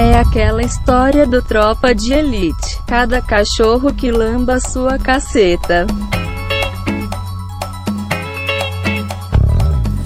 É 0.00 0.16
aquela 0.16 0.62
história 0.62 1.26
do 1.26 1.42
tropa 1.42 1.92
de 1.92 2.12
elite. 2.12 2.78
Cada 2.86 3.20
cachorro 3.20 3.92
que 3.92 4.12
lamba 4.12 4.60
sua 4.60 4.96
caceta. 4.96 5.88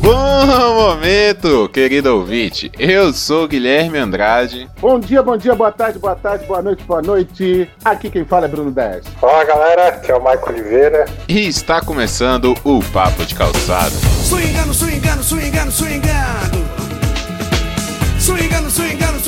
Bom 0.00 0.74
momento, 0.74 1.68
querido 1.68 2.16
ouvinte. 2.16 2.72
Eu 2.78 3.12
sou 3.12 3.46
Guilherme 3.46 3.98
Andrade. 3.98 4.66
Bom 4.80 4.98
dia, 4.98 5.22
bom 5.22 5.36
dia, 5.36 5.54
boa 5.54 5.70
tarde, 5.70 5.98
boa 5.98 6.16
tarde, 6.16 6.46
boa 6.46 6.62
noite, 6.62 6.82
boa 6.84 7.02
noite. 7.02 7.68
Aqui 7.84 8.08
quem 8.08 8.24
fala 8.24 8.46
é 8.46 8.48
Bruno 8.48 8.70
10. 8.70 9.06
Fala 9.20 9.44
galera, 9.44 9.88
aqui 9.88 10.10
é 10.10 10.14
o 10.14 10.20
Michael 10.20 10.48
Oliveira. 10.48 11.04
E 11.28 11.46
está 11.46 11.82
começando 11.82 12.54
o 12.64 12.82
Papo 12.94 13.26
de 13.26 13.34
Calçado. 13.34 13.94
Swingando, 14.24 14.72
swingando. 14.72 15.22
Swingando, 15.22 15.70
swingando, 15.70 16.52
swingando, 18.18 18.70
swingando. 18.70 19.21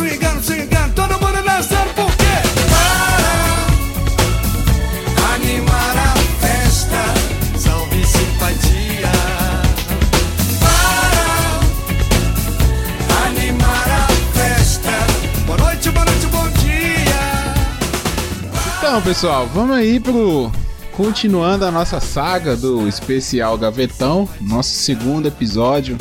Então, 18.87 19.01
pessoal, 19.01 19.47
vamos 19.47 19.75
aí 19.75 19.99
pro 19.99 20.53
continuando 20.93 21.65
a 21.65 21.71
nossa 21.71 22.01
saga 22.01 22.55
do 22.55 22.87
especial 22.87 23.57
Gavetão, 23.57 24.29
nosso 24.43 24.73
segundo 24.73 25.27
episódio. 25.27 25.97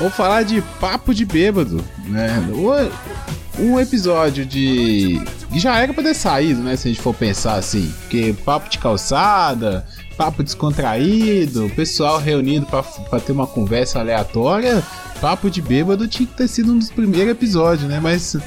Vou 0.00 0.08
falar 0.08 0.42
de 0.42 0.62
papo 0.80 1.14
de 1.14 1.26
bêbado, 1.26 1.84
né? 2.06 2.42
Um 3.58 3.78
episódio 3.78 4.46
de 4.46 5.20
já 5.56 5.78
era 5.78 5.92
pra 5.92 6.02
ter 6.02 6.14
saído, 6.14 6.62
né? 6.62 6.74
Se 6.74 6.88
a 6.88 6.90
gente 6.90 7.02
for 7.02 7.14
pensar 7.14 7.56
assim, 7.56 7.92
porque 8.00 8.34
papo 8.46 8.70
de 8.70 8.78
calçada, 8.78 9.86
papo 10.16 10.42
descontraído, 10.42 11.70
pessoal 11.76 12.18
reunido 12.18 12.64
pra 12.64 13.20
ter 13.20 13.32
uma 13.32 13.46
conversa 13.46 13.98
aleatória, 13.98 14.82
papo 15.20 15.50
de 15.50 15.60
bêbado 15.60 16.08
tinha 16.08 16.26
que 16.26 16.34
ter 16.34 16.48
sido 16.48 16.72
um 16.72 16.78
dos 16.78 16.90
primeiros 16.90 17.30
episódios, 17.30 17.86
né? 17.86 18.00
Mas 18.02 18.38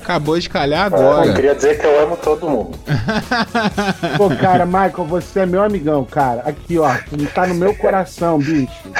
acabou 0.00 0.38
de 0.38 0.48
calhar 0.48 0.90
Eu 0.92 0.96
agora. 0.98 1.32
queria 1.34 1.54
dizer 1.54 1.78
que 1.78 1.86
eu 1.86 2.02
amo 2.02 2.16
todo 2.16 2.48
mundo. 2.48 2.78
Pô, 4.16 4.28
cara, 4.36 4.64
Michael, 4.64 5.04
você 5.06 5.40
é 5.40 5.46
meu 5.46 5.62
amigão, 5.62 6.04
cara. 6.04 6.42
Aqui, 6.46 6.78
ó, 6.78 6.90
tá 7.34 7.46
no 7.46 7.54
meu 7.54 7.74
coração, 7.74 8.38
bicho. 8.38 8.90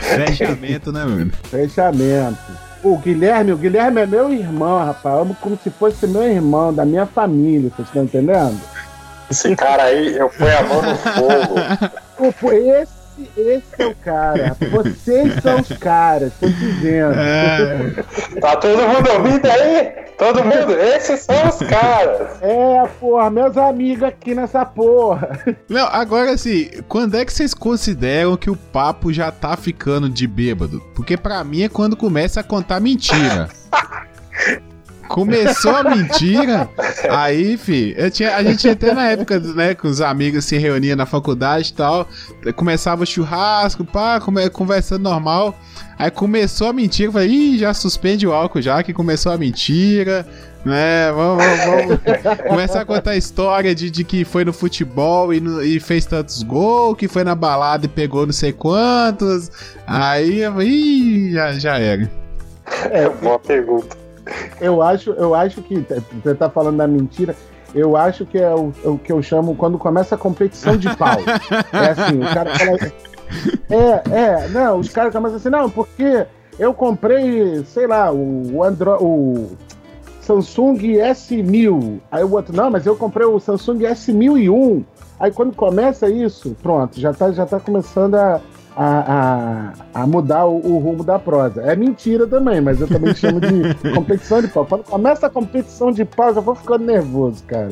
Fechamento, 0.00 0.92
né, 0.92 1.04
mano? 1.04 1.32
Fechamento. 1.44 2.38
O 2.82 2.98
Guilherme, 2.98 3.52
o 3.52 3.56
Guilherme 3.56 4.02
é 4.02 4.06
meu 4.06 4.32
irmão, 4.32 4.84
rapaz. 4.84 5.14
Eu 5.16 5.22
amo 5.22 5.36
como 5.40 5.58
se 5.62 5.70
fosse 5.70 6.06
meu 6.06 6.22
irmão, 6.22 6.72
da 6.72 6.84
minha 6.84 7.06
família, 7.06 7.70
vocês 7.74 7.88
estão 7.88 8.04
entendendo? 8.04 8.60
Esse 9.30 9.56
cara 9.56 9.84
aí, 9.84 10.16
eu 10.16 10.28
ponho 10.28 10.58
a 10.58 10.62
mão 10.62 10.82
no 10.82 10.96
fogo. 10.96 11.54
Pô, 12.40 12.52
esse, 12.52 12.92
esse 13.36 13.64
é 13.82 13.86
o 13.86 13.94
cara. 13.96 14.56
Vocês 14.70 15.34
são 15.42 15.60
os 15.60 15.68
caras, 15.78 16.32
tô 16.38 16.48
dizendo. 16.48 17.14
Tá 18.40 18.56
todo 18.56 18.86
mundo 18.86 19.10
ouvindo 19.14 19.46
aí? 19.50 20.05
Todo 20.18 20.42
mundo? 20.42 20.72
Esses 20.72 21.20
são 21.20 21.48
os 21.48 21.58
caras. 21.58 22.36
É, 22.46 22.86
porra, 23.00 23.28
meus 23.30 23.56
amigos 23.56 24.02
aqui 24.02 24.34
nessa 24.34 24.64
porra. 24.64 25.38
Não, 25.68 25.86
agora 25.86 26.32
assim, 26.32 26.70
quando 26.88 27.16
é 27.16 27.24
que 27.24 27.32
vocês 27.32 27.52
consideram 27.54 28.36
que 28.36 28.48
o 28.48 28.56
papo 28.56 29.12
já 29.12 29.32
tá 29.32 29.56
ficando 29.56 30.08
de 30.08 30.26
bêbado? 30.26 30.80
Porque 30.94 31.16
pra 31.16 31.42
mim 31.42 31.62
é 31.62 31.68
quando 31.68 31.96
começa 31.96 32.40
a 32.40 32.44
contar 32.44 32.80
mentira. 32.80 33.48
Começou 35.08 35.74
a 35.74 35.84
mentira, 35.84 36.68
aí, 37.10 37.56
fi, 37.56 37.94
eu 37.96 38.10
tinha, 38.10 38.34
a 38.36 38.42
gente 38.42 38.68
até 38.68 38.92
na 38.92 39.08
época, 39.08 39.38
né, 39.40 39.74
com 39.74 39.88
os 39.88 40.00
amigos 40.00 40.44
se 40.44 40.56
reunia 40.58 40.94
na 40.96 41.06
faculdade 41.06 41.70
e 41.70 41.74
tal, 41.74 42.08
começava 42.54 43.02
o 43.02 43.06
churrasco, 43.06 43.84
pá, 43.84 44.20
conversando 44.52 45.02
normal, 45.02 45.58
aí 45.98 46.10
começou 46.10 46.68
a 46.68 46.72
mentira, 46.72 47.08
eu 47.08 47.12
falei, 47.12 47.28
ih, 47.30 47.58
já 47.58 47.72
suspende 47.72 48.26
o 48.26 48.32
álcool 48.32 48.60
já, 48.60 48.82
que 48.82 48.92
começou 48.92 49.32
a 49.32 49.38
mentira, 49.38 50.26
né, 50.64 51.12
vamos, 51.12 51.44
vamos, 51.44 51.98
vamos. 51.98 52.38
Começa 52.48 52.80
a 52.80 52.84
contar 52.84 53.12
a 53.12 53.16
história 53.16 53.72
de, 53.74 53.88
de 53.90 54.02
que 54.02 54.24
foi 54.24 54.44
no 54.44 54.52
futebol 54.52 55.32
e, 55.32 55.40
no- 55.40 55.62
e 55.62 55.78
fez 55.78 56.04
tantos 56.04 56.42
gols, 56.42 56.96
que 56.98 57.06
foi 57.06 57.22
na 57.22 57.34
balada 57.36 57.86
e 57.86 57.88
pegou 57.88 58.26
não 58.26 58.32
sei 58.32 58.52
quantos. 58.52 59.48
Aí 59.86 60.42
ih, 60.64 61.32
já, 61.32 61.52
já 61.52 61.78
era. 61.78 62.10
É, 62.90 63.08
Boa 63.08 63.38
pergunta. 63.38 63.96
Eu 64.60 64.82
acho, 64.82 65.10
eu 65.10 65.34
acho 65.34 65.62
que 65.62 65.84
você 66.22 66.34
tá 66.34 66.48
falando 66.48 66.78
da 66.78 66.86
mentira. 66.86 67.34
Eu 67.74 67.96
acho 67.96 68.24
que 68.24 68.38
é 68.38 68.54
o, 68.54 68.72
o 68.84 68.98
que 68.98 69.12
eu 69.12 69.22
chamo 69.22 69.54
quando 69.54 69.78
começa 69.78 70.14
a 70.14 70.18
competição 70.18 70.76
de 70.76 70.94
pau. 70.96 71.18
É 71.72 71.90
assim, 71.90 72.18
o 72.18 72.34
cara 72.34 72.58
fala. 72.58 72.78
É, 73.68 74.18
é, 74.18 74.48
não, 74.48 74.78
os 74.78 74.88
caras 74.88 75.12
começam 75.12 75.36
assim, 75.36 75.50
não, 75.50 75.68
porque 75.68 76.26
eu 76.58 76.72
comprei, 76.72 77.64
sei 77.64 77.86
lá, 77.86 78.12
o, 78.12 78.62
Andro, 78.62 78.96
o 79.02 79.56
Samsung 80.20 80.78
S1000. 80.78 82.00
Aí 82.10 82.24
o 82.24 82.32
outro, 82.32 82.56
não, 82.56 82.70
mas 82.70 82.86
eu 82.86 82.96
comprei 82.96 83.26
o 83.26 83.38
Samsung 83.38 83.78
S1001. 83.80 84.84
Aí 85.18 85.30
quando 85.32 85.54
começa 85.54 86.08
isso, 86.08 86.56
pronto, 86.62 87.00
já 87.00 87.12
tá, 87.12 87.32
já 87.32 87.46
tá 87.46 87.58
começando 87.58 88.14
a, 88.14 88.40
a, 88.76 89.72
a, 89.94 90.02
a 90.02 90.06
mudar 90.06 90.44
o, 90.44 90.56
o 90.56 90.78
rumo 90.78 91.02
da 91.02 91.18
prosa. 91.18 91.62
É 91.62 91.74
mentira 91.74 92.26
também, 92.26 92.60
mas 92.60 92.80
eu 92.80 92.86
também 92.86 93.14
chamo 93.14 93.40
de 93.40 93.74
competição 93.94 94.42
de 94.42 94.48
pau. 94.48 94.66
Quando 94.66 94.84
começa 94.84 95.26
a 95.26 95.30
competição 95.30 95.90
de 95.90 96.04
pau, 96.04 96.28
eu 96.28 96.34
já 96.34 96.40
vou 96.40 96.54
ficando 96.54 96.84
nervoso, 96.84 97.42
cara. 97.44 97.70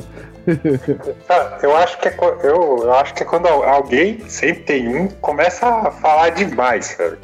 Ah, 1.29 1.59
Eu 1.63 1.77
acho, 1.77 1.99
que 1.99 2.09
é, 2.09 2.17
eu, 2.43 2.79
eu 2.83 2.95
acho 2.95 3.15
que 3.15 3.23
é 3.23 3.27
quando 3.27 3.47
alguém, 3.47 4.21
sempre 4.29 4.63
tem 4.65 4.89
um, 4.89 5.09
começa 5.21 5.67
a 5.67 5.91
falar 5.91 6.31
demais, 6.31 6.95
cara. 6.95 7.19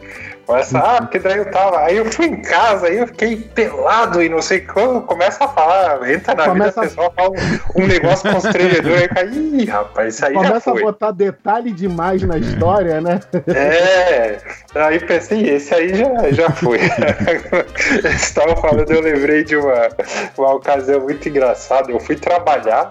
Começa, 0.51 0.79
ah, 0.81 1.03
porque 1.03 1.21
daí 1.21 1.39
eu 1.39 1.49
tava. 1.49 1.79
Aí 1.79 1.97
eu 1.97 2.05
fui 2.07 2.27
em 2.27 2.43
casa, 2.43 2.89
aí 2.89 2.99
eu 2.99 3.07
fiquei 3.07 3.37
pelado 3.37 4.21
e 4.21 4.29
não 4.29 4.43
sei 4.43 4.61
como. 4.61 5.03
Começa 5.03 5.45
a 5.45 5.49
falar, 5.49 6.11
entra 6.11 6.35
na 6.35 6.47
Começa 6.47 6.81
vida 6.81 6.89
pessoal, 6.89 7.13
fala 7.15 7.31
um, 7.31 7.83
um 7.83 7.87
negócio 7.87 8.33
constrangedor 8.33 8.99
aí, 8.99 9.09
cara. 9.09 9.27
Ih, 9.29 9.65
rapaz, 9.67 10.15
isso 10.15 10.27
aí 10.27 10.35
já 10.35 10.41
Começa 10.41 10.71
a 10.73 10.75
botar 10.75 11.11
detalhe 11.13 11.71
demais 11.71 12.23
na 12.23 12.37
história, 12.37 13.01
né? 13.01 13.21
É, 13.47 14.39
aí 14.75 14.99
pensei, 14.99 15.51
esse 15.51 15.73
aí 15.73 15.95
já, 15.95 16.33
já 16.33 16.51
foi. 16.51 16.81
Eles 18.03 18.23
estavam 18.23 18.57
falando, 18.57 18.91
eu 18.91 19.03
lembrei 19.03 19.45
de 19.45 19.57
uma, 19.57 19.89
uma 20.37 20.55
ocasião 20.55 21.01
muito 21.01 21.29
engraçada. 21.29 21.93
Eu 21.93 22.01
fui 22.01 22.17
trabalhar, 22.17 22.91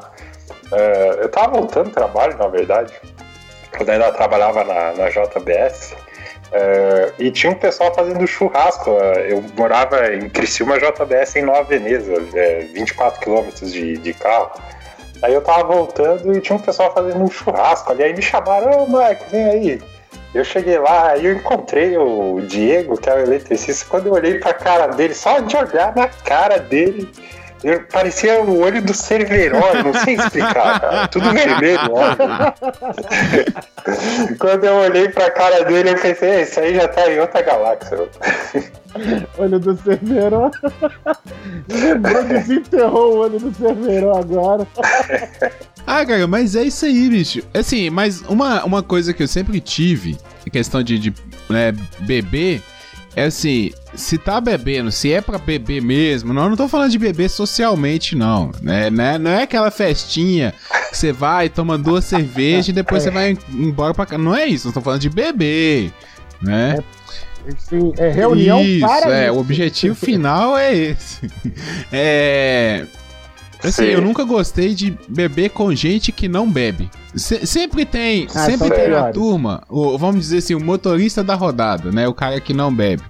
é, 0.71 1.17
eu 1.23 1.27
tava 1.27 1.57
voltando 1.57 1.89
do 1.89 1.91
trabalho, 1.91 2.37
na 2.37 2.47
verdade, 2.47 2.93
quando 3.75 3.89
ainda 3.89 4.13
trabalhava 4.13 4.63
na, 4.63 4.93
na 4.93 5.09
JBS. 5.09 5.93
É, 6.51 7.13
e 7.19 7.31
tinha 7.31 7.51
um 7.51 7.55
pessoal 7.55 7.93
fazendo 7.93 8.25
churrasco. 8.25 8.89
Eu 8.89 9.43
morava 9.57 10.13
em 10.13 10.29
Criciúma, 10.29 10.79
JBS 10.79 11.35
em 11.35 11.43
Nova 11.43 11.63
Veneza, 11.63 12.13
é, 12.33 12.61
24 12.73 13.19
quilômetros 13.19 13.71
de, 13.71 13.97
de 13.97 14.13
carro. 14.13 14.51
Aí 15.21 15.33
eu 15.33 15.41
tava 15.41 15.63
voltando 15.63 16.35
e 16.35 16.41
tinha 16.41 16.55
um 16.55 16.61
pessoal 16.61 16.93
fazendo 16.93 17.21
um 17.21 17.29
churrasco 17.29 17.91
ali. 17.91 18.03
Aí 18.03 18.13
me 18.13 18.21
chamaram, 18.21 18.83
ô 18.83 18.87
Marco, 18.87 19.25
vem 19.29 19.45
aí. 19.45 19.81
Eu 20.33 20.43
cheguei 20.43 20.77
lá, 20.77 21.09
aí 21.09 21.25
eu 21.25 21.33
encontrei 21.33 21.97
o 21.97 22.39
Diego, 22.41 22.97
que 22.97 23.09
é 23.09 23.15
o 23.15 23.19
eletricista. 23.19 23.85
Quando 23.89 24.07
eu 24.07 24.13
olhei 24.13 24.39
pra 24.39 24.53
cara 24.53 24.87
dele, 24.87 25.13
só 25.13 25.39
de 25.39 25.57
olhar 25.57 25.95
na 25.95 26.07
cara 26.07 26.57
dele, 26.57 27.09
eu- 27.63 27.83
parecia 27.91 28.41
o 28.41 28.59
olho 28.59 28.81
do 28.81 28.93
Cerveró, 28.93 29.73
não 29.83 29.93
sei 29.93 30.15
explicar, 30.15 30.79
cara. 30.79 31.07
Tudo 31.07 31.31
vermelho, 31.31 31.91
óbvio. 31.93 32.27
Quando 34.39 34.63
eu 34.65 34.75
olhei 34.75 35.09
pra 35.09 35.31
cara 35.31 35.63
dele, 35.65 35.91
eu 35.91 35.97
pensei, 35.97 36.41
esse 36.41 36.59
aí 36.59 36.75
já 36.75 36.87
tá 36.87 37.11
em 37.11 37.19
outra 37.19 37.41
galáxia. 37.41 38.07
Olho 39.37 39.59
do 39.59 39.77
Cerveró. 39.77 40.51
Lembrou, 41.69 42.23
desenterrou 42.23 43.13
o 43.15 43.17
olho 43.19 43.39
do 43.39 43.53
Cerveró 43.53 44.17
agora. 44.17 44.67
Ah, 45.85 46.05
cara, 46.05 46.27
mas 46.27 46.55
é 46.55 46.63
isso 46.63 46.85
aí, 46.85 47.09
bicho. 47.09 47.41
Assim, 47.53 47.89
mas 47.89 48.21
uma, 48.21 48.63
uma 48.63 48.83
coisa 48.83 49.13
que 49.13 49.23
eu 49.23 49.27
sempre 49.27 49.59
tive, 49.59 50.17
em 50.45 50.49
questão 50.49 50.83
de, 50.83 50.99
de 50.99 51.13
né, 51.49 51.73
beber, 52.01 52.61
é 53.15 53.25
assim, 53.25 53.71
se 53.95 54.17
tá 54.17 54.39
bebendo, 54.39 54.91
se 54.91 55.11
é 55.11 55.21
pra 55.21 55.37
beber 55.37 55.81
mesmo, 55.81 56.33
não, 56.33 56.49
não 56.49 56.55
tô 56.55 56.67
falando 56.67 56.91
de 56.91 56.99
beber 56.99 57.29
socialmente, 57.29 58.15
não. 58.15 58.51
Né, 58.61 58.89
né? 58.89 59.17
Não 59.17 59.31
é 59.31 59.43
aquela 59.43 59.71
festinha 59.71 60.53
que 60.89 60.97
você 60.97 61.11
vai, 61.11 61.49
toma 61.49 61.77
duas 61.77 62.05
cervejas 62.05 62.69
e 62.69 62.73
depois 62.73 63.03
você 63.03 63.11
vai 63.11 63.37
embora 63.49 63.93
pra 63.93 64.05
casa. 64.05 64.21
Não 64.21 64.35
é 64.35 64.45
isso, 64.45 64.67
eu 64.67 64.73
tô 64.73 64.81
falando 64.81 65.01
de 65.01 65.09
beber. 65.09 65.91
Né? 66.41 66.77
Sim, 67.57 67.93
é 67.97 68.09
reunião 68.09 68.61
isso, 68.61 68.85
para 68.85 69.11
é, 69.11 69.25
isso. 69.25 69.33
o 69.33 69.39
objetivo 69.39 69.95
final 69.95 70.57
é 70.57 70.73
esse. 70.73 71.29
É. 71.91 72.85
Assim, 73.61 73.83
Sim. 73.83 73.89
eu 73.89 74.01
nunca 74.01 74.23
gostei 74.23 74.73
de 74.73 74.97
beber 75.09 75.49
com 75.49 75.73
gente 75.75 76.11
que 76.13 76.29
não 76.29 76.49
bebe. 76.49 76.89
Se- 77.13 77.45
sempre 77.45 77.85
tem, 77.85 78.25
Ah, 78.33 78.45
sempre 78.45 78.69
tem 78.69 78.89
na 78.89 79.11
turma, 79.11 79.63
o, 79.69 79.97
vamos 79.97 80.21
dizer 80.21 80.37
assim, 80.37 80.55
o 80.55 80.63
motorista 80.63 81.21
da 81.23 81.35
rodada, 81.35 81.91
né? 81.91 82.07
O 82.07 82.13
cara 82.13 82.39
que 82.39 82.53
não 82.53 82.73
bebe. 82.73 83.03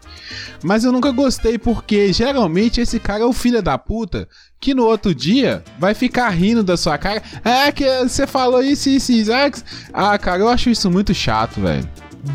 Mas 0.63 0.83
eu 0.83 0.91
nunca 0.91 1.11
gostei 1.11 1.57
porque 1.57 2.11
geralmente 2.11 2.81
esse 2.81 2.99
cara 2.99 3.21
é 3.23 3.25
o 3.25 3.33
filho 3.33 3.61
da 3.61 3.77
puta 3.77 4.27
que 4.59 4.73
no 4.73 4.85
outro 4.85 5.13
dia 5.13 5.63
vai 5.77 5.93
ficar 5.93 6.29
rindo 6.29 6.63
da 6.63 6.75
sua 6.75 6.97
cara. 6.97 7.21
Ah, 7.45 7.71
que 7.71 7.85
você 8.03 8.25
falou 8.25 8.61
isso, 8.63 8.89
isso, 8.89 9.11
isso. 9.11 9.31
Que- 9.31 9.61
Ah, 9.93 10.17
cara, 10.17 10.39
eu 10.39 10.49
acho 10.49 10.69
isso 10.69 10.89
muito 10.89 11.13
chato, 11.13 11.61
velho. 11.61 11.87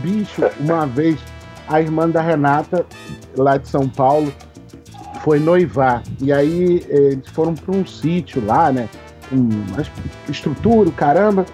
Bicho, 0.02 0.42
uma 0.60 0.86
vez, 0.86 1.16
a 1.68 1.80
irmã 1.80 2.08
da 2.08 2.22
Renata, 2.22 2.86
lá 3.36 3.56
de 3.56 3.68
São 3.68 3.88
Paulo, 3.88 4.32
foi 5.24 5.40
noivar. 5.40 6.02
E 6.20 6.30
aí 6.30 6.84
eles 6.86 7.26
foram 7.32 7.54
pra 7.54 7.74
um 7.74 7.86
sítio 7.86 8.44
lá, 8.44 8.70
né? 8.70 8.88
As- 9.78 9.90
estrutura, 10.28 10.90
caramba. 10.90 11.46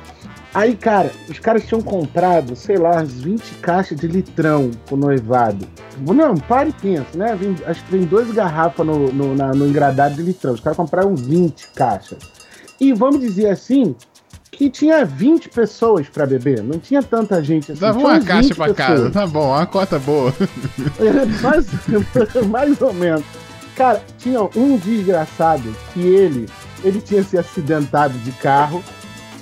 Aí, 0.53 0.75
cara, 0.75 1.13
os 1.29 1.39
caras 1.39 1.65
tinham 1.65 1.81
comprado, 1.81 2.57
sei 2.57 2.77
lá, 2.77 2.95
umas 2.97 3.13
20 3.13 3.41
caixas 3.63 3.97
de 3.97 4.09
litrão 4.09 4.73
pro 4.87 4.97
noivado. 4.97 5.65
Não, 6.01 6.35
pare 6.37 6.71
e 6.71 6.73
pensa, 6.73 7.17
né? 7.17 7.37
Vem- 7.37 7.55
acho 7.65 7.85
que 7.85 7.93
vem 7.93 8.01
duas 8.03 8.29
garrafas 8.33 8.85
no, 8.85 9.13
no, 9.13 9.37
na- 9.37 9.53
no 9.55 9.69
engradado 9.69 10.17
de 10.17 10.23
litrão. 10.23 10.53
Os 10.55 10.59
caras 10.61 10.77
compraram 10.77 11.15
20 11.15 11.69
caixas. 11.77 12.19
E 12.81 12.93
vamos 12.93 13.21
dizer 13.21 13.51
assim, 13.51 13.95
que 14.51 14.69
tinha 14.69 15.05
20 15.05 15.49
pessoas 15.49 16.09
pra 16.09 16.27
beber. 16.27 16.61
Não 16.65 16.81
tinha 16.81 17.05
tanta 17.05 17.41
gente 17.45 17.71
assim. 17.71 17.81
Dava 17.81 18.01
uma 18.01 18.15
uns 18.15 18.25
caixa 18.25 18.49
20 18.49 18.55
pra 18.57 18.75
casa, 18.75 18.93
pessoas. 18.95 19.13
tá 19.13 19.27
bom, 19.29 19.47
uma 19.51 19.67
cota 19.67 20.01
boa. 20.01 20.35
mais, 21.41 21.67
mais 22.51 22.83
ou 22.83 22.93
menos. 22.93 23.23
Cara, 23.77 24.03
tinha 24.19 24.43
um 24.57 24.77
desgraçado 24.77 25.75
que 25.93 26.01
ele, 26.01 26.49
ele 26.83 27.01
tinha 27.01 27.23
se 27.23 27.39
acidentado 27.39 28.17
de 28.19 28.33
carro 28.33 28.83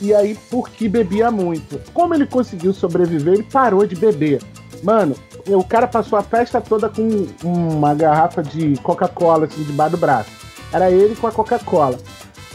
e 0.01 0.15
aí 0.15 0.37
porque 0.51 0.89
bebia 0.89 1.31
muito. 1.31 1.81
Como 1.93 2.15
ele 2.15 2.27
conseguiu 2.27 2.73
sobreviver, 2.73 3.35
ele 3.35 3.43
parou 3.43 3.87
de 3.87 3.97
beber. 3.97 4.41
Mano, 4.83 5.17
o 5.47 5.65
cara 5.65 5.89
passou 5.89 6.19
a 6.19 6.23
festa 6.23 6.61
toda 6.61 6.89
com 6.89 7.27
uma 7.43 7.95
garrafa 7.95 8.43
de 8.43 8.77
Coca-Cola 8.83 9.47
assim 9.47 9.63
debaixo 9.65 9.93
do 9.93 9.99
braço. 9.99 10.31
Era 10.73 10.91
ele 10.91 11.17
com 11.17 11.27
a 11.27 11.33
Coca-Cola. 11.33 11.99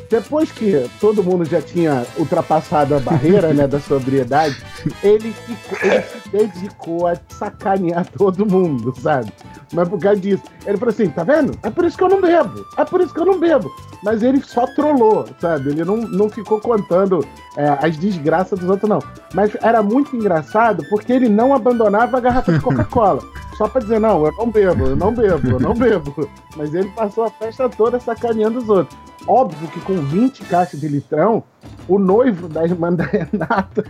Depois 0.09 0.51
que 0.51 0.89
todo 0.99 1.23
mundo 1.23 1.43
já 1.45 1.61
tinha 1.61 2.05
ultrapassado 2.17 2.95
a 2.95 2.99
barreira 2.99 3.53
né, 3.53 3.67
da 3.67 3.79
sobriedade, 3.79 4.55
ele, 5.03 5.31
ficou- 5.31 5.77
ele 5.91 6.03
se 6.03 6.29
dedicou 6.29 7.07
a 7.07 7.15
sacanear 7.29 8.05
todo 8.17 8.45
mundo, 8.45 8.93
sabe? 9.01 9.31
Mas 9.71 9.89
por 9.89 9.99
causa 9.99 10.19
disso. 10.19 10.43
Ele 10.65 10.77
falou 10.77 10.93
assim: 10.93 11.09
tá 11.09 11.23
vendo? 11.23 11.57
É 11.63 11.69
por 11.69 11.83
isso 11.85 11.97
que 11.97 12.03
eu 12.03 12.09
não 12.09 12.21
bebo. 12.21 12.63
É 12.77 12.85
por 12.85 13.01
isso 13.01 13.13
que 13.13 13.19
eu 13.19 13.25
não 13.25 13.39
bebo. 13.39 13.71
Mas 14.03 14.21
ele 14.21 14.39
só 14.41 14.67
trollou, 14.75 15.25
sabe? 15.39 15.69
Ele 15.71 15.83
não, 15.83 15.97
não 15.97 16.29
ficou 16.29 16.59
contando 16.59 17.25
é, 17.57 17.67
as 17.81 17.97
desgraças 17.97 18.59
dos 18.59 18.69
outros, 18.69 18.87
não. 18.89 18.99
Mas 19.33 19.51
era 19.61 19.81
muito 19.81 20.15
engraçado 20.15 20.83
porque 20.89 21.11
ele 21.11 21.27
não 21.27 21.55
abandonava 21.55 22.17
a 22.17 22.19
garrafa 22.19 22.51
de 22.53 22.59
Coca-Cola. 22.59 23.21
Só 23.57 23.67
pra 23.67 23.81
dizer, 23.81 23.99
não, 23.99 24.25
eu 24.25 24.31
não 24.37 24.49
bebo, 24.49 24.87
eu 24.87 24.95
não 24.95 25.13
bebo, 25.13 25.47
eu 25.51 25.59
não 25.59 25.73
bebo. 25.73 26.27
Mas 26.55 26.73
ele 26.73 26.89
passou 26.89 27.23
a 27.23 27.29
festa 27.29 27.69
toda 27.69 27.99
sacaneando 27.99 28.59
os 28.59 28.67
outros. 28.69 28.97
Óbvio 29.27 29.67
que 29.69 29.79
com 29.81 29.95
20 29.95 30.43
caixas 30.45 30.81
de 30.81 30.87
litrão, 30.87 31.43
o 31.87 31.97
noivo 31.97 32.47
da 32.47 32.63
irmã 32.63 32.93
da 32.93 33.05
Renata 33.05 33.83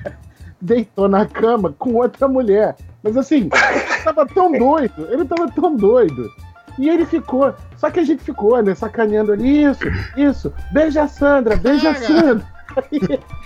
deitou 0.60 1.08
na 1.08 1.26
cama 1.26 1.74
com 1.78 1.94
outra 1.94 2.28
mulher. 2.28 2.76
Mas 3.02 3.16
assim, 3.16 3.48
ele 3.52 4.02
tava 4.04 4.26
tão 4.26 4.52
doido, 4.52 5.08
ele 5.10 5.24
tava 5.24 5.50
tão 5.50 5.76
doido. 5.76 6.30
E 6.78 6.88
ele 6.88 7.06
ficou, 7.06 7.54
só 7.76 7.90
que 7.90 8.00
a 8.00 8.04
gente 8.04 8.22
ficou, 8.22 8.62
né, 8.62 8.74
sacaneando 8.74 9.32
ali, 9.32 9.64
isso, 9.64 9.84
isso, 10.16 10.52
beija 10.72 11.04
a 11.04 11.08
Sandra, 11.08 11.56
beija 11.56 11.90
a 11.90 11.94
Sandra. 11.94 12.46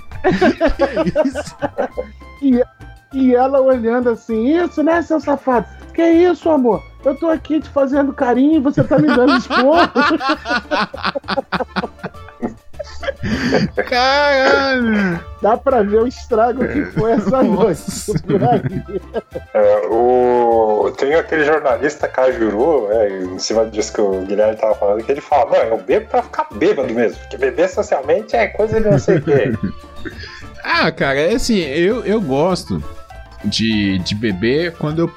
E, 2.43 2.65
e 3.13 3.35
ela 3.35 3.61
olhando 3.61 4.09
assim, 4.09 4.57
isso, 4.57 4.83
né, 4.83 5.03
seu 5.03 5.21
safado? 5.21 5.67
Que 5.93 6.03
isso, 6.03 6.49
amor? 6.49 6.83
Eu 7.05 7.15
tô 7.15 7.29
aqui 7.29 7.61
te 7.61 7.69
fazendo 7.71 8.13
carinho 8.13 8.57
e 8.57 8.61
você 8.61 8.85
tá 8.85 8.99
me 8.99 9.07
dando 9.07 9.37
esporro. 9.39 9.89
Caralho! 13.89 15.21
Dá 15.41 15.57
pra 15.57 15.83
ver 15.83 16.03
o 16.03 16.07
estrago 16.07 16.67
que 16.67 16.85
foi 16.87 17.13
essa 17.13 17.43
noite. 17.43 17.81
Nossa. 17.81 18.19
por 18.21 18.43
aí. 18.45 19.01
É, 19.55 19.87
o... 19.89 20.93
Tem 20.97 21.15
aquele 21.15 21.45
jornalista 21.45 22.09
Cajuru, 22.09 22.91
é, 22.91 23.23
em 23.23 23.39
cima 23.39 23.65
disso 23.67 23.93
que 23.93 24.01
o 24.01 24.23
Guilherme 24.23 24.57
tava 24.57 24.75
falando, 24.75 25.05
que 25.05 25.13
ele 25.13 25.21
fala, 25.21 25.51
não, 25.51 25.77
eu 25.77 25.79
bebo 25.79 26.07
pra 26.09 26.23
ficar 26.23 26.47
bêbado 26.53 26.93
mesmo, 26.93 27.19
porque 27.21 27.39
beber 27.39 27.69
socialmente 27.69 28.37
é 28.37 28.49
coisa 28.49 28.81
de 28.81 28.89
não 28.89 28.99
sei 28.99 29.17
o 29.17 29.23
quê. 29.23 29.53
Ah, 30.63 30.91
cara, 30.93 31.19
é 31.19 31.35
assim, 31.35 31.59
eu, 31.59 32.05
eu 32.05 32.21
gosto 32.21 32.83
de, 33.45 33.99
de 34.01 34.15
beber 34.15 34.77
quando 34.77 35.01
eu, 35.01 35.11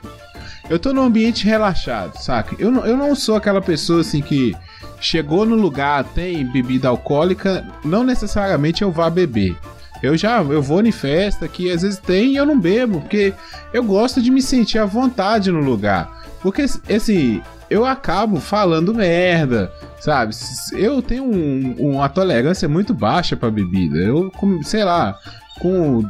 eu 0.69 0.79
tô 0.79 0.93
num 0.93 1.03
ambiente 1.03 1.45
relaxado, 1.45 2.17
saca? 2.17 2.55
Eu 2.59 2.71
não, 2.71 2.85
eu 2.85 2.95
não 2.97 3.15
sou 3.15 3.35
aquela 3.35 3.61
pessoa 3.61 4.01
assim 4.01 4.21
que 4.21 4.55
chegou 4.99 5.45
no 5.45 5.55
lugar, 5.55 6.03
tem 6.03 6.45
bebida 6.45 6.87
alcoólica, 6.87 7.65
não 7.83 8.03
necessariamente 8.03 8.81
eu 8.81 8.91
vá 8.91 9.09
beber. 9.09 9.55
Eu 10.01 10.17
já 10.17 10.41
eu 10.41 10.61
vou 10.61 10.81
em 10.85 10.91
festa 10.91 11.47
que 11.47 11.71
às 11.71 11.81
vezes 11.81 11.97
tem 11.99 12.33
e 12.33 12.35
eu 12.37 12.45
não 12.45 12.59
bebo, 12.59 12.99
porque 13.01 13.33
eu 13.73 13.83
gosto 13.83 14.21
de 14.21 14.29
me 14.31 14.41
sentir 14.41 14.77
à 14.77 14.85
vontade 14.85 15.51
no 15.51 15.59
lugar. 15.61 16.09
Porque, 16.41 16.63
assim, 16.93 17.41
eu 17.69 17.85
acabo 17.85 18.37
falando 18.41 18.93
merda, 18.93 19.71
sabe? 20.01 20.35
Eu 20.73 21.01
tenho 21.01 21.23
um- 21.23 21.75
uma 21.79 22.09
tolerância 22.09 22.67
muito 22.67 22.93
baixa 22.93 23.37
pra 23.37 23.49
bebida. 23.49 23.97
Eu, 23.97 24.29
sei 24.63 24.83
lá, 24.83 25.17
com 25.61 26.03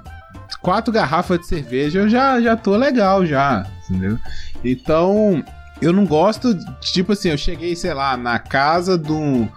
quatro 0.59 0.91
garrafas 0.91 1.39
de 1.41 1.45
cerveja 1.47 1.99
eu 1.99 2.09
já, 2.09 2.41
já 2.41 2.55
tô 2.55 2.75
legal 2.75 3.23
já, 3.27 3.63
entendeu? 3.89 4.17
Então, 4.63 5.43
eu 5.81 5.91
não 5.93 6.05
gosto, 6.05 6.53
de- 6.53 6.65
tipo 6.93 7.13
assim, 7.13 7.29
eu 7.29 7.37
cheguei, 7.37 7.75
sei 7.75 7.93
lá, 7.93 8.15
na 8.17 8.39
casa 8.39 8.97
do, 8.97 9.47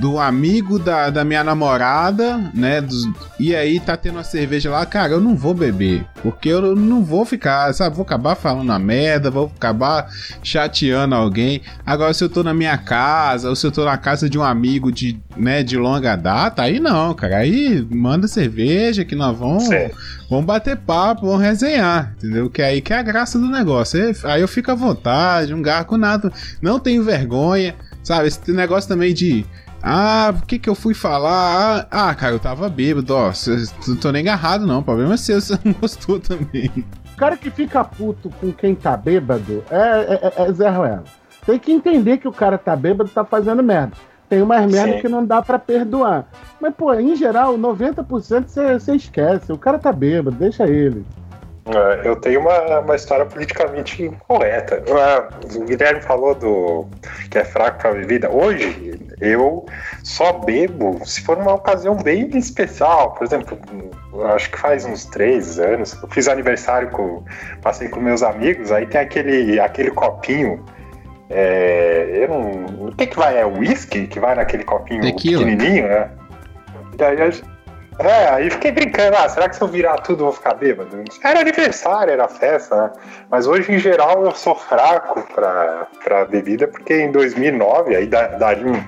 do 0.00 0.18
amigo 0.18 0.78
da, 0.78 1.08
da 1.10 1.24
minha 1.24 1.42
namorada, 1.42 2.38
né? 2.52 2.80
dos- 2.80 3.08
e 3.40 3.54
aí 3.54 3.80
tá 3.80 3.96
tendo 3.96 4.16
uma 4.16 4.24
cerveja 4.24 4.70
lá, 4.70 4.84
cara, 4.84 5.12
eu 5.12 5.20
não 5.20 5.34
vou 5.36 5.54
beber. 5.54 6.04
Porque 6.22 6.48
eu 6.48 6.74
não 6.76 7.02
vou 7.04 7.24
ficar, 7.24 7.72
sabe? 7.72 7.96
Vou 7.96 8.02
acabar 8.04 8.34
falando 8.34 8.70
a 8.72 8.78
merda, 8.78 9.30
vou 9.30 9.50
acabar 9.56 10.08
chateando 10.42 11.14
alguém. 11.14 11.62
Agora, 11.84 12.12
se 12.14 12.22
eu 12.22 12.28
tô 12.28 12.42
na 12.42 12.52
minha 12.54 12.76
casa, 12.78 13.48
ou 13.48 13.56
se 13.56 13.66
eu 13.66 13.70
tô 13.72 13.84
na 13.84 13.96
casa 13.96 14.28
de 14.28 14.38
um 14.38 14.42
amigo 14.42 14.90
de, 14.92 15.18
né, 15.36 15.62
de 15.62 15.76
longa 15.76 16.16
data, 16.16 16.62
aí 16.62 16.78
não, 16.80 17.14
cara. 17.14 17.38
Aí 17.38 17.86
manda 17.90 18.28
cerveja 18.28 19.04
que 19.04 19.14
nós 19.14 19.36
vamos, 19.36 19.66
vamos 20.28 20.44
bater 20.46 20.76
papo, 20.76 21.26
vamos 21.26 21.42
resenhar, 21.42 22.14
entendeu? 22.18 22.48
Que 22.50 22.62
aí 22.62 22.80
que 22.80 22.92
é 22.92 22.98
a 22.98 23.02
graça 23.02 23.38
do 23.38 23.48
negócio. 23.48 24.00
Aí, 24.24 24.40
eu 24.40 24.48
fico 24.48 24.70
à 24.70 24.74
vontade, 24.74 25.52
não 25.52 25.62
garco 25.62 25.96
nada, 25.96 26.32
não 26.60 26.78
tenho 26.78 27.02
vergonha, 27.02 27.74
sabe? 28.06 28.28
Esse 28.28 28.52
negócio 28.52 28.88
também 28.88 29.12
de. 29.12 29.44
Ah, 29.82 30.32
o 30.36 30.46
que 30.46 30.58
que 30.58 30.68
eu 30.68 30.74
fui 30.74 30.94
falar? 30.94 31.86
Ah, 31.90 32.08
ah, 32.08 32.14
cara, 32.14 32.32
eu 32.32 32.38
tava 32.38 32.68
bêbado, 32.68 33.14
ó. 33.14 33.32
Não 33.88 33.96
tô 33.96 34.10
nem 34.12 34.22
agarrado, 34.22 34.66
não. 34.66 34.78
O 34.78 34.82
problema 34.82 35.14
é 35.14 35.16
seu, 35.16 35.38
você 35.42 35.58
não 35.64 35.72
gostou 35.72 36.20
também. 36.20 36.70
O 37.12 37.16
cara 37.16 37.36
que 37.36 37.50
fica 37.50 37.82
puto 37.82 38.30
com 38.40 38.52
quem 38.52 38.74
tá 38.74 38.96
bêbado 38.96 39.64
é, 39.70 40.32
é, 40.38 40.48
é 40.48 40.52
Zé 40.52 40.68
Ruela. 40.68 41.04
Tem 41.44 41.58
que 41.58 41.72
entender 41.72 42.18
que 42.18 42.28
o 42.28 42.32
cara 42.32 42.58
tá 42.58 42.76
bêbado 42.76 43.10
tá 43.10 43.24
fazendo 43.24 43.62
merda. 43.62 43.92
Tem 44.28 44.42
umas 44.42 44.70
merda 44.70 44.94
Sim. 44.94 45.00
que 45.00 45.08
não 45.08 45.24
dá 45.24 45.40
pra 45.40 45.58
perdoar. 45.58 46.26
Mas, 46.60 46.74
pô, 46.74 46.92
em 46.94 47.14
geral, 47.14 47.56
90% 47.56 48.46
você 48.46 48.74
você 48.74 48.96
esquece. 48.96 49.52
O 49.52 49.58
cara 49.58 49.78
tá 49.78 49.92
bêbado, 49.92 50.36
deixa 50.36 50.66
ele. 50.66 51.04
É, 51.66 52.06
Eu 52.08 52.16
tenho 52.16 52.40
uma, 52.40 52.80
uma 52.80 52.94
história 52.94 53.26
politicamente 53.26 54.02
incorreta. 54.04 54.82
Ah, 54.90 55.28
O 55.56 55.64
Guilherme 55.64 56.00
falou 56.00 56.34
do 56.34 56.86
que 57.30 57.38
é 57.38 57.44
fraco 57.44 57.80
pra 57.80 57.92
bebida. 57.92 58.30
Hoje, 58.30 59.00
eu 59.20 59.66
só 60.04 60.32
bebo 60.34 61.00
se 61.04 61.22
for 61.22 61.36
numa 61.36 61.54
ocasião 61.54 61.96
bem 61.96 62.28
especial. 62.36 63.14
Por 63.14 63.24
exemplo, 63.24 63.58
acho 64.34 64.50
que 64.50 64.58
faz 64.58 64.84
uns 64.84 65.04
três 65.06 65.58
anos. 65.58 65.98
Eu 66.00 66.08
fiz 66.08 66.28
aniversário 66.28 66.88
com. 66.90 67.24
Passei 67.62 67.88
com 67.88 68.00
meus 68.00 68.22
amigos, 68.22 68.70
aí 68.70 68.86
tem 68.86 69.00
aquele, 69.00 69.58
aquele 69.58 69.90
copinho. 69.90 70.64
É, 71.28 72.08
eu 72.12 72.28
não. 72.28 72.86
O 72.88 72.92
que, 72.96 73.08
que 73.08 73.16
vai? 73.16 73.36
É 73.38 73.44
whisky 73.44 74.06
que 74.06 74.20
vai 74.20 74.36
naquele 74.36 74.62
copinho 74.62 75.02
Tequila. 75.02 75.44
pequenininho, 75.44 75.88
né? 75.88 76.10
E 76.92 76.96
daí 76.96 77.20
a 77.20 77.30
é, 77.98 78.28
aí 78.28 78.50
fiquei 78.50 78.72
brincando, 78.72 79.16
ah, 79.16 79.28
será 79.28 79.48
que 79.48 79.56
se 79.56 79.62
eu 79.62 79.68
virar 79.68 79.96
tudo 79.98 80.20
eu 80.20 80.24
vou 80.26 80.32
ficar 80.32 80.54
bêbado? 80.54 81.02
Era 81.22 81.40
aniversário, 81.40 82.12
era 82.12 82.28
festa, 82.28 82.76
né? 82.76 82.92
Mas 83.30 83.46
hoje, 83.46 83.72
em 83.72 83.78
geral, 83.78 84.24
eu 84.24 84.32
sou 84.32 84.54
fraco 84.54 85.22
pra, 85.34 85.86
pra 86.04 86.24
bebida, 86.24 86.68
porque 86.68 86.94
em 86.94 87.10
2009, 87.10 87.96
aí 87.96 88.06
da- 88.06 88.28
daria 88.28 88.66
um, 88.66 88.82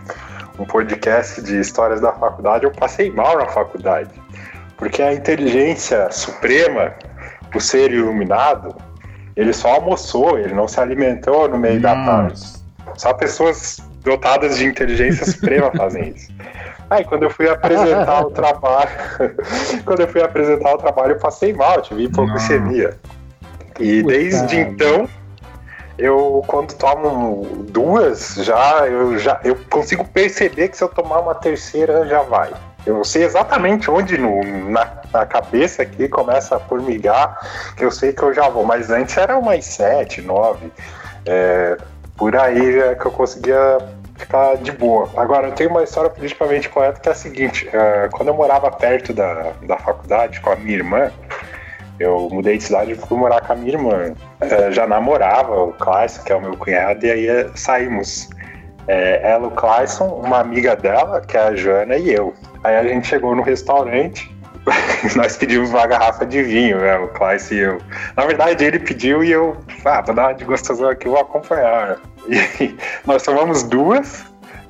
um 0.62 0.65
podcast 0.67 1.41
de 1.43 1.59
histórias 1.59 2.00
da 2.00 2.12
faculdade, 2.12 2.65
eu 2.65 2.71
passei 2.73 3.11
mal 3.11 3.38
na 3.38 3.47
faculdade. 3.47 4.11
Porque 4.77 5.03
a 5.03 5.12
inteligência 5.12 6.11
suprema, 6.11 6.95
o 7.55 7.61
ser 7.61 7.91
iluminado, 7.93 8.77
ele 9.35 9.53
só 9.53 9.75
almoçou, 9.75 10.38
ele 10.38 10.55
não 10.55 10.69
se 10.69 10.79
alimentou 10.81 11.49
no 11.49 11.59
meio 11.59 11.81
da 11.81 11.95
tarde. 12.05 12.43
Só 12.97 13.12
pessoas 13.15 13.79
dotadas 14.03 14.59
de 14.59 14.67
inteligência 14.67 15.25
suprema 15.27 15.71
fazem 15.77 16.11
isso. 16.15 16.31
Aí 16.90 17.04
quando 17.04 17.25
eu 17.25 17.30
fui 17.30 17.49
apresentar 17.49 18.25
o 18.25 18.30
trabalho, 18.30 18.90
quando 19.85 20.00
eu 20.00 20.09
fui 20.09 20.23
apresentar 20.23 20.75
o 20.75 20.78
trabalho, 20.78 21.12
eu 21.12 21.18
passei 21.18 21.52
mal, 21.52 21.83
tive 21.83 22.04
hipoglicemia. 22.04 22.97
E 23.78 24.02
Puta. 24.02 24.14
desde 24.14 24.57
então, 24.59 25.09
eu 25.99 26.42
quando 26.47 26.75
tomo 26.75 27.66
duas, 27.68 28.37
já 28.37 28.87
eu 28.87 29.18
já 29.18 29.40
eu 29.45 29.57
consigo 29.68 30.04
perceber 30.04 30.68
que 30.68 30.76
se 30.76 30.83
eu 30.83 30.88
tomar 30.88 31.21
uma 31.21 31.35
terceira 31.35 32.07
já 32.07 32.23
vai. 32.23 32.52
Eu 32.87 33.04
sei 33.04 33.25
exatamente 33.25 33.90
onde 33.90 34.16
no, 34.16 34.42
na, 34.71 34.90
na 35.12 35.26
cabeça 35.26 35.83
aqui 35.83 36.09
começa 36.09 36.57
a 36.57 36.61
formigar, 36.61 37.38
que 37.76 37.85
eu 37.85 37.90
sei 37.90 38.12
que 38.12 38.23
eu 38.23 38.33
já 38.33 38.49
vou. 38.49 38.64
Mas 38.64 38.88
antes 38.88 39.16
era 39.16 39.37
umas 39.37 39.64
sete, 39.66 40.23
nove. 40.23 40.73
É, 41.26 41.76
por 42.16 42.35
aí 42.35 42.78
é 42.78 42.95
que 42.95 43.04
eu 43.04 43.11
conseguia 43.11 43.78
ficar 44.19 44.57
de 44.57 44.73
boa. 44.73 45.09
Agora, 45.17 45.49
eu 45.49 45.53
tenho 45.53 45.71
uma 45.71 45.83
história 45.83 46.11
politicamente 46.11 46.69
correta 46.69 47.01
que 47.01 47.09
é 47.09 47.13
a 47.13 47.15
seguinte: 47.15 47.69
é, 47.73 48.09
quando 48.13 48.29
eu 48.29 48.35
morava 48.35 48.71
perto 48.71 49.13
da, 49.13 49.53
da 49.63 49.77
faculdade 49.79 50.41
com 50.41 50.51
a 50.51 50.57
minha 50.57 50.77
irmã, 50.77 51.11
eu 51.99 52.29
mudei 52.31 52.59
de 52.59 52.65
cidade 52.65 52.93
e 52.93 52.95
fui 52.95 53.17
morar 53.17 53.41
com 53.41 53.53
a 53.53 53.57
minha 53.57 53.73
irmã. 53.73 54.15
É, 54.41 54.71
já 54.73 54.87
namorava 54.87 55.55
o 55.63 55.73
Clayson, 55.73 56.23
que 56.23 56.33
é 56.33 56.37
o 56.37 56.41
meu 56.41 56.57
cunhado, 56.57 57.07
e 57.07 57.11
aí 57.11 57.29
é, 57.29 57.49
saímos. 57.55 58.29
Ela, 58.91 59.49
o 59.49 59.51
Clayson, 59.51 60.07
uma 60.07 60.39
amiga 60.39 60.75
dela, 60.75 61.21
que 61.21 61.37
é 61.37 61.41
a 61.41 61.55
Joana, 61.55 61.97
e 61.99 62.11
eu. 62.11 62.33
Aí 62.65 62.75
a 62.75 62.83
gente 62.85 63.07
chegou 63.07 63.37
no 63.37 63.43
restaurante, 63.43 64.35
nós 65.17 65.37
pedimos 65.37 65.71
uma 65.71 65.87
garrafa 65.87 66.25
de 66.27 66.43
vinho, 66.43 66.79
né, 66.79 66.99
o 66.99 67.09
Clayson 67.09 67.55
e 67.55 67.59
eu. 67.59 67.81
Na 68.17 68.27
verdade, 68.27 68.65
ele 68.65 68.79
pediu 68.79 69.23
e 69.23 69.31
eu, 69.31 69.57
ah, 69.85 70.01
vou 70.03 70.15
dar 70.15 70.29
uma 70.29 70.33
de 70.33 70.45
gostosão 70.45 70.89
aqui, 70.89 71.09
vou 71.09 71.21
acompanhar. 71.21 71.99
E 72.61 72.77
nós 73.07 73.23
tomamos 73.23 73.63
duas 73.63 74.27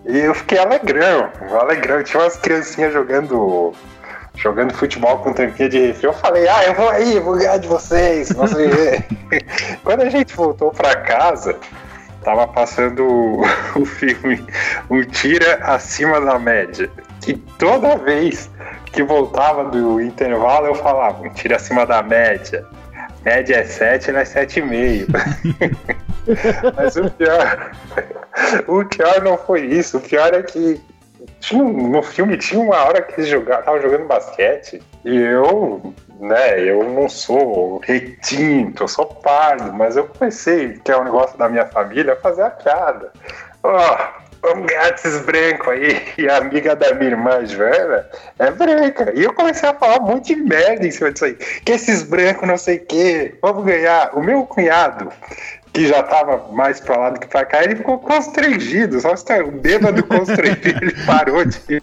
e 0.07 0.17
eu 0.17 0.33
fiquei 0.33 0.59
alegrão, 0.59 1.29
alegrão. 1.61 2.03
Tinha 2.05 2.23
umas 2.23 2.37
criancinhas 2.37 2.93
jogando 2.93 3.75
jogando 4.37 4.73
futebol 4.73 5.19
com 5.19 5.33
tampinha 5.33 5.69
de 5.69 5.87
refri. 5.89 6.07
Eu 6.07 6.13
falei, 6.13 6.49
ah, 6.49 6.65
eu 6.65 6.75
vou 6.75 6.89
aí, 6.89 7.19
vou 7.19 7.37
ganhar 7.37 7.59
de 7.59 7.67
vocês. 7.69 8.31
Ver. 8.31 9.05
Quando 9.83 10.03
a 10.03 10.09
gente 10.09 10.35
voltou 10.35 10.71
pra 10.71 10.95
casa, 10.97 11.57
tava 12.23 12.47
passando 12.47 13.05
o, 13.05 13.43
o 13.75 13.85
filme 13.85 14.47
Um 14.89 15.03
Tira 15.03 15.59
Acima 15.63 16.21
da 16.21 16.39
Média. 16.39 16.91
E 17.27 17.35
toda 17.59 17.97
vez 17.97 18.51
que 18.93 19.03
voltava 19.03 19.65
do 19.65 20.01
intervalo, 20.01 20.67
eu 20.69 20.75
falava, 20.75 21.29
tira 21.31 21.57
acima 21.57 21.85
da 21.85 22.03
média. 22.03 22.67
Média 23.25 23.57
é 23.57 23.65
7, 23.65 24.13
não 24.13 24.21
é 24.21 24.25
7,5. 24.25 25.07
Mas 26.77 26.97
o 26.97 27.11
pior, 27.11 27.73
o 28.67 28.85
pior 28.85 29.23
não 29.23 29.37
foi 29.37 29.67
isso. 29.67 29.99
O 29.99 30.01
pior 30.01 30.33
é 30.33 30.43
que 30.43 30.81
tinha, 31.41 31.63
no 31.63 32.03
filme 32.03 32.37
tinha 32.37 32.61
uma 32.61 32.77
hora 32.77 33.03
que 33.03 33.21
eles 33.21 33.31
jogavam, 33.31 33.61
estavam 33.61 33.83
jogando 33.83 34.07
basquete 34.07 34.83
e 35.05 35.17
eu, 35.17 35.95
né, 36.21 36.61
eu 36.61 36.85
não 36.85 37.09
sou 37.09 37.79
retinto, 37.79 38.85
eu 38.85 38.89
sou 38.89 39.07
pardo, 39.07 39.73
mas 39.73 39.97
eu 39.97 40.07
comecei, 40.07 40.79
que 40.79 40.91
é 40.91 40.99
um 40.99 41.05
negócio 41.05 41.39
da 41.39 41.49
minha 41.49 41.67
família, 41.67 42.15
a 42.15 42.17
fazer 42.17 42.43
a 42.43 42.51
piada. 42.51 43.13
Ó, 43.63 43.97
ganhar 44.43 44.91
desses 44.91 45.21
brancos 45.23 45.69
aí. 45.69 46.03
E 46.19 46.29
a 46.29 46.37
amiga 46.39 46.75
da 46.75 46.95
minha 46.95 47.11
irmã, 47.11 47.45
Joana, 47.45 48.07
é 48.39 48.51
branca. 48.51 49.13
E 49.15 49.25
eu 49.25 49.33
comecei 49.33 49.69
a 49.69 49.75
falar 49.75 50.01
um 50.01 50.07
monte 50.07 50.35
de 50.35 50.43
merda 50.43 50.87
em 50.87 50.91
cima 50.91 51.13
disso 51.13 51.25
aí. 51.25 51.35
Que 51.35 51.73
esses 51.73 52.03
brancos 52.03 52.47
não 52.47 52.57
sei 52.57 52.77
o 52.77 52.87
quê, 52.87 53.35
vamos 53.43 53.65
ganhar. 53.65 54.17
O 54.17 54.23
meu 54.23 54.45
cunhado, 54.45 55.13
que 55.79 55.87
já 55.87 56.03
tava 56.03 56.45
mais 56.51 56.81
pra 56.81 56.97
lá 56.97 57.11
do 57.11 57.21
que 57.21 57.29
pra 57.29 57.45
cá, 57.45 57.63
ele 57.63 57.77
ficou 57.77 57.99
constrangido. 58.01 59.01
Só 59.01 59.13
o 59.47 59.51
bêbado 59.53 60.03
constrangido, 60.05 60.85
ele 60.85 60.95
parou 61.07 61.45
de 61.45 61.81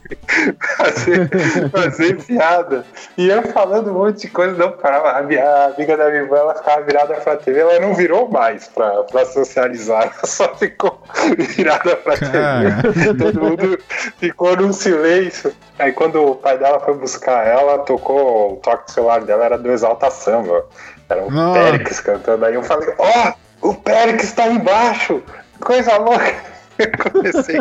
fazer, 0.77 1.29
fazer 1.71 2.21
piada. 2.23 2.83
E 3.17 3.29
eu 3.29 3.41
falando 3.53 3.91
um 3.91 3.93
monte 3.93 4.21
de 4.23 4.27
coisa, 4.27 4.53
não 4.57 4.73
parava. 4.73 5.11
A, 5.11 5.21
minha- 5.21 5.45
a 5.45 5.65
amiga 5.67 5.95
da 5.95 6.07
minha 6.09 6.23
irmã, 6.23 6.37
ela 6.39 6.55
ficava 6.55 6.81
virada 6.81 7.13
pra 7.15 7.37
TV, 7.37 7.59
ela 7.59 7.79
não 7.79 7.93
virou 7.93 8.27
mais 8.29 8.67
pra, 8.67 9.03
pra 9.03 9.25
socializar, 9.27 10.03
ela 10.03 10.25
só 10.25 10.53
ficou 10.55 11.01
virada 11.55 11.95
pra 11.95 12.17
Cara. 12.17 12.81
TV. 12.83 13.13
Todo 13.13 13.39
mundo 13.41 13.79
ficou 14.19 14.57
num 14.57 14.73
silêncio. 14.73 15.53
Aí 15.79 15.93
quando 15.93 16.21
o 16.21 16.35
pai 16.35 16.57
dela 16.57 16.81
foi 16.81 16.95
buscar 16.95 17.47
ela, 17.47 17.79
tocou 17.79 18.53
o 18.53 18.55
toque 18.57 18.87
do 18.87 18.91
celular 18.91 19.21
dela, 19.21 19.45
era 19.45 19.57
do 19.57 19.71
Exalta 19.71 20.11
Samba. 20.11 20.65
Era 21.07 21.23
o. 21.23 21.53
Périx 21.53 22.01
cantando. 22.01 22.43
Aí 22.45 22.55
eu 22.55 22.63
falei, 22.63 22.93
ó, 22.97 23.33
o 23.69 23.73
Périx 23.73 24.31
tá 24.33 24.47
embaixo! 24.47 25.23
Coisa 25.59 25.97
louca! 25.97 26.55
Eu 26.77 26.91
comecei. 27.11 27.55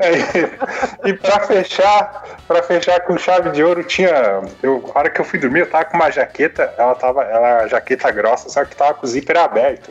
Aí, 0.00 1.10
e 1.10 1.12
pra 1.12 1.40
fechar, 1.40 2.38
para 2.48 2.62
fechar 2.62 3.00
com 3.00 3.18
chave 3.18 3.50
de 3.50 3.62
ouro, 3.62 3.84
tinha. 3.84 4.40
Eu, 4.62 4.90
a 4.94 4.98
hora 4.98 5.10
que 5.10 5.20
eu 5.20 5.24
fui 5.24 5.38
dormir, 5.38 5.60
eu 5.60 5.70
tava 5.70 5.84
com 5.84 5.98
uma 5.98 6.10
jaqueta, 6.10 6.72
ela 6.78 6.94
tava. 6.94 7.24
Ela 7.24 7.48
era 7.48 7.68
jaqueta 7.68 8.10
grossa, 8.10 8.48
só 8.48 8.64
que 8.64 8.74
tava 8.74 8.94
com 8.94 9.04
o 9.04 9.08
zíper 9.08 9.36
aberto. 9.36 9.90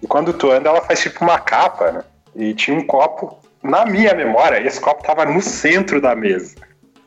E 0.00 0.06
quando 0.06 0.32
tu 0.32 0.52
anda, 0.52 0.68
ela 0.68 0.80
faz 0.82 1.00
tipo 1.00 1.24
uma 1.24 1.40
capa, 1.40 1.90
né? 1.90 2.04
E 2.36 2.54
tinha 2.54 2.76
um 2.76 2.86
copo, 2.86 3.40
na 3.62 3.84
minha 3.84 4.14
memória, 4.14 4.64
esse 4.64 4.80
copo 4.80 5.02
tava 5.02 5.24
no 5.24 5.42
centro 5.42 6.00
da 6.00 6.14
mesa. 6.14 6.54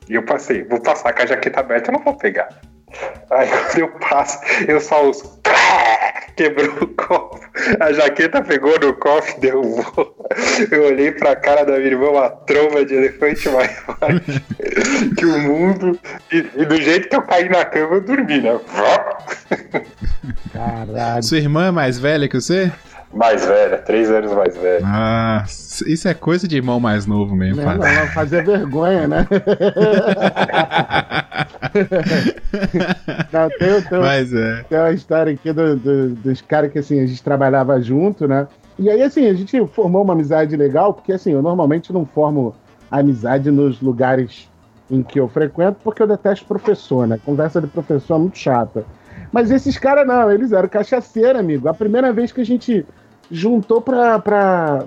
E 0.09 0.15
eu 0.15 0.23
passei, 0.23 0.63
vou 0.63 0.81
passar 0.81 1.13
com 1.13 1.21
a 1.21 1.25
jaqueta 1.25 1.61
aberta, 1.61 1.89
eu 1.89 1.93
não 1.93 2.03
vou 2.03 2.15
pegar. 2.15 2.49
Aí 3.31 3.47
quando 3.47 3.79
eu 3.79 3.87
passo, 3.99 4.39
eu 4.67 4.79
só 4.79 5.05
ouço. 5.05 5.41
Quebrou 6.35 6.67
o 6.81 6.87
copo. 6.87 7.39
A 7.79 7.93
jaqueta 7.93 8.41
pegou 8.41 8.77
no 8.79 8.93
copo 8.93 9.25
e 9.37 9.39
derrubou. 9.39 10.27
Eu 10.69 10.85
olhei 10.87 11.11
pra 11.11 11.35
cara 11.35 11.63
da 11.63 11.77
minha 11.77 11.87
irmã, 11.87 12.09
uma 12.09 12.29
tromba 12.29 12.83
de 12.85 12.93
elefante 12.93 13.47
maior 13.49 14.21
que 15.17 15.25
o 15.25 15.39
mundo. 15.39 15.97
E, 16.31 16.37
e 16.55 16.65
do 16.65 16.75
jeito 16.81 17.07
que 17.07 17.15
eu 17.15 17.21
caí 17.21 17.47
na 17.47 17.63
cama, 17.63 17.95
eu 17.95 18.01
dormi, 18.01 18.41
né? 18.41 18.59
Caralho. 20.51 21.23
Sua 21.23 21.37
irmã 21.37 21.67
é 21.67 21.71
mais 21.71 21.97
velha 21.97 22.27
que 22.27 22.39
você? 22.39 22.71
Mais 23.13 23.45
velha, 23.45 23.77
três 23.77 24.11
anos 24.11 24.33
mais 24.33 24.57
velha. 24.57 24.81
Ah, 24.83 25.45
isso 25.47 26.07
é 26.07 26.13
coisa 26.13 26.45
de 26.45 26.57
irmão 26.57 26.81
mais 26.81 27.05
novo 27.05 27.33
mesmo, 27.33 27.63
Não, 27.63 27.77
não, 27.77 28.07
fazer 28.07 28.43
vergonha, 28.43 29.07
né? 29.07 29.25
Não, 33.31 33.49
tem, 33.49 33.81
tem, 33.81 33.99
Mas 33.99 34.33
é. 34.33 34.63
tem 34.69 34.77
uma 34.79 34.91
história 34.91 35.33
aqui 35.33 35.51
do- 35.51 35.75
do- 35.75 36.09
dos 36.15 36.41
caras 36.41 36.71
que 36.71 36.79
assim, 36.79 36.99
a 36.99 37.05
gente 37.05 37.21
trabalhava 37.23 37.79
junto, 37.81 38.27
né? 38.27 38.47
E 38.77 38.89
aí, 38.89 39.01
assim, 39.01 39.27
a 39.27 39.33
gente 39.33 39.65
formou 39.67 40.03
uma 40.03 40.13
amizade 40.13 40.55
legal, 40.55 40.93
porque 40.93 41.13
assim, 41.13 41.31
eu 41.31 41.41
normalmente 41.41 41.93
não 41.93 42.05
formo 42.05 42.53
amizade 42.91 43.49
nos 43.51 43.81
lugares 43.81 44.49
em 44.91 45.01
que 45.01 45.19
eu 45.19 45.27
frequento, 45.27 45.79
porque 45.83 46.01
eu 46.01 46.07
detesto 46.07 46.45
professor, 46.45 47.07
né? 47.07 47.19
Conversa 47.25 47.61
de 47.61 47.67
professor 47.67 48.15
é 48.15 48.19
muito 48.19 48.37
chata. 48.37 48.85
Mas 49.31 49.49
esses 49.49 49.77
caras 49.77 50.05
não, 50.07 50.29
eles 50.31 50.51
eram 50.51 50.69
cachaceiro, 50.69 51.39
amigo. 51.39 51.67
A 51.67 51.73
primeira 51.73 52.11
vez 52.13 52.31
que 52.31 52.41
a 52.41 52.45
gente 52.45 52.85
juntou 53.31 53.81
pra, 53.81 54.19
pra, 54.19 54.83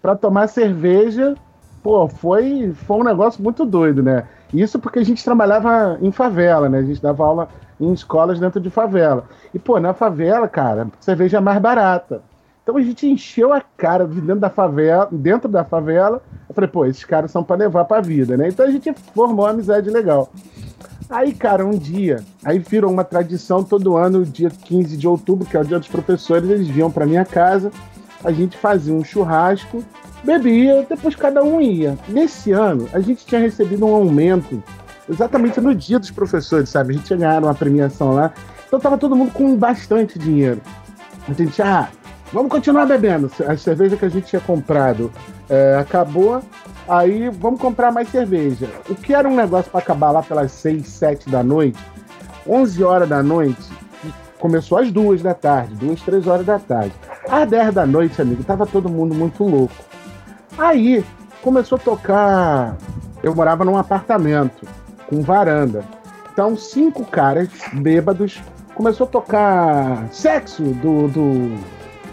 pra 0.00 0.14
tomar 0.16 0.48
cerveja, 0.48 1.34
pô, 1.82 2.06
foi, 2.08 2.72
foi 2.86 2.96
um 2.98 3.04
negócio 3.04 3.42
muito 3.42 3.64
doido, 3.64 4.02
né? 4.02 4.24
Isso 4.52 4.78
porque 4.78 4.98
a 4.98 5.04
gente 5.04 5.24
trabalhava 5.24 5.98
em 6.00 6.12
favela, 6.12 6.68
né? 6.68 6.78
A 6.78 6.82
gente 6.82 7.00
dava 7.00 7.24
aula 7.24 7.48
em 7.80 7.92
escolas 7.92 8.38
dentro 8.38 8.60
de 8.60 8.70
favela. 8.70 9.24
E, 9.52 9.58
pô, 9.58 9.80
na 9.80 9.94
favela, 9.94 10.46
cara, 10.46 10.88
cerveja 11.00 11.38
é 11.38 11.40
mais 11.40 11.60
barata. 11.60 12.22
Então 12.62 12.76
a 12.76 12.82
gente 12.82 13.06
encheu 13.08 13.52
a 13.52 13.60
cara 13.60 14.06
de 14.06 14.20
dentro 14.20 14.40
da 14.40 14.50
favela, 14.50 15.08
dentro 15.10 15.48
da 15.48 15.64
favela. 15.64 16.22
Eu 16.48 16.54
falei, 16.54 16.70
pô, 16.70 16.86
esses 16.86 17.04
caras 17.04 17.30
são 17.30 17.42
pra 17.42 17.56
levar 17.56 17.84
pra 17.86 18.00
vida, 18.00 18.36
né? 18.36 18.48
Então 18.48 18.64
a 18.64 18.70
gente 18.70 18.92
formou 19.14 19.46
uma 19.46 19.50
amizade 19.50 19.90
legal. 19.90 20.30
Aí, 21.10 21.34
cara, 21.34 21.66
um 21.66 21.76
dia, 21.76 22.24
aí 22.44 22.58
virou 22.58 22.90
uma 22.90 23.04
tradição 23.04 23.64
todo 23.64 23.96
ano, 23.96 24.24
dia 24.24 24.48
15 24.48 24.96
de 24.96 25.08
outubro, 25.08 25.46
que 25.46 25.56
é 25.56 25.60
o 25.60 25.64
dia 25.64 25.78
dos 25.78 25.88
professores, 25.88 26.48
eles 26.48 26.68
vinham 26.68 26.90
pra 26.90 27.04
minha 27.04 27.24
casa, 27.24 27.70
a 28.24 28.32
gente 28.32 28.56
fazia 28.56 28.94
um 28.94 29.04
churrasco, 29.04 29.84
bebia, 30.22 30.86
depois 30.88 31.14
cada 31.14 31.42
um 31.42 31.60
ia. 31.60 31.98
Nesse 32.08 32.52
ano, 32.52 32.88
a 32.92 33.00
gente 33.00 33.26
tinha 33.26 33.40
recebido 33.40 33.84
um 33.86 33.94
aumento, 33.94 34.62
exatamente 35.08 35.60
no 35.60 35.74
dia 35.74 35.98
dos 35.98 36.10
professores, 36.10 36.68
sabe? 36.68 36.92
A 36.92 36.96
gente 36.96 37.06
tinha 37.06 37.18
ganhado 37.18 37.46
uma 37.46 37.54
premiação 37.54 38.12
lá, 38.12 38.32
então 38.66 38.78
tava 38.78 38.96
todo 38.96 39.16
mundo 39.16 39.32
com 39.32 39.56
bastante 39.56 40.18
dinheiro. 40.18 40.60
A 41.28 41.32
gente, 41.32 41.60
ah, 41.62 41.88
vamos 42.32 42.50
continuar 42.50 42.86
bebendo. 42.86 43.30
A 43.46 43.56
cerveja 43.56 43.96
que 43.96 44.04
a 44.04 44.08
gente 44.08 44.26
tinha 44.26 44.40
comprado 44.40 45.12
é, 45.48 45.76
acabou, 45.78 46.42
aí 46.88 47.28
vamos 47.28 47.60
comprar 47.60 47.92
mais 47.92 48.08
cerveja. 48.08 48.68
O 48.88 48.94
que 48.94 49.14
era 49.14 49.28
um 49.28 49.36
negócio 49.36 49.70
para 49.70 49.80
acabar 49.80 50.10
lá 50.10 50.22
pelas 50.22 50.52
6, 50.52 50.86
7 50.86 51.30
da 51.30 51.42
noite, 51.42 51.78
11 52.46 52.82
horas 52.82 53.08
da 53.08 53.22
noite, 53.22 53.62
começou 54.38 54.78
às 54.78 54.90
2 54.90 55.22
da 55.22 55.34
tarde, 55.34 55.74
2, 55.76 56.02
3 56.02 56.26
horas 56.26 56.46
da 56.46 56.58
tarde. 56.58 56.92
Às 57.28 57.48
10 57.48 57.74
da 57.74 57.86
noite, 57.86 58.20
amigo, 58.20 58.42
tava 58.42 58.66
todo 58.66 58.88
mundo 58.88 59.14
muito 59.14 59.44
louco. 59.44 59.74
Aí 60.58 61.04
começou 61.42 61.76
a 61.76 61.80
tocar. 61.80 62.76
Eu 63.22 63.34
morava 63.34 63.64
num 63.64 63.76
apartamento 63.76 64.66
com 65.08 65.22
varanda. 65.22 65.84
Então, 66.32 66.56
cinco 66.56 67.04
caras 67.04 67.48
bêbados 67.74 68.40
começou 68.74 69.06
a 69.06 69.10
tocar 69.10 70.08
sexo 70.10 70.62
do, 70.62 71.08
do, 71.08 71.58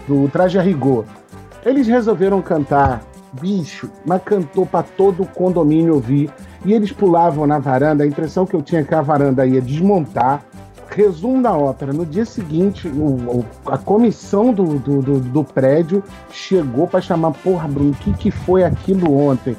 do 0.06 0.28
Traje 0.28 0.58
a 0.58 0.62
Rigor. 0.62 1.04
Eles 1.64 1.86
resolveram 1.86 2.40
cantar 2.42 3.02
bicho, 3.32 3.90
mas 4.04 4.22
cantou 4.22 4.66
pra 4.66 4.82
todo 4.82 5.22
o 5.22 5.26
condomínio 5.26 5.94
ouvir. 5.94 6.30
E 6.64 6.72
eles 6.72 6.92
pulavam 6.92 7.46
na 7.46 7.58
varanda, 7.58 8.04
a 8.04 8.06
impressão 8.06 8.44
que 8.44 8.54
eu 8.54 8.62
tinha 8.62 8.82
é 8.82 8.84
que 8.84 8.94
a 8.94 9.00
varanda 9.00 9.46
ia 9.46 9.60
desmontar. 9.60 10.42
Resumo 10.90 11.40
da 11.42 11.52
ópera: 11.52 11.92
no 11.92 12.04
dia 12.04 12.24
seguinte, 12.24 12.88
o- 12.88 13.38
o- 13.40 13.46
a 13.66 13.78
comissão 13.78 14.52
do, 14.52 14.78
do, 14.78 15.00
do- 15.00 15.20
do 15.20 15.44
prédio 15.44 16.02
chegou 16.30 16.86
pra 16.86 17.00
chamar, 17.00 17.30
porra, 17.32 17.68
Bruno, 17.68 17.90
o 17.92 17.94
que, 17.94 18.12
que 18.14 18.30
foi 18.30 18.64
aquilo 18.64 19.16
ontem? 19.16 19.56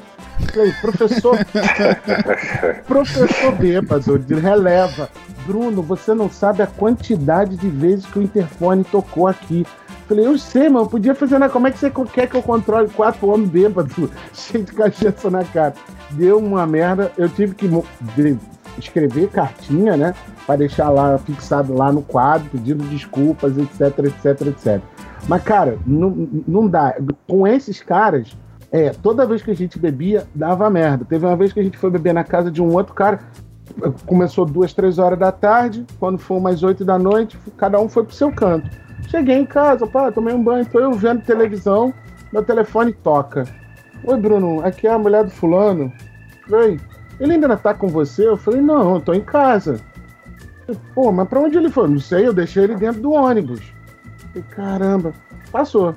Falei, 0.52 0.72
professor, 0.80 1.38
professor 2.86 3.52
bêbado, 3.52 4.16
releva. 4.40 5.08
Bruno, 5.46 5.82
você 5.82 6.14
não 6.14 6.30
sabe 6.30 6.62
a 6.62 6.66
quantidade 6.66 7.56
de 7.56 7.68
vezes 7.68 8.06
que 8.06 8.18
o 8.18 8.22
interfone 8.22 8.84
tocou 8.84 9.26
aqui. 9.26 9.66
Falei, 10.08 10.26
eu 10.26 10.38
sei, 10.38 10.68
mano, 10.68 10.88
podia 10.88 11.14
fazer 11.14 11.38
na. 11.38 11.48
Como 11.48 11.66
é 11.66 11.70
que 11.70 11.78
você 11.78 11.90
quer 12.12 12.28
que 12.28 12.36
eu 12.36 12.42
controle 12.42 12.88
quatro 12.90 13.28
homens 13.28 13.48
bêbados, 13.50 13.94
cheio 14.34 14.64
de 14.64 14.72
cachaça 14.72 15.30
na 15.30 15.44
cara? 15.44 15.74
Deu 16.10 16.38
uma 16.38 16.66
merda, 16.66 17.10
eu 17.16 17.28
tive 17.28 17.54
que 17.54 17.66
escrever 18.78 19.28
cartinha, 19.28 19.96
né? 19.96 20.14
Pra 20.46 20.56
deixar 20.56 20.90
lá 20.90 21.18
fixado 21.18 21.74
lá 21.74 21.92
no 21.92 22.02
quadro, 22.02 22.48
pedindo 22.50 22.84
desculpas, 22.84 23.56
etc, 23.56 23.98
etc, 23.98 24.46
etc. 24.48 24.80
Mas, 25.28 25.42
cara, 25.42 25.78
não, 25.86 26.28
não 26.46 26.66
dá. 26.66 26.96
Com 27.28 27.46
esses 27.46 27.80
caras, 27.80 28.36
é, 28.70 28.90
toda 28.90 29.26
vez 29.26 29.42
que 29.42 29.50
a 29.50 29.54
gente 29.54 29.78
bebia, 29.78 30.26
dava 30.34 30.68
merda. 30.70 31.04
Teve 31.04 31.26
uma 31.26 31.36
vez 31.36 31.52
que 31.52 31.60
a 31.60 31.62
gente 31.62 31.78
foi 31.78 31.90
beber 31.90 32.14
na 32.14 32.24
casa 32.24 32.50
de 32.50 32.62
um 32.62 32.72
outro 32.72 32.94
cara, 32.94 33.20
começou 34.06 34.44
duas, 34.44 34.72
três 34.72 34.98
horas 34.98 35.18
da 35.18 35.30
tarde, 35.30 35.86
quando 35.98 36.18
foi 36.18 36.38
umas 36.38 36.62
oito 36.62 36.84
da 36.84 36.98
noite, 36.98 37.38
cada 37.56 37.78
um 37.80 37.88
foi 37.88 38.04
pro 38.04 38.14
seu 38.14 38.32
canto. 38.32 38.68
Cheguei 39.08 39.36
em 39.36 39.46
casa, 39.46 39.86
pá, 39.86 40.10
tomei 40.10 40.34
um 40.34 40.42
banho, 40.42 40.64
tô 40.66 40.78
eu 40.78 40.92
vendo 40.92 41.22
televisão, 41.22 41.92
meu 42.32 42.42
telefone 42.42 42.92
toca. 42.92 43.44
Oi, 44.04 44.18
Bruno, 44.18 44.64
aqui 44.64 44.86
é 44.86 44.92
a 44.92 44.98
mulher 44.98 45.24
do 45.24 45.30
fulano. 45.30 45.92
Oi, 46.50 46.80
ele 47.22 47.34
ainda 47.34 47.56
tá 47.56 47.72
com 47.72 47.88
você? 47.88 48.26
Eu 48.26 48.36
falei, 48.36 48.60
não, 48.60 48.94
eu 48.94 49.00
tô 49.00 49.14
em 49.14 49.20
casa. 49.20 49.80
Pô, 50.94 51.12
mas 51.12 51.28
pra 51.28 51.40
onde 51.40 51.56
ele 51.56 51.70
foi? 51.70 51.88
Não 51.88 51.98
sei, 51.98 52.26
eu 52.26 52.32
deixei 52.32 52.64
ele 52.64 52.76
dentro 52.76 53.00
do 53.00 53.12
ônibus. 53.12 53.60
Falei, 54.32 54.44
caramba, 54.50 55.12
passou. 55.50 55.94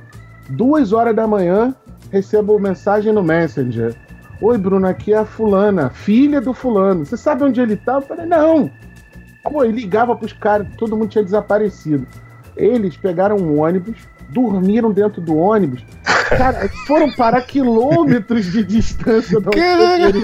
Duas 0.49 0.93
horas 0.93 1.15
da 1.15 1.25
manhã, 1.25 1.73
recebo 2.11 2.59
mensagem 2.59 3.11
no 3.11 3.23
Messenger. 3.23 3.95
Oi, 4.41 4.57
Bruno, 4.57 4.87
aqui 4.87 5.13
é 5.13 5.17
a 5.17 5.25
fulana, 5.25 5.89
filha 5.89 6.41
do 6.41 6.53
fulano. 6.53 7.05
Você 7.05 7.17
sabe 7.17 7.43
onde 7.43 7.61
ele 7.61 7.77
tá? 7.77 7.95
Eu 7.95 8.01
falei, 8.01 8.25
não. 8.25 8.69
Pô, 9.43 9.63
e 9.63 9.71
ligava 9.71 10.15
pros 10.15 10.33
caras, 10.33 10.67
todo 10.77 10.97
mundo 10.97 11.09
tinha 11.09 11.23
desaparecido. 11.23 12.05
Eles 12.55 12.97
pegaram 12.97 13.37
um 13.37 13.61
ônibus, 13.61 13.97
dormiram 14.35 14.91
dentro 14.91 15.21
do 15.21 15.37
ônibus. 15.37 15.81
Cara, 16.03 16.69
foram 16.85 17.15
parar 17.15 17.41
quilômetros 17.41 18.45
de 18.51 18.63
distância 18.63 19.39
da 19.39 19.49
onde 19.49 20.19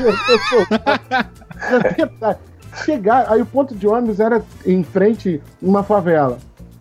Chegaram, 2.84 3.34
aí 3.34 3.42
o 3.42 3.46
ponto 3.46 3.74
de 3.74 3.88
ônibus 3.88 4.20
era 4.20 4.44
em 4.66 4.84
frente 4.84 5.42
uma 5.62 5.84
favela. 5.84 6.38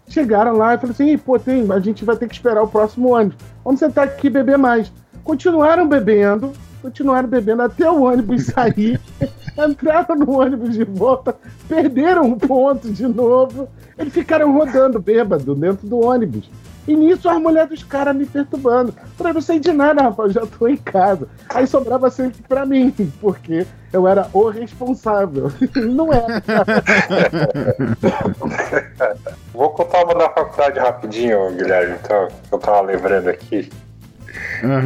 Chegaram 0.09 0.57
lá 0.57 0.75
e 0.75 0.79
falaram 0.79 0.91
assim: 0.93 1.13
"Ih, 1.13 1.19
pô, 1.19 1.39
tem, 1.39 1.71
a 1.71 1.79
gente 1.79 2.05
vai 2.05 2.17
ter 2.17 2.29
que 2.29 2.35
esperar 2.35 2.63
o 2.63 2.69
próximo 2.69 3.15
ônibus. 3.15 3.39
Vamos 3.65 3.79
sentar 3.79 4.05
aqui 4.05 4.27
e 4.27 4.31
beber 4.31 4.59
mais. 4.59 4.93
Continuaram 5.23 5.87
bebendo, 5.89 6.53
continuaram 6.83 7.29
bebendo 7.29 7.63
até 7.63 7.89
o 7.89 8.03
ônibus 8.03 8.47
sair. 8.47 9.01
entraram 9.59 10.17
no 10.17 10.41
ônibus 10.41 10.75
de 10.75 10.85
volta, 10.85 11.37
perderam 11.69 12.33
o 12.33 12.37
ponto 12.37 12.91
de 12.91 13.07
novo. 13.07 13.69
Eles 13.99 14.13
ficaram 14.13 14.53
rodando 14.53 14.99
bêbado 14.99 15.55
dentro 15.55 15.87
do 15.87 16.01
ônibus. 16.01 16.49
E 16.91 16.97
nisso 16.97 17.29
as 17.29 17.41
mulheres 17.41 17.71
dos 17.71 17.85
caras 17.85 18.17
me 18.17 18.27
perturbando. 18.27 18.93
Falei, 19.17 19.33
não 19.33 19.41
sei 19.41 19.61
de 19.61 19.71
nada, 19.71 20.03
rapaz, 20.03 20.33
já 20.33 20.45
tô 20.45 20.67
em 20.67 20.77
casa. 20.77 21.29
Aí 21.55 21.65
sobrava 21.65 22.11
sempre 22.11 22.43
pra 22.49 22.67
mim, 22.67 22.91
porque 23.23 23.65
eu 23.93 24.09
era 24.09 24.29
o 24.33 24.49
responsável. 24.49 25.53
Não 25.77 26.13
era. 26.13 26.43
Vou 29.55 29.71
contar 29.71 30.03
uma 30.03 30.17
da 30.17 30.31
faculdade 30.31 30.81
rapidinho, 30.81 31.53
Guilherme, 31.53 31.95
então, 32.03 32.27
que 32.27 32.53
eu 32.53 32.59
tava 32.59 32.81
lembrando 32.81 33.29
aqui. 33.29 33.71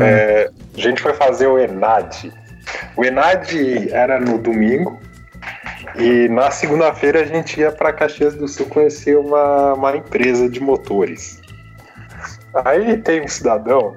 É, 0.02 0.50
a 0.76 0.78
gente 0.78 1.00
foi 1.00 1.14
fazer 1.14 1.46
o 1.46 1.58
ENAD. 1.58 2.30
O 2.98 3.04
ENAD 3.04 3.90
era 3.94 4.20
no 4.20 4.36
domingo 4.36 5.00
e 5.96 6.28
na 6.28 6.50
segunda-feira 6.50 7.22
a 7.22 7.24
gente 7.24 7.60
ia 7.60 7.72
para 7.72 7.94
Caxias 7.94 8.34
do 8.34 8.46
Sul 8.46 8.66
conhecer 8.66 9.16
uma, 9.16 9.72
uma 9.72 9.96
empresa 9.96 10.50
de 10.50 10.60
motores. 10.60 11.42
Aí 12.64 12.96
tem 12.98 13.22
um 13.22 13.28
cidadão 13.28 13.96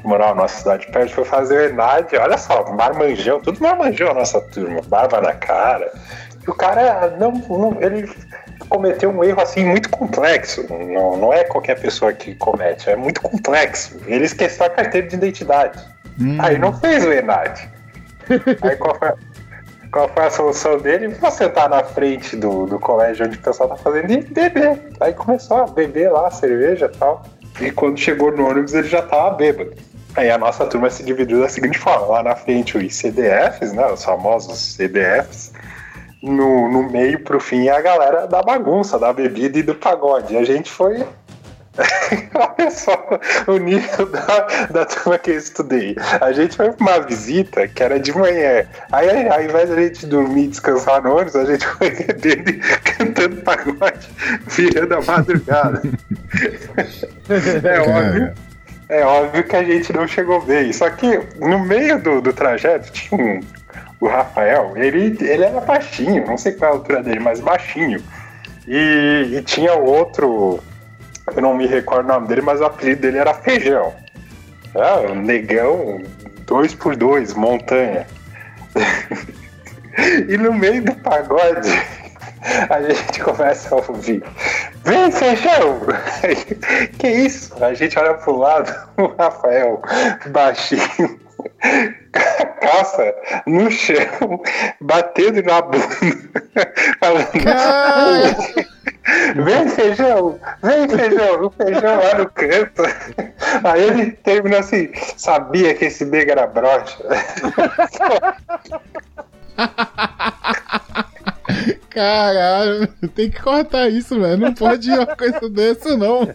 que 0.00 0.06
morava 0.06 0.34
na 0.34 0.42
nossa 0.42 0.58
cidade 0.60 0.86
perto, 0.92 1.12
foi 1.14 1.24
fazer 1.24 1.56
o 1.56 1.72
ENAD, 1.74 2.16
olha 2.16 2.38
só, 2.38 2.72
marmanjão, 2.72 3.40
tudo 3.40 3.60
marmanjão 3.60 4.10
a 4.10 4.14
nossa 4.14 4.40
turma, 4.40 4.80
barba 4.86 5.20
na 5.20 5.32
cara. 5.34 5.90
E 6.46 6.50
o 6.50 6.54
cara 6.54 7.16
não, 7.18 7.32
não- 7.32 7.76
ele 7.82 8.08
cometeu 8.68 9.10
um 9.10 9.24
erro 9.24 9.40
assim 9.42 9.64
muito 9.64 9.90
complexo. 9.90 10.64
Não, 10.70 11.16
não 11.16 11.32
é 11.32 11.44
qualquer 11.44 11.80
pessoa 11.80 12.12
que 12.12 12.34
comete, 12.36 12.88
é 12.88 12.96
muito 12.96 13.20
complexo. 13.20 13.98
Ele 14.06 14.24
esqueceu 14.24 14.66
a 14.66 14.70
carteira 14.70 15.06
de 15.08 15.16
identidade. 15.16 15.78
Aí 16.40 16.58
não 16.58 16.72
fez 16.72 17.04
o 17.04 17.12
ENAD. 17.12 17.68
Aí 18.62 18.76
qual 18.76 18.94
foi, 18.98 19.12
qual 19.92 20.08
foi 20.08 20.24
a 20.26 20.30
solução 20.30 20.78
dele? 20.78 21.08
Vou 21.08 21.30
sentar 21.30 21.68
na 21.68 21.82
frente 21.84 22.36
do, 22.36 22.66
do 22.66 22.78
colégio 22.78 23.26
onde 23.26 23.36
o 23.36 23.40
pessoal 23.40 23.68
tá 23.70 23.76
fazendo 23.76 24.10
e 24.12 24.20
beber. 24.22 24.80
Aí 25.00 25.12
começou 25.14 25.58
a 25.58 25.66
beber 25.66 26.10
lá, 26.12 26.30
cerveja 26.30 26.90
e 26.92 26.98
tal. 26.98 27.24
E 27.60 27.70
quando 27.70 27.98
chegou 27.98 28.30
no 28.30 28.48
ônibus 28.48 28.74
ele 28.74 28.88
já 28.88 29.02
tava 29.02 29.30
bêbado. 29.30 29.72
Aí 30.16 30.30
a 30.30 30.38
nossa 30.38 30.66
turma 30.66 30.90
se 30.90 31.02
dividiu 31.02 31.40
da 31.40 31.48
seguinte 31.48 31.78
forma: 31.78 32.06
lá 32.06 32.22
na 32.22 32.34
frente 32.34 32.76
os 32.76 32.94
CDFs, 32.94 33.72
né? 33.72 33.86
Os 33.86 34.04
famosos 34.04 34.58
CDFs. 34.58 35.52
No, 36.20 36.68
no 36.68 36.90
meio, 36.90 37.20
pro 37.20 37.38
fim, 37.38 37.68
a 37.68 37.80
galera 37.80 38.26
da 38.26 38.42
bagunça, 38.42 38.98
da 38.98 39.12
bebida 39.12 39.58
e 39.58 39.62
do 39.62 39.74
pagode. 39.74 40.34
E 40.34 40.36
a 40.36 40.44
gente 40.44 40.68
foi 40.68 41.06
Olha 42.34 42.70
só 42.70 43.20
o 43.46 43.58
nível 43.58 44.06
da, 44.06 44.66
da 44.70 44.84
turma 44.84 45.18
que 45.18 45.30
eu 45.30 45.38
estudei. 45.38 45.96
A 46.20 46.32
gente 46.32 46.56
foi 46.56 46.72
pra 46.72 46.84
uma 46.84 47.00
visita 47.00 47.68
que 47.68 47.82
era 47.82 47.98
de 48.00 48.12
manhã. 48.12 48.64
Aí, 48.90 49.10
aí, 49.10 49.28
ao 49.28 49.42
invés 49.42 49.68
de 49.68 49.74
a 49.74 49.82
gente 49.82 50.06
dormir 50.06 50.44
e 50.44 50.48
descansar 50.48 51.02
no 51.02 51.14
ônibus, 51.14 51.36
a 51.36 51.44
gente 51.44 51.66
foi 51.66 51.90
bebendo 52.04 52.50
e 52.50 52.58
cantando 52.58 53.36
pagode, 53.42 54.08
virando 54.46 54.94
a 54.94 55.02
madrugada. 55.02 55.82
é 57.64 57.80
óbvio. 57.80 58.34
É 58.88 59.04
óbvio 59.04 59.44
que 59.44 59.54
a 59.54 59.62
gente 59.62 59.92
não 59.92 60.08
chegou 60.08 60.40
bem. 60.40 60.72
Só 60.72 60.88
que 60.90 61.20
no 61.38 61.58
meio 61.60 62.00
do, 62.00 62.20
do 62.20 62.32
trajeto 62.32 62.90
tinha 62.90 63.20
um. 63.20 63.40
O 64.00 64.06
Rafael, 64.06 64.74
ele, 64.76 65.16
ele 65.20 65.42
era 65.42 65.60
baixinho, 65.60 66.24
não 66.24 66.38
sei 66.38 66.52
qual 66.52 66.70
é 66.70 66.72
a 66.72 66.76
altura 66.76 67.02
dele, 67.02 67.18
mas 67.18 67.40
baixinho. 67.40 68.00
E, 68.64 69.30
e 69.32 69.42
tinha 69.42 69.74
outro, 69.74 70.60
eu 71.34 71.42
não 71.42 71.54
me 71.54 71.66
recordo 71.66 72.06
o 72.06 72.12
nome 72.12 72.28
dele, 72.28 72.42
mas 72.42 72.60
o 72.60 72.64
apelido 72.64 73.02
dele 73.02 73.18
era 73.18 73.34
Feijão. 73.34 73.92
É, 74.74 75.10
o 75.10 75.14
negão, 75.14 76.02
dois 76.46 76.74
por 76.74 76.96
dois, 76.96 77.34
montanha. 77.34 78.06
e 80.28 80.36
no 80.36 80.52
meio 80.52 80.82
do 80.84 80.94
pagode, 80.96 81.70
a 82.70 82.82
gente 82.82 83.20
começa 83.20 83.74
a 83.74 83.78
ouvir. 83.78 84.22
Vem, 84.84 85.10
Feijão! 85.10 85.80
que 86.98 87.08
isso? 87.08 87.62
A 87.62 87.74
gente 87.74 87.98
olha 87.98 88.14
pro 88.14 88.36
lado, 88.36 88.72
o 88.96 89.06
Rafael, 89.06 89.82
baixinho, 90.30 91.20
com 91.38 92.42
a 92.42 92.46
calça 92.46 93.14
no 93.46 93.70
chão, 93.70 94.42
batendo 94.80 95.42
na 95.42 95.62
bunda, 95.62 95.86
falando. 97.00 98.77
Vem 99.36 99.68
feijão, 99.68 100.38
vem 100.62 100.88
feijão, 100.88 101.44
o 101.44 101.50
feijão 101.50 101.96
lá 101.96 102.18
no 102.18 102.30
canto. 102.30 102.82
Aí 103.64 103.82
ele 103.82 104.12
terminou 104.12 104.60
assim, 104.60 104.90
sabia 105.16 105.74
que 105.74 105.86
esse 105.86 106.04
nega 106.04 106.32
era 106.32 106.46
broxa. 106.46 106.98
Caralho, 111.98 112.86
tem 113.12 113.28
que 113.28 113.42
cortar 113.42 113.88
isso, 113.88 114.20
velho. 114.20 114.36
Não 114.36 114.54
pode 114.54 114.88
ir 114.88 114.94
uma 114.94 115.04
coisa 115.16 115.50
dessa, 115.50 115.96
não. 115.96 116.20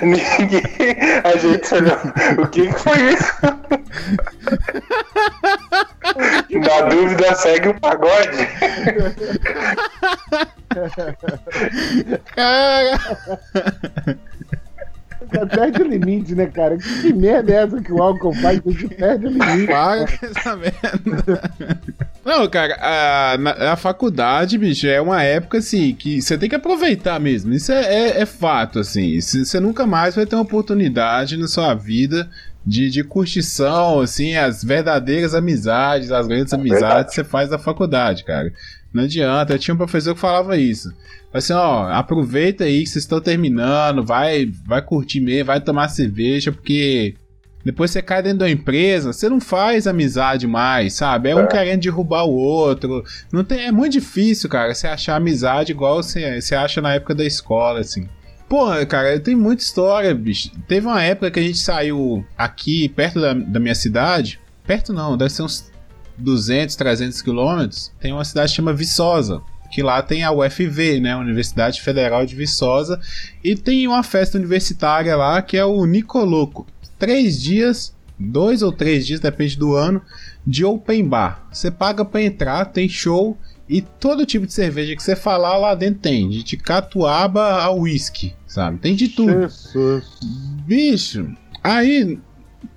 Ninguém, 0.00 0.62
a 1.22 1.36
gente 1.36 1.74
olhou, 1.74 1.98
o 2.42 2.46
que 2.48 2.68
que 2.68 2.80
foi 2.80 3.12
isso? 3.12 3.34
Na 6.52 6.80
dúvida, 6.88 7.34
segue 7.34 7.68
o 7.68 7.78
pagode. 7.80 8.48
Cara, 12.34 12.98
Perde 15.44 15.82
o 15.82 15.86
limite, 15.86 16.34
né, 16.34 16.46
cara? 16.46 16.78
Que, 16.78 17.02
que 17.02 17.12
merda 17.12 17.52
é 17.52 17.56
essa 17.64 17.82
que 17.82 17.92
o 17.92 18.00
álcool 18.02 18.32
faz? 18.34 18.60
Que 18.60 18.88
perde 18.88 19.26
o 19.26 19.30
limite. 19.30 19.66
para 19.66 20.06
com 20.06 20.26
essa 20.26 20.56
merda. 20.56 21.50
Não, 22.24 22.48
cara, 22.48 22.76
a, 22.80 23.38
na- 23.38 23.72
a 23.72 23.76
faculdade, 23.76 24.56
bicho, 24.58 24.86
é 24.86 25.00
uma 25.00 25.22
época 25.22 25.58
assim 25.58 25.94
que 25.94 26.20
você 26.22 26.36
tem 26.38 26.48
que 26.48 26.54
aproveitar 26.54 27.20
mesmo. 27.20 27.52
Isso 27.52 27.72
é, 27.72 27.84
é- 27.84 28.20
é 28.20 28.26
fato, 28.26 28.78
assim. 28.78 29.20
Você 29.20 29.60
nunca 29.60 29.86
mais 29.86 30.14
vai 30.14 30.26
ter 30.26 30.34
uma 30.36 30.42
oportunidade 30.42 31.36
na 31.36 31.46
sua 31.46 31.74
vida 31.74 32.28
de, 32.64 32.90
de 32.90 33.04
curtição, 33.04 34.00
assim, 34.00 34.34
as 34.36 34.64
verdadeiras 34.64 35.34
amizades, 35.34 36.10
as 36.10 36.26
grandes 36.26 36.52
amizades 36.52 36.80
verdade. 36.82 37.08
que 37.08 37.14
você 37.14 37.24
faz 37.24 37.50
na 37.50 37.58
faculdade, 37.58 38.24
cara. 38.24 38.52
Não 38.96 39.04
adianta. 39.04 39.52
Eu 39.52 39.58
tinha 39.58 39.74
um 39.74 39.78
professor 39.78 40.14
que 40.14 40.20
falava 40.20 40.56
isso. 40.56 40.92
Assim, 41.32 41.52
ó, 41.52 41.88
aproveita 41.92 42.64
aí 42.64 42.80
que 42.82 42.88
vocês 42.88 43.04
estão 43.04 43.20
terminando, 43.20 44.02
vai, 44.02 44.50
vai 44.66 44.80
curtir 44.80 45.20
mesmo, 45.20 45.46
vai 45.46 45.60
tomar 45.60 45.88
cerveja, 45.88 46.50
porque 46.50 47.14
depois 47.62 47.90
você 47.90 48.00
cai 48.00 48.22
dentro 48.22 48.38
da 48.38 48.50
empresa, 48.50 49.12
você 49.12 49.28
não 49.28 49.40
faz 49.40 49.86
amizade 49.86 50.46
mais, 50.46 50.94
sabe? 50.94 51.28
É 51.28 51.36
um 51.36 51.40
É. 51.40 51.46
querendo 51.46 51.80
derrubar 51.82 52.24
o 52.24 52.32
outro. 52.32 53.04
Não 53.30 53.44
tem, 53.44 53.66
é 53.66 53.72
muito 53.72 53.92
difícil, 53.92 54.48
cara, 54.48 54.72
você 54.72 54.86
achar 54.86 55.16
amizade 55.16 55.72
igual 55.72 56.02
você, 56.02 56.40
você 56.40 56.54
acha 56.54 56.80
na 56.80 56.94
época 56.94 57.14
da 57.14 57.24
escola, 57.24 57.80
assim. 57.80 58.08
Pô, 58.48 58.66
cara, 58.88 59.18
tem 59.18 59.34
muita 59.34 59.62
história, 59.62 60.14
bicho. 60.14 60.52
Teve 60.68 60.86
uma 60.86 61.02
época 61.02 61.32
que 61.32 61.40
a 61.40 61.42
gente 61.42 61.58
saiu 61.58 62.24
aqui, 62.38 62.88
perto 62.88 63.20
da, 63.20 63.34
da 63.34 63.58
minha 63.58 63.74
cidade. 63.74 64.38
Perto 64.64 64.92
não, 64.92 65.16
deve 65.16 65.32
ser 65.32 65.42
uns 65.42 65.70
200, 66.18 66.74
300 66.76 67.22
quilômetros. 67.22 67.92
Tem 68.00 68.12
uma 68.12 68.24
cidade 68.24 68.50
que 68.50 68.56
chama 68.56 68.72
Viçosa. 68.72 69.42
Que 69.70 69.82
lá 69.82 70.00
tem 70.00 70.22
a 70.22 70.32
UFV, 70.32 71.00
né? 71.00 71.16
Universidade 71.16 71.82
Federal 71.82 72.24
de 72.24 72.34
Viçosa. 72.34 73.00
E 73.42 73.56
tem 73.56 73.86
uma 73.86 74.02
festa 74.02 74.38
universitária 74.38 75.16
lá 75.16 75.42
que 75.42 75.56
é 75.56 75.64
o 75.64 75.84
Nicoloco. 75.84 76.66
Três 76.98 77.40
dias, 77.42 77.94
dois 78.18 78.62
ou 78.62 78.72
três 78.72 79.06
dias, 79.06 79.20
depende 79.20 79.56
do 79.58 79.74
ano, 79.74 80.00
de 80.46 80.64
open 80.64 81.06
bar. 81.06 81.46
Você 81.52 81.70
paga 81.70 82.04
pra 82.04 82.22
entrar, 82.22 82.66
tem 82.66 82.88
show 82.88 83.36
e 83.68 83.82
todo 83.82 84.24
tipo 84.24 84.46
de 84.46 84.52
cerveja 84.52 84.94
que 84.94 85.02
você 85.02 85.16
falar 85.16 85.56
lá 85.58 85.74
dentro 85.74 86.00
tem. 86.00 86.28
De 86.28 86.56
catuaba 86.56 87.62
a 87.62 87.70
whisky, 87.70 88.34
sabe? 88.46 88.78
Tem 88.78 88.94
de 88.94 89.08
tudo. 89.08 89.48
Jesus. 89.48 90.04
Bicho, 90.64 91.28
aí 91.62 92.18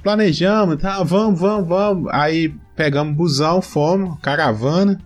planejamos, 0.02 0.82
tá? 0.82 1.04
Vamos, 1.04 1.40
vamos, 1.40 1.68
vamos. 1.68 2.12
Aí 2.12 2.54
pegamos 2.80 3.14
busão, 3.14 3.62
fomos, 3.62 4.18
caravana. 4.22 4.98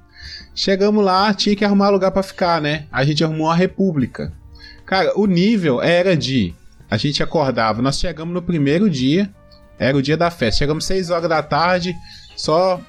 Chegamos 0.54 1.04
lá, 1.04 1.34
tinha 1.34 1.56
que 1.56 1.66
arrumar 1.66 1.90
lugar 1.90 2.12
pra 2.12 2.22
ficar, 2.22 2.62
né? 2.62 2.86
A 2.92 3.04
gente 3.04 3.24
arrumou 3.24 3.50
a 3.50 3.56
República. 3.56 4.32
Cara, 4.86 5.12
o 5.16 5.26
nível 5.26 5.82
era 5.82 6.16
de. 6.16 6.54
A 6.88 6.98
gente 6.98 7.24
acordava, 7.24 7.82
nós 7.82 7.98
chegamos 7.98 8.32
no 8.32 8.44
primeiro 8.44 8.88
dia, 8.88 9.28
era 9.80 9.98
o 9.98 10.04
dia 10.04 10.16
da 10.16 10.30
festa. 10.30 10.60
Chegamos 10.60 10.86
6 10.86 11.10
horas 11.10 11.28
da 11.28 11.42
tarde, 11.42 11.96
só 12.36 12.80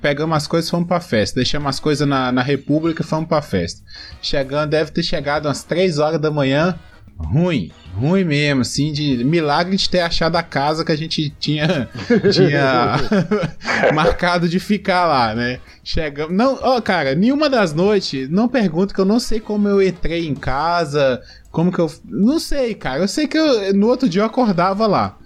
pegamos 0.00 0.34
as 0.34 0.46
coisas 0.46 0.68
e 0.68 0.70
fomos 0.70 0.88
pra 0.88 1.00
festa. 1.00 1.34
Deixamos 1.34 1.68
as 1.68 1.78
coisas 1.78 2.08
na, 2.08 2.32
na 2.32 2.42
República 2.42 3.02
e 3.02 3.06
fomos 3.06 3.28
pra 3.28 3.42
festa. 3.42 3.82
Chegando, 4.22 4.70
deve 4.70 4.90
ter 4.90 5.02
chegado 5.02 5.48
umas 5.48 5.62
3 5.64 5.98
horas 5.98 6.18
da 6.18 6.30
manhã. 6.30 6.78
Ruim, 7.22 7.70
ruim 7.94 8.24
mesmo, 8.24 8.62
assim, 8.62 8.92
de 8.92 9.22
milagre 9.24 9.76
de 9.76 9.88
ter 9.88 10.00
achado 10.00 10.36
a 10.36 10.42
casa 10.42 10.84
que 10.84 10.90
a 10.90 10.96
gente 10.96 11.30
tinha, 11.38 11.88
tinha 12.32 12.96
marcado 13.94 14.48
de 14.48 14.58
ficar 14.58 15.06
lá, 15.06 15.34
né? 15.34 15.60
Chegamos. 15.84 16.34
Não, 16.34 16.58
ó, 16.62 16.80
cara, 16.80 17.14
nenhuma 17.14 17.48
das 17.48 17.72
noites, 17.72 18.28
não 18.28 18.48
pergunto 18.48 18.94
que 18.94 19.00
eu 19.00 19.04
não 19.04 19.20
sei 19.20 19.38
como 19.38 19.68
eu 19.68 19.82
entrei 19.82 20.26
em 20.26 20.34
casa, 20.34 21.20
como 21.50 21.70
que 21.70 21.78
eu. 21.78 21.90
Não 22.04 22.38
sei, 22.40 22.74
cara. 22.74 23.00
Eu 23.00 23.08
sei 23.08 23.26
que 23.28 23.38
eu- 23.38 23.74
no 23.74 23.86
outro 23.88 24.08
dia 24.08 24.22
eu 24.22 24.26
acordava 24.26 24.86
lá. 24.86 25.16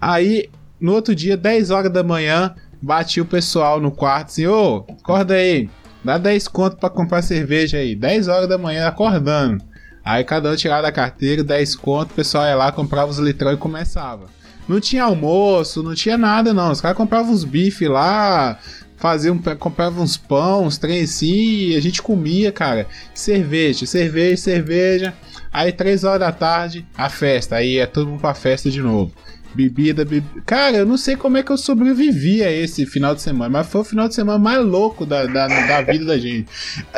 Aí, 0.00 0.48
no 0.80 0.92
outro 0.92 1.14
dia, 1.14 1.36
10 1.36 1.70
horas 1.70 1.92
da 1.92 2.02
manhã, 2.02 2.54
bati 2.82 3.20
o 3.20 3.24
pessoal 3.26 3.80
no 3.80 3.90
quarto 3.92 4.28
assim, 4.28 4.46
ô, 4.46 4.84
acorda 5.00 5.34
aí, 5.34 5.68
dá 6.02 6.18
10 6.18 6.48
conto 6.48 6.76
pra 6.76 6.90
comprar 6.90 7.22
cerveja 7.22 7.78
aí. 7.78 7.94
10 7.94 8.28
horas 8.28 8.48
da 8.48 8.58
manhã 8.58 8.86
acordando. 8.88 9.62
Aí 10.04 10.22
cada 10.22 10.50
um 10.50 10.56
tirava 10.56 10.82
da 10.82 10.92
carteira, 10.92 11.42
10 11.42 11.76
conto, 11.76 12.10
o 12.10 12.14
pessoal 12.14 12.44
ia 12.44 12.54
lá, 12.54 12.70
comprava 12.70 13.10
os 13.10 13.18
litrão 13.18 13.52
e 13.52 13.56
começava. 13.56 14.26
Não 14.68 14.80
tinha 14.80 15.04
almoço, 15.04 15.82
não 15.82 15.94
tinha 15.94 16.18
nada 16.18 16.52
não. 16.52 16.70
Os 16.70 16.80
caras 16.80 16.96
compravam 16.96 17.32
uns 17.32 17.44
bifes 17.44 17.88
lá, 17.88 18.58
faziam, 18.96 19.38
compravam 19.58 20.02
uns 20.02 20.16
pão, 20.16 20.64
uns 20.64 20.78
trem 20.78 21.02
assim, 21.02 21.70
e 21.70 21.76
a 21.76 21.80
gente 21.80 22.02
comia, 22.02 22.52
cara. 22.52 22.86
Cerveja, 23.14 23.86
cerveja, 23.86 24.36
cerveja. 24.36 25.14
Aí 25.52 25.72
três 25.72 26.04
horas 26.04 26.20
da 26.20 26.32
tarde, 26.32 26.86
a 26.96 27.08
festa. 27.08 27.56
Aí 27.56 27.78
é 27.78 27.86
todo 27.86 28.08
mundo 28.08 28.20
pra 28.20 28.34
festa 28.34 28.70
de 28.70 28.80
novo. 28.80 29.12
Bebida, 29.54 30.04
bebida. 30.04 30.42
Cara, 30.44 30.78
eu 30.78 30.86
não 30.86 30.96
sei 30.96 31.16
como 31.16 31.36
é 31.36 31.42
que 31.42 31.52
eu 31.52 31.56
sobrevivi 31.56 32.42
a 32.42 32.50
esse 32.50 32.84
final 32.86 33.14
de 33.14 33.22
semana, 33.22 33.50
mas 33.50 33.66
foi 33.68 33.82
o 33.82 33.84
final 33.84 34.08
de 34.08 34.14
semana 34.14 34.38
mais 34.38 34.64
louco 34.64 35.06
da, 35.06 35.26
da, 35.26 35.46
da 35.46 35.82
vida 35.82 36.04
da 36.04 36.18
gente. 36.18 36.48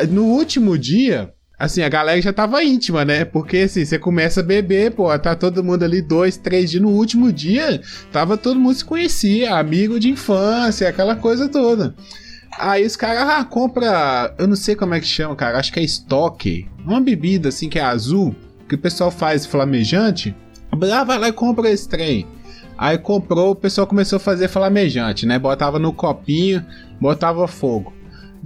No 0.08 0.24
último 0.24 0.78
dia, 0.78 1.34
assim, 1.58 1.82
a 1.82 1.88
galera 1.88 2.20
já 2.20 2.32
tava 2.32 2.62
íntima, 2.62 3.04
né? 3.04 3.24
Porque 3.24 3.58
assim, 3.58 3.84
você 3.84 3.98
começa 3.98 4.40
a 4.40 4.42
beber, 4.42 4.92
pô, 4.92 5.16
tá 5.18 5.34
todo 5.34 5.64
mundo 5.64 5.82
ali 5.84 6.02
dois, 6.02 6.36
três 6.36 6.70
dias. 6.70 6.82
No 6.82 6.90
último 6.90 7.32
dia, 7.32 7.80
tava 8.12 8.36
todo 8.36 8.60
mundo 8.60 8.74
se 8.74 8.84
conhecia, 8.84 9.54
amigo 9.56 9.98
de 9.98 10.10
infância, 10.10 10.88
aquela 10.88 11.16
coisa 11.16 11.48
toda. 11.48 11.94
Aí 12.58 12.86
os 12.86 12.96
caras, 12.96 13.28
ah, 13.28 13.44
compra. 13.44 14.34
Eu 14.38 14.46
não 14.46 14.56
sei 14.56 14.74
como 14.74 14.94
é 14.94 15.00
que 15.00 15.06
chama, 15.06 15.36
cara. 15.36 15.58
Acho 15.58 15.72
que 15.72 15.80
é 15.80 15.82
estoque. 15.82 16.66
Uma 16.84 17.00
bebida 17.00 17.48
assim 17.50 17.68
que 17.68 17.78
é 17.78 17.82
azul, 17.82 18.34
que 18.68 18.74
o 18.74 18.78
pessoal 18.78 19.10
faz 19.10 19.44
flamejante. 19.44 20.34
Ah, 20.72 21.04
vai 21.04 21.18
lá 21.18 21.28
e 21.28 21.32
compra 21.32 21.70
esse 21.70 21.88
trem. 21.88 22.26
Aí 22.78 22.98
comprou, 22.98 23.52
o 23.52 23.56
pessoal 23.56 23.86
começou 23.86 24.18
a 24.18 24.20
fazer 24.20 24.48
flamejante, 24.48 25.24
né? 25.24 25.38
Botava 25.38 25.78
no 25.78 25.92
copinho, 25.92 26.64
botava 27.00 27.48
fogo. 27.48 27.95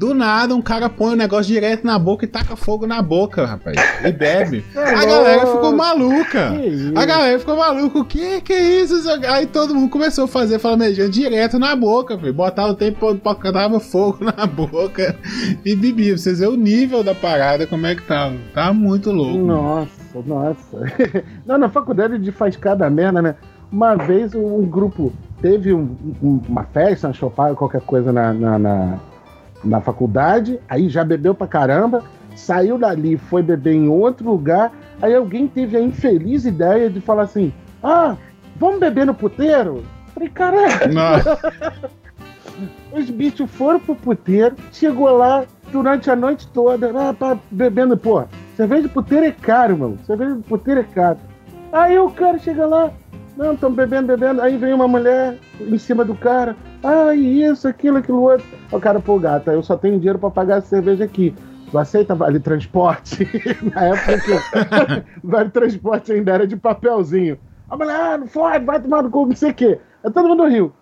Do 0.01 0.15
nada, 0.15 0.55
um 0.55 0.63
cara 0.63 0.89
põe 0.89 1.13
o 1.13 1.17
negócio 1.17 1.53
direto 1.53 1.87
na 1.87 1.99
boca 1.99 2.25
e 2.25 2.29
taca 2.29 2.57
fogo 2.57 2.87
na 2.87 3.03
boca, 3.03 3.45
rapaz. 3.45 3.77
E 4.03 4.11
bebe. 4.11 4.65
A 4.75 5.05
galera 5.05 5.47
ficou 5.47 5.77
maluca. 5.77 6.53
A 6.97 7.05
galera 7.05 7.39
ficou 7.39 7.55
maluca. 7.59 7.99
O 7.99 8.05
que 8.07 8.41
que 8.41 8.51
é 8.55 8.81
isso? 8.81 8.95
Aí 9.29 9.45
todo 9.45 9.75
mundo 9.75 9.91
começou 9.91 10.25
a 10.25 10.29
fazer 10.29 10.59
flamejante 10.59 11.11
direto 11.11 11.59
na 11.59 11.77
boca, 11.77 12.17
filho. 12.17 12.33
Botava 12.33 12.71
o 12.71 12.75
tempo, 12.75 13.13
botava 13.13 13.79
fogo 13.79 14.21
na 14.35 14.47
boca 14.47 15.15
e 15.67 15.77
bebia. 15.77 16.15
Pra 16.15 16.23
vocês 16.23 16.39
verem 16.39 16.55
o 16.55 16.57
nível 16.57 17.05
da 17.05 17.15
parada, 17.15 17.67
como 17.67 17.85
é 17.87 17.95
que 17.95 18.03
tava. 18.03 18.35
Tava 18.55 18.73
muito 18.73 19.11
louco. 19.13 19.37
Nossa, 19.37 19.91
nossa. 20.27 20.79
Não, 21.45 21.59
na 21.59 21.69
faculdade 21.69 22.19
de 22.19 22.33
faz 22.33 22.57
cada 22.57 22.89
merda, 22.89 23.21
né? 23.21 23.35
Uma 23.71 23.97
vez 23.97 24.35
um 24.35 24.63
grupo 24.65 25.13
teve 25.43 25.75
um- 25.75 25.95
um- 26.23 26.41
uma 26.49 26.65
festa, 26.65 27.07
uma 27.09 27.13
chopada, 27.13 27.55
qualquer 27.55 27.83
coisa 27.83 28.11
na, 28.11 28.33
na, 28.33 28.59
na, 28.59 28.99
na 29.65 29.81
faculdade, 29.81 30.61
aí 30.69 30.89
já 30.89 31.05
bebeu 31.05 31.35
pra 31.35 31.47
caramba, 31.47 32.03
saiu 32.35 32.79
dali, 32.79 33.17
foi 33.17 33.43
beber 33.43 33.75
em 33.75 33.89
outro 33.89 34.31
lugar, 34.31 34.73
aí 35.01 35.15
alguém 35.15 35.47
teve 35.47 35.77
a 35.77 35.81
infeliz 35.81 36.45
ideia 36.45 36.89
de 36.89 37.01
falar 37.01 37.23
assim: 37.23 37.53
ah, 37.83 38.17
vamos 38.57 38.81
beber 38.81 39.07
no 39.07 39.15
puteiro? 39.15 39.85
Falei, 40.15 40.29
caralho. 40.29 40.95
Os 42.93 43.09
bichos 43.09 43.51
foram 43.51 43.79
pro 43.81 43.95
puteiro, 43.95 44.57
chegou 44.73 45.17
lá 45.17 45.45
durante 45.71 46.11
a 46.11 46.17
noite 46.17 46.49
toda, 46.49 46.91
ah, 46.95 47.15
pá, 47.15 47.39
bebendo, 47.51 47.97
pô, 47.97 48.25
cerveja 48.57 48.83
de 48.83 48.89
puteiro 48.89 49.25
é 49.27 49.31
caro, 49.31 49.79
mano. 49.79 49.99
Cerveja 50.05 50.35
de 50.35 50.43
puteiro 50.43 50.81
é 50.81 50.85
caro. 50.85 51.19
Aí 51.73 51.99
o 51.99 52.11
cara 52.11 52.39
chega 52.39 52.67
lá, 52.67 52.91
não, 53.37 53.55
estão 53.55 53.73
bebendo, 53.73 54.09
bebendo. 54.09 54.43
Aí 54.43 54.57
vem 54.57 54.73
uma 54.73 54.89
mulher 54.89 55.39
em 55.61 55.79
cima 55.79 56.05
do 56.05 56.15
cara, 56.15 56.57
ah, 56.83 57.15
isso, 57.15 57.69
aquilo, 57.69 57.99
aquilo 57.99 58.23
outro. 58.23 58.47
O 58.71 58.81
cara, 58.81 59.01
pô, 59.01 59.19
gata, 59.19 59.53
eu 59.53 59.63
só 59.63 59.77
tenho 59.77 59.99
dinheiro 59.99 60.19
pra 60.19 60.31
pagar 60.31 60.57
a 60.57 60.61
cerveja 60.61 61.05
aqui. 61.05 61.35
Tu 61.71 61.79
aceita 61.79 62.15
vale 62.15 62.41
transporte? 62.41 63.29
Na 63.75 63.85
época 63.85 64.21
que 64.21 65.05
vale 65.23 65.51
transporte 65.51 66.13
ainda 66.13 66.33
era 66.33 66.47
de 66.47 66.57
papelzinho. 66.57 67.39
A 67.69 67.77
mulher, 67.77 67.95
ah, 67.95 68.19
não 68.19 68.27
pode, 68.27 68.65
vai 68.65 68.81
tomar 68.81 69.03
no 69.03 69.11
cu, 69.11 69.27
não 69.27 69.37
sei 69.37 69.51
o 69.51 69.55
quê. 69.55 69.79
Aí 70.03 70.11
todo 70.11 70.29
mundo 70.29 70.47
riu. 70.47 70.73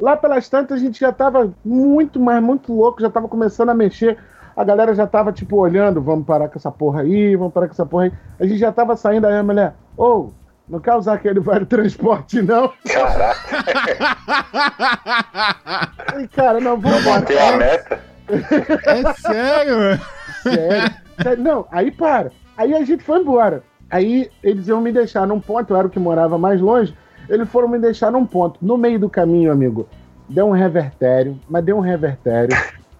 Lá 0.00 0.16
pelas 0.16 0.48
tantas 0.48 0.80
a 0.80 0.84
gente 0.84 0.98
já 0.98 1.12
tava 1.12 1.54
muito, 1.64 2.18
mas 2.18 2.42
muito 2.42 2.72
louco, 2.72 3.00
já 3.00 3.08
tava 3.08 3.28
começando 3.28 3.68
a 3.68 3.74
mexer. 3.74 4.18
A 4.56 4.64
galera 4.64 4.94
já 4.94 5.06
tava, 5.06 5.32
tipo, 5.32 5.56
olhando, 5.56 6.00
vamos 6.00 6.26
parar 6.26 6.48
com 6.48 6.58
essa 6.58 6.70
porra 6.70 7.02
aí, 7.02 7.36
vamos 7.36 7.52
parar 7.52 7.66
com 7.66 7.72
essa 7.72 7.86
porra 7.86 8.04
aí. 8.04 8.12
A 8.38 8.46
gente 8.46 8.58
já 8.58 8.72
tava 8.72 8.96
saindo, 8.96 9.26
aí 9.26 9.36
a 9.36 9.42
mulher, 9.42 9.74
ô, 9.96 10.30
não 10.68 10.80
quer 10.80 10.94
usar 10.94 11.14
aquele 11.14 11.40
vale 11.40 11.66
transporte, 11.66 12.40
não? 12.40 12.72
Caraca, 12.90 13.64
Falei, 16.06 16.28
cara, 16.28 16.60
não, 16.60 16.78
vamos 16.78 17.04
bateu 17.04 17.38
a 17.38 17.56
meta. 17.56 18.00
É 18.28 19.12
sério, 19.14 19.76
mano. 19.76 20.00
Sério, 20.42 20.94
sério. 21.22 21.44
Não, 21.44 21.66
aí 21.70 21.90
para. 21.90 22.30
Aí 22.56 22.74
a 22.74 22.84
gente 22.84 23.04
foi 23.04 23.20
embora. 23.20 23.62
Aí 23.90 24.30
eles 24.42 24.66
iam 24.68 24.80
me 24.80 24.90
deixar 24.90 25.26
num 25.26 25.38
ponto, 25.38 25.72
eu 25.72 25.76
era 25.76 25.86
o 25.86 25.90
que 25.90 25.98
morava 25.98 26.38
mais 26.38 26.60
longe. 26.60 26.96
Eles 27.28 27.48
foram 27.48 27.68
me 27.68 27.78
deixar 27.78 28.10
num 28.10 28.24
ponto. 28.24 28.58
No 28.60 28.76
meio 28.76 28.98
do 28.98 29.08
caminho, 29.10 29.52
amigo, 29.52 29.88
deu 30.28 30.46
um 30.46 30.52
revertério, 30.52 31.38
mas 31.48 31.64
deu 31.64 31.76
um 31.76 31.80
revertério. 31.80 32.56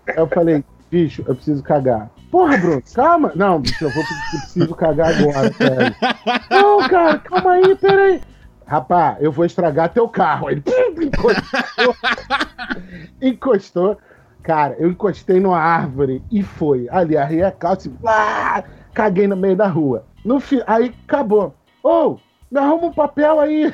Aí 0.07 0.16
eu 0.16 0.27
falei, 0.27 0.62
bicho, 0.90 1.24
eu 1.27 1.35
preciso 1.35 1.62
cagar. 1.62 2.11
Porra, 2.35 2.57
Bruno, 2.57 2.83
calma. 2.92 3.33
Não, 3.37 3.61
bicho, 3.61 3.85
eu 3.85 3.90
vou 3.90 4.03
eu 4.03 4.40
preciso 4.40 4.75
cagar 4.75 5.14
agora, 5.14 5.53
sério. 5.53 5.94
Não, 6.51 6.88
cara, 6.88 7.18
calma 7.20 7.53
aí, 7.53 7.77
peraí. 7.77 8.20
Rapá, 8.66 9.16
eu 9.20 9.31
vou 9.31 9.44
estragar 9.44 9.92
teu 9.92 10.09
carro. 10.09 10.51
Ele 10.51 10.61
pum, 10.61 11.01
encostou. 11.01 11.97
encostou. 13.23 13.99
Cara, 14.42 14.75
eu 14.81 14.90
encostei 14.90 15.38
numa 15.38 15.61
árvore 15.61 16.25
e 16.29 16.42
foi. 16.42 16.88
Ali, 16.90 17.16
arrei 17.16 17.44
a 17.44 17.53
calça 17.53 17.88
e 17.88 18.92
caguei 18.92 19.29
no 19.29 19.37
meio 19.37 19.55
da 19.55 19.68
rua. 19.68 20.05
No 20.25 20.40
fi... 20.40 20.61
Aí 20.66 20.92
acabou. 21.07 21.55
Ô, 21.85 22.18
me 22.51 22.59
arruma 22.59 22.88
um 22.88 22.92
papel 22.92 23.38
aí. 23.38 23.73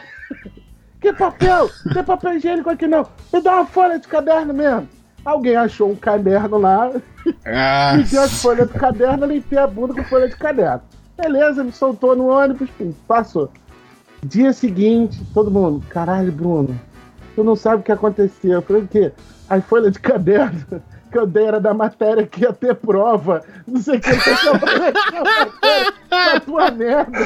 que 1.01 1.15
papel? 1.15 1.71
Tem 1.95 2.05
papel 2.05 2.35
higiênico 2.35 2.69
aqui 2.69 2.87
não. 2.87 3.07
Me 3.33 3.41
dá 3.41 3.55
uma 3.55 3.65
folha 3.65 3.99
de 3.99 4.07
caderno 4.07 4.53
mesmo. 4.53 5.00
Alguém 5.25 5.57
achou 5.57 5.91
um 5.91 5.97
caderno 5.97 6.59
lá, 6.59 6.91
Ah, 7.45 7.93
pediu 7.97 8.23
as 8.23 8.41
folhas 8.41 8.69
do 8.69 8.79
caderno, 8.79 9.27
limpei 9.27 9.59
a 9.59 9.67
bunda 9.67 9.95
com 9.95 10.05
folha 10.05 10.29
de 10.29 10.37
caderno. 10.37 10.81
Beleza, 11.17 11.63
me 11.63 11.73
soltou 11.73 12.17
no 12.17 12.29
ônibus, 12.29 12.69
passou. 13.07 13.51
Dia 14.23 14.53
seguinte, 14.53 15.23
todo 15.35 15.51
mundo, 15.51 15.85
caralho, 15.89 16.33
Bruno, 16.33 16.79
tu 17.35 17.45
não 17.45 17.55
sabe 17.57 17.81
o 17.81 17.85
que 17.85 17.93
aconteceu. 17.93 18.53
Eu 18.53 18.63
falei, 18.63 18.83
o 18.83 18.89
quê? 18.89 19.13
As 19.49 19.65
folhas 19.65 19.93
de 19.93 20.01
caderno 20.01 20.83
que 21.11 21.19
eu 21.19 21.27
dei 21.27 21.45
era 21.45 21.61
da 21.61 21.75
matéria 21.75 22.27
que 22.27 22.43
ia 22.43 22.53
ter 22.53 22.75
prova. 22.75 23.43
Não 23.67 23.81
sei 23.81 23.99
o 23.99 24.01
que. 24.01 24.11
Eu 24.11 24.59
falei, 24.59 24.93
"Tá 26.09 26.41
tua 26.41 26.71
merda. 26.71 27.19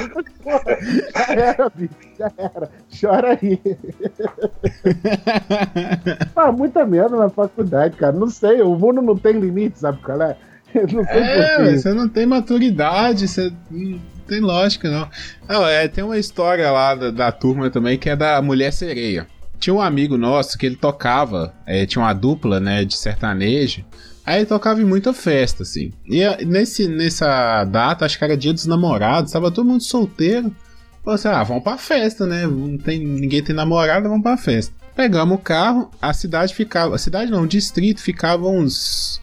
Porra, 0.42 0.78
já 1.14 1.34
era, 1.34 1.70
bicho, 1.74 1.94
já 2.18 2.32
era. 2.36 2.70
Chora 3.00 3.38
aí. 3.40 3.60
ah, 6.34 6.52
muita 6.52 6.84
merda 6.86 7.16
na 7.16 7.28
faculdade, 7.28 7.96
cara. 7.96 8.12
Não 8.12 8.28
sei, 8.28 8.62
o 8.62 8.76
mundo 8.76 9.02
não 9.02 9.16
tem 9.16 9.38
limite, 9.38 9.78
sabe 9.78 9.98
qual 10.02 10.20
é? 10.22 10.36
Não 10.74 11.04
sei 11.04 11.22
É, 11.22 11.76
você 11.76 11.92
não 11.92 12.08
tem 12.08 12.26
maturidade, 12.26 13.28
você 13.28 13.52
não 13.70 14.00
tem 14.26 14.40
lógica, 14.40 14.90
não. 14.90 15.08
Não, 15.48 15.66
é, 15.66 15.86
tem 15.86 16.02
uma 16.02 16.18
história 16.18 16.70
lá 16.70 16.94
da, 16.94 17.10
da 17.10 17.32
turma 17.32 17.70
também 17.70 17.96
que 17.96 18.10
é 18.10 18.16
da 18.16 18.42
Mulher 18.42 18.72
Sereia. 18.72 19.26
Tinha 19.64 19.72
um 19.72 19.80
amigo 19.80 20.18
nosso 20.18 20.58
que 20.58 20.66
ele 20.66 20.76
tocava, 20.76 21.54
é, 21.64 21.86
tinha 21.86 22.02
uma 22.04 22.12
dupla, 22.12 22.60
né, 22.60 22.84
de 22.84 22.94
sertanejo. 22.98 23.82
Aí 24.26 24.40
ele 24.40 24.44
tocava 24.46 24.82
em 24.82 24.84
muita 24.84 25.14
festa, 25.14 25.62
assim. 25.62 25.90
E 26.06 26.22
a- 26.22 26.36
nesse, 26.44 26.86
nessa 26.86 27.64
data, 27.64 28.04
acho 28.04 28.18
que 28.18 28.24
era 28.24 28.36
dia 28.36 28.52
dos 28.52 28.66
namorados, 28.66 29.32
tava 29.32 29.50
todo 29.50 29.66
mundo 29.66 29.82
solteiro. 29.82 30.54
Falei 31.02 31.14
assim, 31.14 31.28
ah, 31.28 31.42
vamos 31.42 31.62
pra 31.64 31.78
festa, 31.78 32.26
né? 32.26 32.46
Não 32.46 32.76
tem, 32.76 32.98
ninguém 32.98 33.42
tem 33.42 33.56
namorada, 33.56 34.06
vamos 34.06 34.22
pra 34.22 34.36
festa. 34.36 34.74
Pegamos 34.94 35.34
o 35.38 35.40
carro, 35.40 35.90
a 36.00 36.12
cidade 36.12 36.54
ficava. 36.54 36.94
A 36.94 36.98
cidade 36.98 37.30
não, 37.30 37.44
o 37.44 37.46
distrito 37.48 38.02
ficava 38.02 38.46
uns. 38.46 39.18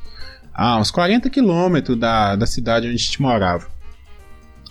Ah, 0.51 0.79
uns 0.79 0.89
40 0.89 1.29
quilômetros 1.29 1.95
da, 1.99 2.35
da 2.35 2.47
cidade 2.47 2.87
onde 2.87 2.95
a 2.95 2.97
gente 2.99 3.21
morava. 3.21 3.67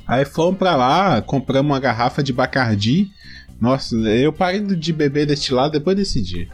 Aí 0.04 0.24
fomos 0.24 0.58
pra 0.58 0.74
lá, 0.74 1.22
compramos 1.22 1.70
uma 1.70 1.78
garrafa 1.78 2.24
de 2.24 2.32
Bacardi. 2.32 3.08
Nossa, 3.60 3.94
eu 3.96 4.32
parei 4.32 4.60
de 4.60 4.92
beber 4.92 5.26
deste 5.26 5.52
lado 5.52 5.72
depois 5.72 5.96
desse 5.96 6.20
dia. 6.22 6.48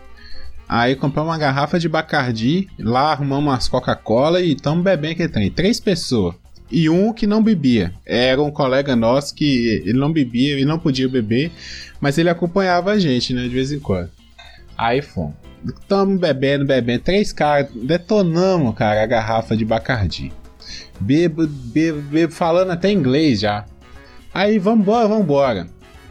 Aí 0.69 0.97
compramos 0.97 1.31
uma 1.31 1.39
garrafa 1.39 1.79
de 1.79 1.89
Bacardi, 1.89 2.69
lá 2.79 3.13
arrumamos 3.13 3.45
umas 3.45 3.69
Coca-Cola 3.69 4.41
e 4.41 4.55
estamos 4.55 4.83
bebendo 4.83 5.15
que 5.15 5.29
tem. 5.29 5.49
Três 5.49 5.79
pessoas. 5.79 6.35
E 6.69 6.91
um 6.91 7.13
que 7.13 7.27
não 7.27 7.41
bebia. 7.41 7.95
Era 8.05 8.43
um 8.43 8.51
colega 8.51 8.97
nosso 8.97 9.33
que 9.33 9.83
ele 9.85 9.97
não 9.97 10.13
bebia, 10.13 10.55
ele 10.55 10.65
não 10.65 10.81
podia 10.81 11.09
beber, 11.09 11.53
mas 12.01 12.19
ele 12.19 12.29
acompanhava 12.29 12.91
a 12.91 12.99
gente, 12.99 13.33
né, 13.33 13.43
de 13.43 13.51
vez 13.51 13.71
em 13.71 13.79
quando. 13.79 14.11
Aí 14.77 15.01
fomos. 15.01 15.35
Tamo 15.87 16.19
bebendo, 16.19 16.65
bebendo. 16.65 17.05
Três 17.05 17.33
caras, 17.33 17.69
detonamos, 17.73 18.75
cara, 18.75 19.03
a 19.03 19.07
garrafa 19.07 19.57
de 19.57 19.65
Bacardi. 19.65 20.33
Bebo, 20.99 21.47
bebo, 21.47 22.03
bebo, 22.03 22.33
falando 22.33 22.73
até 22.73 22.91
inglês 22.91 23.41
já. 23.41 23.65
Aí, 24.35 24.59
vambora, 24.59 25.09
vambora. 25.09 25.67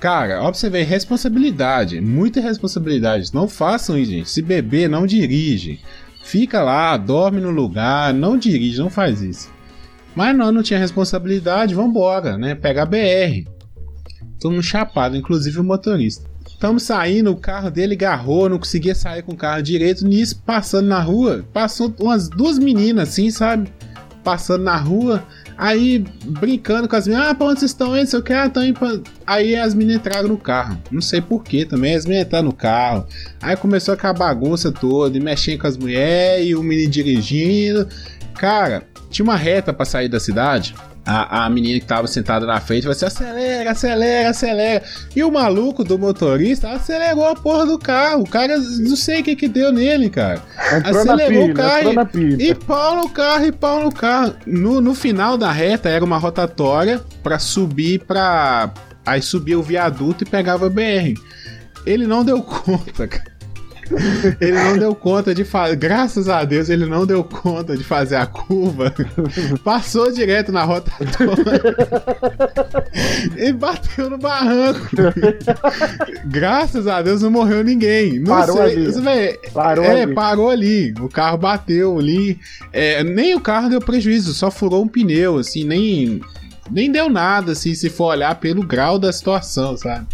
Cara, 0.05 0.51
ver, 0.69 0.83
responsabilidade, 0.83 1.99
muita 1.99 2.39
responsabilidade. 2.39 3.33
Não 3.33 3.47
façam 3.47 3.97
isso, 3.97 4.11
gente. 4.11 4.29
Se 4.29 4.39
beber, 4.39 4.87
não 4.87 5.07
dirige. 5.07 5.79
Fica 6.23 6.61
lá, 6.61 6.95
dorme 6.95 7.41
no 7.41 7.49
lugar, 7.49 8.13
não 8.13 8.37
dirige, 8.37 8.77
não 8.77 8.91
faz 8.91 9.23
isso. 9.23 9.49
Mas 10.15 10.37
não, 10.37 10.51
não 10.51 10.61
tinha 10.61 10.77
responsabilidade, 10.77 11.73
vambora, 11.73 12.37
né? 12.37 12.53
Pega 12.53 12.83
a 12.83 12.85
BR. 12.85 13.49
Todo 14.39 14.51
mundo 14.51 14.61
chapado, 14.61 15.17
inclusive 15.17 15.59
o 15.59 15.63
motorista. 15.63 16.29
Estamos 16.47 16.83
saindo, 16.83 17.31
o 17.31 17.35
carro 17.35 17.71
dele 17.71 17.95
garrou, 17.95 18.47
não 18.47 18.59
conseguia 18.59 18.93
sair 18.93 19.23
com 19.23 19.31
o 19.31 19.35
carro 19.35 19.63
direito. 19.63 20.07
Nisso, 20.07 20.39
passando 20.45 20.87
na 20.87 20.99
rua, 20.99 21.43
passou 21.51 21.91
umas 21.99 22.29
duas 22.29 22.59
meninas 22.59 23.09
assim, 23.09 23.31
sabe? 23.31 23.73
Passando 24.23 24.65
na 24.65 24.77
rua, 24.77 25.25
aí 25.57 26.05
brincando 26.25 26.87
com 26.87 26.95
as 26.95 27.07
meninas. 27.07 27.29
Ah, 27.29 27.35
pra 27.35 27.47
onde 27.47 27.59
vocês 27.59 27.71
estão 27.71 27.97
indo? 27.97 28.07
Sei 28.07 28.19
o 28.19 28.23
que, 28.23 28.33
ah, 28.33 28.47
estão 28.47 28.63
indo 28.63 28.79
pra... 28.79 28.99
Aí 29.25 29.55
as 29.55 29.73
meninas 29.73 29.97
entraram 29.97 30.27
no 30.27 30.37
carro. 30.37 30.77
Não 30.91 31.01
sei 31.01 31.21
porquê 31.21 31.65
também, 31.65 31.95
as 31.95 32.05
meninas 32.05 32.27
entraram 32.27 32.45
no 32.45 32.53
carro. 32.53 33.07
Aí 33.41 33.55
começou 33.55 33.93
aquela 33.93 34.13
bagunça 34.13 34.71
toda, 34.71 35.17
e 35.17 35.19
mexendo 35.19 35.59
com 35.59 35.67
as 35.67 35.77
mulheres, 35.77 36.47
e 36.47 36.55
o 36.55 36.63
menino 36.63 36.91
dirigindo. 36.91 37.87
Cara, 38.35 38.83
tinha 39.09 39.23
uma 39.23 39.35
reta 39.35 39.73
pra 39.73 39.85
sair 39.85 40.09
da 40.09 40.19
cidade. 40.19 40.75
A, 41.05 41.45
a 41.45 41.49
menina 41.49 41.79
que 41.79 41.85
tava 41.85 42.07
sentada 42.07 42.47
na 42.47 42.59
frente 42.59 42.83
falou 42.83 42.93
assim: 42.93 43.05
acelera, 43.05 43.71
acelera, 43.71 44.29
acelera. 44.29 44.83
E 45.15 45.23
o 45.23 45.31
maluco 45.31 45.83
do 45.83 45.99
motorista 45.99 46.69
acelerou 46.71 47.25
a 47.25 47.35
porra 47.35 47.65
do 47.65 47.77
carro. 47.77 48.23
O 48.23 48.29
cara, 48.29 48.57
não 48.57 48.95
sei 48.95 49.21
o 49.21 49.23
que 49.23 49.35
que 49.35 49.47
deu 49.47 49.71
nele, 49.71 50.09
cara. 50.09 50.41
Entrou 50.73 51.01
Acelerou 51.01 51.43
o 51.43 51.47
pilha, 51.47 51.53
carro 51.53 51.91
entrou 51.91 52.23
e-. 52.23 52.49
E 52.49 52.55
pau 52.55 52.95
no 52.95 53.09
carro, 53.09 53.45
e 53.45 53.51
pau 53.51 53.83
no 53.83 53.91
carro. 53.91 54.35
No, 54.47 54.81
no 54.81 54.95
final 54.95 55.37
da 55.37 55.51
reta 55.51 55.89
era 55.89 56.03
uma 56.03 56.17
rotatória 56.17 57.01
pra 57.21 57.37
subir 57.37 57.99
pra. 57.99 58.73
Aí 59.05 59.21
subia 59.21 59.59
o 59.59 59.63
viaduto 59.63 60.23
e 60.23 60.27
pegava 60.27 60.65
a 60.65 60.69
BR. 60.69 61.13
Ele 61.85 62.07
não 62.07 62.25
deu 62.25 62.41
conta, 62.43 63.07
cara. 63.07 63.34
Ele 64.41 64.51
não 64.63 64.77
deu 64.77 64.95
conta 64.95 65.33
de 65.33 65.43
fazer. 65.43 65.75
Graças 65.75 66.27
a 66.27 66.43
Deus, 66.43 66.69
ele 66.69 66.85
não 66.85 67.05
deu 67.05 67.23
conta 67.23 67.77
de 67.77 67.83
fazer 67.83 68.15
a 68.15 68.25
curva. 68.25 68.93
Passou 69.63 70.11
direto 70.11 70.51
na 70.51 70.63
rotatória. 70.63 71.35
e 73.37 73.51
bateu 73.53 74.09
no 74.09 74.17
barranco. 74.17 74.89
Graças 76.25 76.87
a 76.87 77.01
Deus 77.01 77.21
não 77.21 77.31
morreu 77.31 77.63
ninguém. 77.63 78.19
Não 78.19 78.25
Parou 78.35 78.57
sei. 78.57 78.65
ali. 78.65 78.89
Isso, 78.89 79.01
Parou 79.53 79.85
é, 79.85 80.03
ali. 80.03 80.13
parou 80.13 80.49
ali. 80.49 80.93
O 80.99 81.09
carro 81.09 81.37
bateu 81.37 81.97
ali. 81.99 82.39
É, 82.73 83.03
nem 83.03 83.35
o 83.35 83.39
carro 83.39 83.69
deu 83.69 83.79
prejuízo, 83.79 84.33
só 84.33 84.49
furou 84.49 84.83
um 84.83 84.87
pneu, 84.87 85.37
assim, 85.37 85.63
nem. 85.63 86.21
Nem 86.71 86.91
deu 86.91 87.07
nada, 87.09 87.51
assim, 87.51 87.75
se 87.75 87.91
for 87.91 88.05
olhar 88.05 88.33
pelo 88.39 88.65
grau 88.65 88.97
da 88.97 89.13
situação, 89.13 89.77
sabe? 89.77 90.07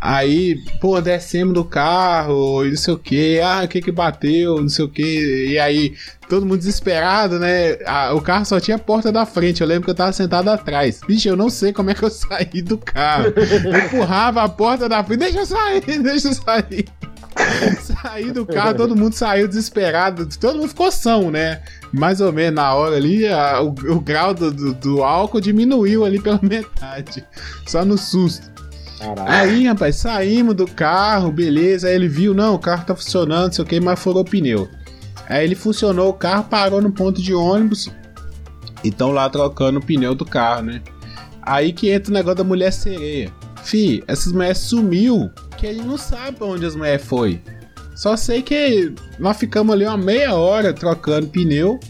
Aí, 0.00 0.56
pô, 0.80 1.00
descemos 1.00 1.54
do 1.54 1.64
carro 1.64 2.64
e 2.64 2.70
não 2.70 2.76
sei 2.76 2.94
o 2.94 2.98
que, 2.98 3.40
ah, 3.40 3.62
o 3.64 3.68
que 3.68 3.80
que 3.80 3.90
bateu, 3.90 4.60
não 4.60 4.68
sei 4.68 4.84
o 4.84 4.88
que, 4.88 5.48
e 5.52 5.58
aí 5.58 5.94
todo 6.28 6.44
mundo 6.44 6.58
desesperado, 6.58 7.38
né? 7.38 7.78
O 8.14 8.20
carro 8.20 8.44
só 8.44 8.60
tinha 8.60 8.76
a 8.76 8.80
porta 8.80 9.10
da 9.10 9.24
frente, 9.24 9.62
eu 9.62 9.66
lembro 9.66 9.84
que 9.84 9.90
eu 9.90 9.94
tava 9.94 10.12
sentado 10.12 10.48
atrás. 10.50 11.00
Bicho, 11.06 11.28
eu 11.28 11.36
não 11.36 11.48
sei 11.48 11.72
como 11.72 11.90
é 11.90 11.94
que 11.94 12.02
eu 12.04 12.10
saí 12.10 12.60
do 12.62 12.76
carro. 12.78 13.32
Eu 13.36 13.78
empurrava 13.86 14.42
a 14.42 14.48
porta 14.48 14.88
da 14.88 15.02
frente, 15.02 15.20
deixa 15.20 15.38
eu 15.40 15.46
sair, 15.46 15.80
deixa 16.02 16.28
eu 16.28 16.34
sair. 16.34 16.84
Saí 17.82 18.30
do 18.32 18.46
carro, 18.46 18.74
todo 18.78 18.96
mundo 18.96 19.12
saiu 19.12 19.46
desesperado, 19.46 20.26
todo 20.40 20.56
mundo 20.56 20.68
ficou 20.68 20.90
são, 20.90 21.30
né? 21.30 21.60
Mais 21.92 22.18
ou 22.22 22.32
menos 22.32 22.54
na 22.54 22.72
hora 22.74 22.96
ali, 22.96 23.28
a- 23.28 23.60
o, 23.60 23.68
o 23.68 24.00
grau 24.00 24.32
do, 24.32 24.50
do, 24.50 24.72
do 24.72 25.04
álcool 25.04 25.38
diminuiu 25.38 26.06
ali 26.06 26.18
pela 26.18 26.40
metade, 26.42 27.22
só 27.66 27.84
no 27.84 27.98
susto. 27.98 28.55
Aí, 29.26 29.66
rapaz, 29.66 29.96
saímos 29.96 30.54
do 30.54 30.66
carro, 30.66 31.30
beleza. 31.30 31.88
Aí 31.88 31.94
ele 31.94 32.08
viu, 32.08 32.34
não, 32.34 32.54
o 32.54 32.58
carro 32.58 32.84
tá 32.84 32.94
funcionando, 32.94 33.46
não 33.46 33.52
sei 33.52 33.64
o 33.64 33.66
que, 33.66 33.80
mas 33.80 33.98
furou 33.98 34.22
o 34.22 34.24
pneu. 34.24 34.68
Aí 35.28 35.44
ele 35.44 35.54
funcionou 35.54 36.08
o 36.10 36.14
carro, 36.14 36.44
parou 36.44 36.80
no 36.80 36.92
ponto 36.92 37.20
de 37.20 37.34
ônibus 37.34 37.90
e 38.82 38.88
estão 38.88 39.10
lá 39.10 39.28
trocando 39.28 39.78
o 39.78 39.84
pneu 39.84 40.14
do 40.14 40.24
carro, 40.24 40.62
né? 40.62 40.82
Aí 41.42 41.72
que 41.72 41.90
entra 41.90 42.10
o 42.10 42.14
negócio 42.14 42.38
da 42.38 42.44
mulher 42.44 42.72
sereia. 42.72 43.32
Fi, 43.62 44.02
essas 44.06 44.32
mulheres 44.32 44.58
sumiu, 44.58 45.30
que 45.56 45.66
ele 45.66 45.82
não 45.82 45.96
sabe 45.96 46.36
pra 46.36 46.46
onde 46.46 46.64
as 46.64 46.76
mulheres 46.76 47.04
foi. 47.04 47.40
Só 47.94 48.16
sei 48.16 48.42
que 48.42 48.92
nós 49.18 49.36
ficamos 49.36 49.74
ali 49.74 49.84
uma 49.84 49.96
meia 49.96 50.34
hora 50.34 50.72
trocando 50.72 51.28
pneu 51.28 51.80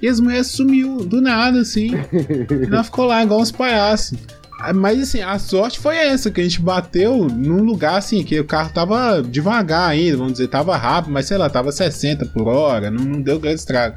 e 0.00 0.06
as 0.06 0.20
mulheres 0.20 0.48
sumiu 0.48 0.98
do 0.98 1.20
nada, 1.20 1.60
assim. 1.60 1.90
E 2.50 2.66
nós 2.66 2.86
ficou 2.86 3.06
lá 3.06 3.22
igual 3.22 3.40
uns 3.40 3.50
palhaços. 3.50 4.18
Ah, 4.58 4.72
Mas 4.72 5.00
assim, 5.00 5.20
a 5.20 5.38
sorte 5.38 5.78
foi 5.78 5.96
essa, 5.96 6.30
que 6.30 6.40
a 6.40 6.44
gente 6.44 6.60
bateu 6.60 7.28
num 7.28 7.62
lugar 7.62 7.96
assim, 7.96 8.24
que 8.24 8.38
o 8.40 8.44
carro 8.44 8.70
tava 8.72 9.22
devagar 9.22 9.88
ainda, 9.90 10.16
vamos 10.16 10.32
dizer, 10.32 10.48
tava 10.48 10.76
rápido, 10.76 11.12
mas 11.12 11.26
sei 11.26 11.38
lá, 11.38 11.48
tava 11.48 11.70
60 11.70 12.26
por 12.26 12.48
hora, 12.48 12.90
não, 12.90 13.04
não 13.04 13.22
deu 13.22 13.38
grande 13.38 13.60
estrago. 13.60 13.96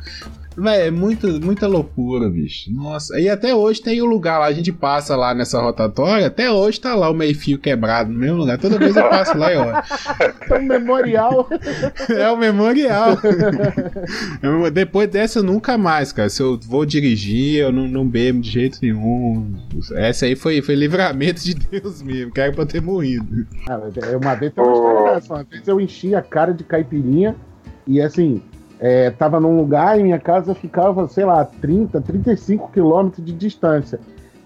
Véi, 0.61 0.87
é 0.87 0.91
muita, 0.91 1.27
muita 1.27 1.67
loucura, 1.67 2.29
bicho. 2.29 2.71
Nossa, 2.71 3.19
e 3.19 3.27
até 3.27 3.55
hoje 3.55 3.81
tem 3.81 4.01
o 4.01 4.05
lugar 4.05 4.37
lá, 4.39 4.45
a 4.45 4.53
gente 4.53 4.71
passa 4.71 5.15
lá 5.15 5.33
nessa 5.33 5.59
rotatória, 5.61 6.27
até 6.27 6.51
hoje 6.51 6.79
tá 6.79 6.93
lá 6.93 7.09
o 7.09 7.13
meio-fio 7.13 7.57
quebrado 7.57 8.11
no 8.11 8.19
mesmo 8.19 8.37
lugar. 8.37 8.57
Toda 8.59 8.77
vez 8.77 8.95
eu 8.95 9.09
passo 9.09 9.37
lá 9.37 9.51
e 9.53 9.57
olho. 9.57 9.71
É 10.51 10.57
um 10.59 10.65
memorial. 10.65 11.49
É 12.09 12.29
o 12.29 12.37
memorial. 12.37 13.17
Eu- 14.41 14.69
Depois 14.71 15.09
dessa, 15.09 15.41
nunca 15.41 15.77
mais, 15.77 16.11
cara. 16.11 16.29
Se 16.29 16.41
eu 16.41 16.59
vou 16.59 16.85
dirigir, 16.85 17.57
eu 17.61 17.71
não, 17.71 17.87
não 17.87 18.07
bebo 18.07 18.39
de 18.41 18.49
jeito 18.49 18.79
nenhum. 18.81 19.53
Essa 19.95 20.25
aí 20.25 20.35
foi, 20.35 20.61
foi 20.61 20.75
livramento 20.75 21.41
de 21.43 21.53
Deus 21.55 22.01
mesmo, 22.01 22.31
que 22.31 22.39
era 22.39 22.51
pra 22.51 22.63
eu 22.63 22.67
ter 22.67 22.81
morrido. 22.81 23.47
Ah, 23.69 23.79
é, 24.11 24.17
uma 24.17 24.35
vez 24.35 24.51
dessa. 24.53 25.33
Uma 25.33 25.43
vez 25.43 25.67
eu 25.67 25.79
enchi 25.79 26.13
a 26.15 26.21
cara 26.21 26.53
de 26.53 26.63
caipirinha 26.63 27.35
e 27.87 28.01
assim, 28.01 28.41
É, 28.83 29.11
tava 29.11 29.39
num 29.39 29.55
lugar 29.55 29.99
e 29.99 30.03
minha 30.03 30.17
casa 30.17 30.55
ficava, 30.55 31.07
sei 31.07 31.23
lá, 31.23 31.45
30, 31.45 32.01
35 32.01 32.71
quilômetros 32.71 33.23
de 33.23 33.31
distância. 33.31 33.99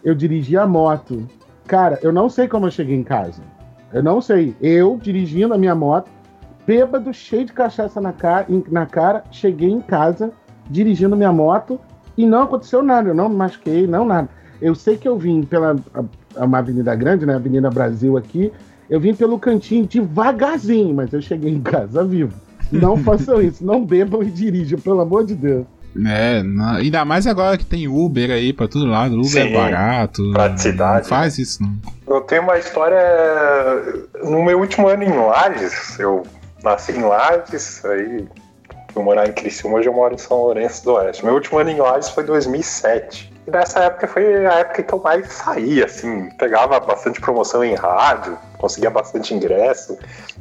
Eu 0.03 0.13
dirigia 0.13 0.63
a 0.63 0.67
moto. 0.67 1.25
Cara, 1.65 1.97
eu 2.03 2.11
não 2.11 2.29
sei 2.29 2.45
como 2.47 2.67
eu 2.67 2.71
cheguei 2.71 2.95
em 2.97 3.03
casa. 3.03 3.41
Eu 3.93 4.03
não 4.03 4.19
sei. 4.19 4.53
Eu, 4.61 4.99
dirigindo 5.01 5.53
a 5.53 5.57
minha 5.57 5.73
moto, 5.73 6.09
bêbado, 6.67 7.13
cheio 7.13 7.45
de 7.45 7.53
cachaça 7.53 8.01
na 8.01 8.11
cara, 8.11 8.45
na 8.69 8.85
cara 8.85 9.23
cheguei 9.31 9.69
em 9.69 9.79
casa, 9.79 10.31
dirigindo 10.69 11.15
minha 11.15 11.31
moto, 11.31 11.79
e 12.17 12.25
não 12.25 12.43
aconteceu 12.43 12.83
nada. 12.83 13.09
Eu 13.09 13.15
não 13.15 13.29
me 13.29 13.35
machuquei, 13.37 13.87
não 13.87 14.05
nada. 14.05 14.27
Eu 14.61 14.75
sei 14.75 14.97
que 14.97 15.07
eu 15.07 15.17
vim 15.17 15.43
pela 15.43 15.77
a- 15.93 16.43
uma 16.43 16.57
avenida 16.57 16.93
grande, 16.93 17.25
né? 17.25 17.35
Avenida 17.35 17.69
Brasil 17.69 18.17
aqui. 18.17 18.51
Eu 18.89 18.99
vim 18.99 19.15
pelo 19.15 19.39
cantinho 19.39 19.85
devagarzinho, 19.87 20.93
mas 20.93 21.13
eu 21.13 21.21
cheguei 21.21 21.53
em 21.53 21.61
casa 21.61 22.03
vivo. 22.03 22.33
Não 22.71 22.97
façam 22.97 23.41
isso, 23.41 23.65
não 23.65 23.85
bebam 23.85 24.21
e 24.23 24.31
dirijam, 24.31 24.79
pelo 24.79 25.01
amor 25.01 25.25
de 25.25 25.35
Deus. 25.35 25.65
É, 26.05 26.43
na- 26.43 26.75
ainda 26.77 27.05
mais 27.05 27.25
agora 27.25 27.57
que 27.57 27.65
tem 27.65 27.87
Uber 27.87 28.29
aí 28.29 28.51
pra 28.51 28.67
todo 28.67 28.85
lado. 28.85 29.13
Uber 29.15 29.25
Sim, 29.29 29.39
é 29.39 29.53
barato. 29.53 30.29
praticidade, 30.33 31.03
Não 31.03 31.09
faz 31.09 31.37
isso, 31.37 31.63
não. 31.63 31.73
Eu 32.15 32.21
tenho 32.21 32.41
uma 32.41 32.57
história. 32.57 32.99
No 34.23 34.43
meu 34.43 34.59
último 34.59 34.87
ano 34.89 35.03
em 35.03 35.09
Lages, 35.15 35.97
eu 35.99 36.23
nasci 36.63 36.91
em 36.91 37.01
Lages, 37.01 37.83
aí 37.85 38.25
fui 38.93 39.03
morar 39.03 39.27
em 39.29 39.31
Criciúma, 39.31 39.77
hoje 39.77 39.87
eu 39.87 39.93
moro 39.93 40.13
em 40.13 40.17
São 40.17 40.35
Lourenço 40.37 40.83
do 40.83 40.93
Oeste. 40.95 41.23
Meu 41.23 41.33
último 41.35 41.59
ano 41.59 41.69
em 41.69 41.77
Lages 41.79 42.09
foi 42.09 42.23
2007. 42.25 43.31
E 43.47 43.51
nessa 43.51 43.79
época 43.83 44.07
foi 44.07 44.45
a 44.45 44.53
época 44.59 44.81
que 44.83 44.93
eu 44.93 44.99
mais 44.99 45.31
saía, 45.31 45.85
assim, 45.85 46.29
pegava 46.37 46.79
bastante 46.79 47.21
promoção 47.21 47.63
em 47.63 47.75
rádio, 47.75 48.37
conseguia 48.57 48.89
bastante 48.89 49.33
ingresso. 49.35 49.97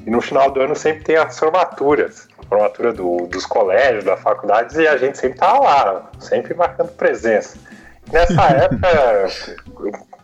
E 0.06 0.10
no 0.10 0.20
final 0.22 0.50
do 0.50 0.60
ano 0.60 0.74
sempre 0.74 1.04
tem 1.04 1.16
as 1.16 1.38
formaturas. 1.38 2.26
Formatura 2.48 2.92
do- 2.92 3.26
dos 3.26 3.44
colégios, 3.46 4.04
das 4.04 4.20
faculdades, 4.20 4.76
e 4.76 4.86
a 4.86 4.96
gente 4.96 5.18
sempre 5.18 5.38
tava 5.38 5.60
lá, 5.60 6.10
sempre 6.18 6.54
marcando 6.54 6.92
presença. 6.92 7.58
Nessa 8.12 8.42
época, 8.52 9.26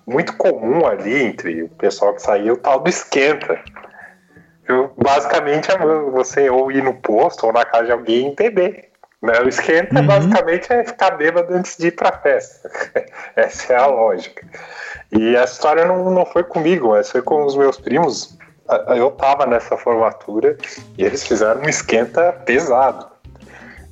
muito 0.07 0.35
comum 0.37 0.87
ali 0.87 1.23
entre 1.23 1.63
o 1.63 1.69
pessoal 1.71 2.15
que 2.15 2.23
saía 2.23 2.53
o 2.53 2.57
tal 2.57 2.81
do 2.81 2.89
esquenta. 2.89 3.59
Eu, 4.69 4.93
basicamente 4.97 5.71
é 5.71 5.77
você 5.79 6.49
ou 6.49 6.71
ir 6.71 6.83
no 6.83 6.95
posto 6.95 7.45
ou 7.47 7.53
na 7.53 7.65
casa 7.65 7.87
de 7.87 7.93
alguém 7.93 8.31
e 8.33 8.35
beber. 8.35 8.90
Né? 9.23 9.35
O 9.45 9.49
esquenta 9.49 10.03
basicamente 10.03 10.73
é 10.73 10.83
ficar 10.83 11.11
bêbado 11.13 11.53
antes 11.55 11.77
de 11.77 11.89
ir 11.89 11.93
pra 11.93 12.13
festa. 12.13 12.71
Essa 13.37 13.75
é 13.75 13.77
a 13.77 13.87
lógica. 13.87 14.47
E 15.13 15.35
essa 15.35 15.55
história 15.55 15.85
não, 15.85 16.09
não 16.11 16.25
foi 16.25 16.45
comigo, 16.45 16.91
mas 16.91 17.11
foi 17.11 17.21
com 17.21 17.45
os 17.45 17.57
meus 17.57 17.79
primos. 17.79 18.39
Eu 18.97 19.11
tava 19.11 19.45
nessa 19.47 19.77
formatura 19.77 20.57
e 20.97 21.05
eles 21.05 21.27
fizeram 21.27 21.61
um 21.61 21.69
esquenta 21.69 22.33
pesado. 22.47 23.09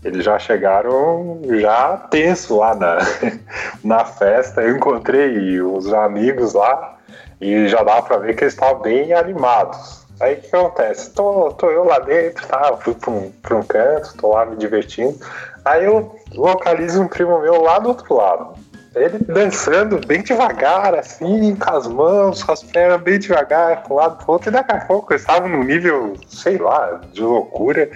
Eles 0.05 0.25
já 0.25 0.39
chegaram 0.39 1.41
já 1.61 1.97
tenso 2.09 2.59
lá 2.59 2.75
na, 2.77 2.99
na 3.83 4.05
festa. 4.05 4.63
Eu 4.63 4.77
encontrei 4.77 5.61
os 5.61 5.93
amigos 5.93 6.55
lá 6.55 6.97
e 7.41 7.67
já 7.67 7.83
dava 7.83 8.03
pra 8.03 8.19
ver 8.19 8.37
que 8.37 8.45
eles 8.45 8.55
estavam 8.55 8.81
bem 8.81 9.13
animados. 9.13 10.07
Aí 10.21 10.35
o 10.35 10.41
que 10.41 10.57
acontece? 10.57 11.11
Tô, 11.11 11.53
tô 11.53 11.71
eu 11.71 11.85
lá 11.85 12.01
dentro, 12.01 12.47
tá? 12.47 12.77
Fui 12.79 12.95
pra 12.95 13.11
um, 13.11 13.31
pra 13.43 13.57
um 13.57 13.63
canto, 13.63 14.17
tô 14.17 14.33
lá 14.33 14.45
me 14.45 14.57
divertindo. 14.57 15.17
Aí 15.65 15.85
eu 15.85 16.17
localizo 16.35 17.01
um 17.01 17.09
primo 17.09 17.41
meu 17.41 17.63
lá 17.63 17.79
do 17.79 17.91
outro 17.91 18.15
lado. 18.15 18.55
Ele 18.95 19.19
dançando 19.19 20.05
bem 20.05 20.23
devagar, 20.23 20.95
assim, 20.95 21.55
com 21.55 21.71
as 21.71 21.87
mãos, 21.87 22.43
com 22.43 22.53
as 22.53 22.63
pernas 22.63 23.01
bem 23.01 23.19
devagar, 23.19 23.83
pro 23.85 23.95
lado 23.95 24.17
pro 24.17 24.33
outro, 24.33 24.49
e 24.49 24.53
daqui 24.53 24.73
a 24.73 24.81
pouco 24.81 25.13
eles 25.13 25.23
estavam 25.23 25.49
num 25.49 25.63
nível, 25.63 26.15
sei 26.27 26.59
lá, 26.59 27.01
de 27.13 27.23
loucura. 27.23 27.89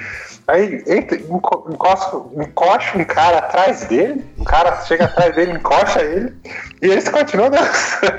Aí 0.49 0.83
entra, 0.89 1.17
enco- 1.17 1.69
encosta, 1.73 2.17
encosta 2.37 2.99
um 2.99 3.05
cara 3.05 3.39
atrás 3.39 3.85
dele, 3.85 4.25
um 4.37 4.43
cara 4.45 4.83
chega 4.83 5.05
atrás 5.05 5.33
dele, 5.37 5.53
encosta 5.53 6.03
ele, 6.03 6.35
e 6.83 6.91
eles 6.91 7.09
continuam 7.09 7.49
dançando. 7.49 8.13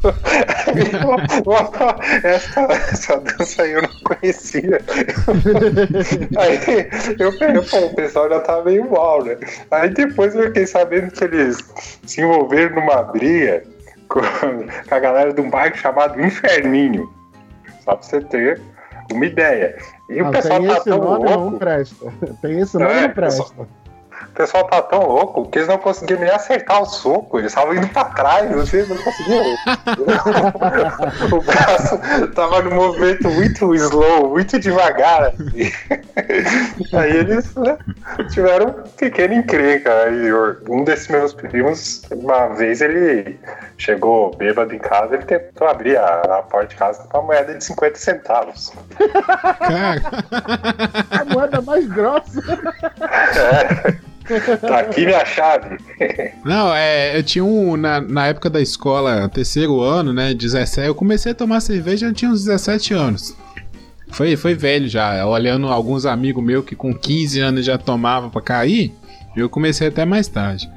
Essa, 2.22 2.60
essa 2.60 3.16
dança 3.18 3.62
aí 3.62 3.72
eu 3.72 3.82
não 3.82 3.88
conhecia. 4.04 4.80
Aí 6.38 6.88
eu 7.18 7.32
falei, 7.32 7.60
pô, 7.62 7.78
o 7.78 7.94
pessoal 7.94 8.28
já 8.28 8.40
tá 8.40 8.62
meio 8.62 8.90
mal, 8.90 9.24
né? 9.24 9.36
Aí 9.70 9.90
depois 9.90 10.34
eu 10.34 10.44
fiquei 10.44 10.66
sabendo 10.66 11.10
que 11.10 11.24
eles 11.24 11.58
se 12.06 12.20
envolveram 12.20 12.76
numa 12.76 13.02
briga 13.02 13.62
com, 14.08 14.20
com 14.20 14.94
a 14.94 14.98
galera 14.98 15.32
de 15.32 15.40
um 15.40 15.50
bairro 15.50 15.76
chamado 15.76 16.20
Inferninho. 16.20 17.12
Só 17.84 17.96
pra 17.96 18.02
você 18.06 18.20
ter 18.20 18.60
uma 19.12 19.26
ideia. 19.26 19.76
E 20.10 20.20
o 20.20 20.24
Não, 20.24 20.30
pessoal 20.32 20.58
tem 20.58 20.68
tá 20.68 20.76
esse 20.78 20.88
nome, 20.90 21.04
louco. 21.04 21.30
não 21.50 21.58
presta. 21.58 22.12
Tem 22.42 22.58
esse 22.58 22.76
nome, 22.76 22.90
É, 22.92 23.02
não 23.02 23.14
presta. 23.14 23.42
O 23.42 23.66
pessoal 24.40 24.64
tá 24.64 24.80
tão 24.80 25.00
louco 25.06 25.46
que 25.50 25.58
eles 25.58 25.68
não 25.68 25.76
conseguiam 25.76 26.18
nem 26.18 26.30
acertar 26.30 26.80
o 26.80 26.86
soco, 26.86 27.38
eles 27.38 27.52
estavam 27.52 27.74
indo 27.74 27.86
pra 27.88 28.04
trás, 28.06 28.50
vocês 28.50 28.88
não 28.88 28.96
conseguiam. 28.96 29.44
o 31.36 31.42
braço 31.42 31.98
tava 32.34 32.62
num 32.62 32.74
movimento 32.74 33.28
muito 33.28 33.74
slow, 33.74 34.30
muito 34.30 34.58
devagar. 34.58 35.24
assim. 35.24 35.70
Aí 36.96 37.16
eles 37.18 37.54
né, 37.54 37.76
tiveram 38.30 38.68
um 38.68 38.72
pequeno 38.96 39.34
encrenca. 39.34 39.92
Aí 40.04 40.28
eu- 40.28 40.56
um 40.70 40.84
desses 40.84 41.08
meus 41.08 41.34
primos, 41.34 42.02
uma 42.10 42.48
vez 42.54 42.80
ele 42.80 43.38
chegou 43.76 44.34
bêbado 44.36 44.74
em 44.74 44.78
casa, 44.78 45.16
ele 45.16 45.24
tentou 45.24 45.68
abrir 45.68 45.98
a, 45.98 46.38
a 46.38 46.42
porta 46.42 46.68
de 46.68 46.76
casa 46.76 47.06
com 47.10 47.18
uma 47.18 47.26
moeda 47.26 47.54
de 47.54 47.62
50 47.62 47.98
centavos. 47.98 48.72
Cara, 49.58 50.00
A 51.10 51.24
moeda 51.26 51.60
mais 51.60 51.86
grossa. 51.86 52.40
Tá 54.60 54.80
aqui 54.80 55.04
minha 55.06 55.24
chave. 55.24 55.76
não, 56.44 56.74
é, 56.74 57.16
eu 57.18 57.22
tinha 57.22 57.44
um, 57.44 57.76
na, 57.76 58.00
na 58.00 58.26
época 58.28 58.48
da 58.50 58.60
escola, 58.60 59.28
terceiro 59.28 59.80
ano, 59.80 60.12
né, 60.12 60.32
17, 60.34 60.86
eu 60.86 60.94
comecei 60.94 61.32
a 61.32 61.34
tomar 61.34 61.60
cerveja, 61.60 62.06
eu 62.06 62.12
tinha 62.14 62.30
uns 62.30 62.44
17 62.44 62.94
anos. 62.94 63.36
Foi, 64.12 64.36
foi 64.36 64.54
velho 64.54 64.88
já, 64.88 65.24
olhando 65.26 65.68
alguns 65.68 66.04
amigos 66.06 66.42
meus 66.44 66.64
que 66.64 66.74
com 66.74 66.92
15 66.92 67.40
anos 67.40 67.64
já 67.64 67.78
tomavam 67.78 68.28
pra 68.30 68.42
cair, 68.42 68.92
eu 69.36 69.48
comecei 69.48 69.88
até 69.88 70.04
mais 70.04 70.26
tarde. 70.28 70.68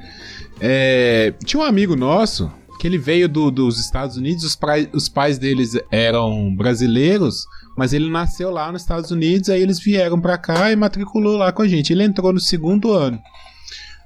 É, 0.60 1.32
tinha 1.44 1.60
um 1.60 1.66
amigo 1.66 1.96
nosso, 1.96 2.50
que 2.78 2.86
ele 2.86 2.98
veio 2.98 3.28
do- 3.28 3.50
dos 3.50 3.80
Estados 3.80 4.16
Unidos, 4.16 4.44
os, 4.44 4.54
prai- 4.54 4.88
os 4.92 5.08
pais 5.08 5.36
deles 5.38 5.76
eram 5.90 6.54
brasileiros, 6.54 7.46
mas 7.76 7.92
ele 7.92 8.10
nasceu 8.10 8.50
lá 8.50 8.70
nos 8.70 8.82
Estados 8.82 9.10
Unidos, 9.10 9.48
aí 9.48 9.60
eles 9.60 9.78
vieram 9.78 10.20
pra 10.20 10.38
cá 10.38 10.70
e 10.70 10.76
matriculou 10.76 11.36
lá 11.36 11.52
com 11.52 11.62
a 11.62 11.68
gente. 11.68 11.92
Ele 11.92 12.04
entrou 12.04 12.32
no 12.32 12.40
segundo 12.40 12.92
ano. 12.92 13.20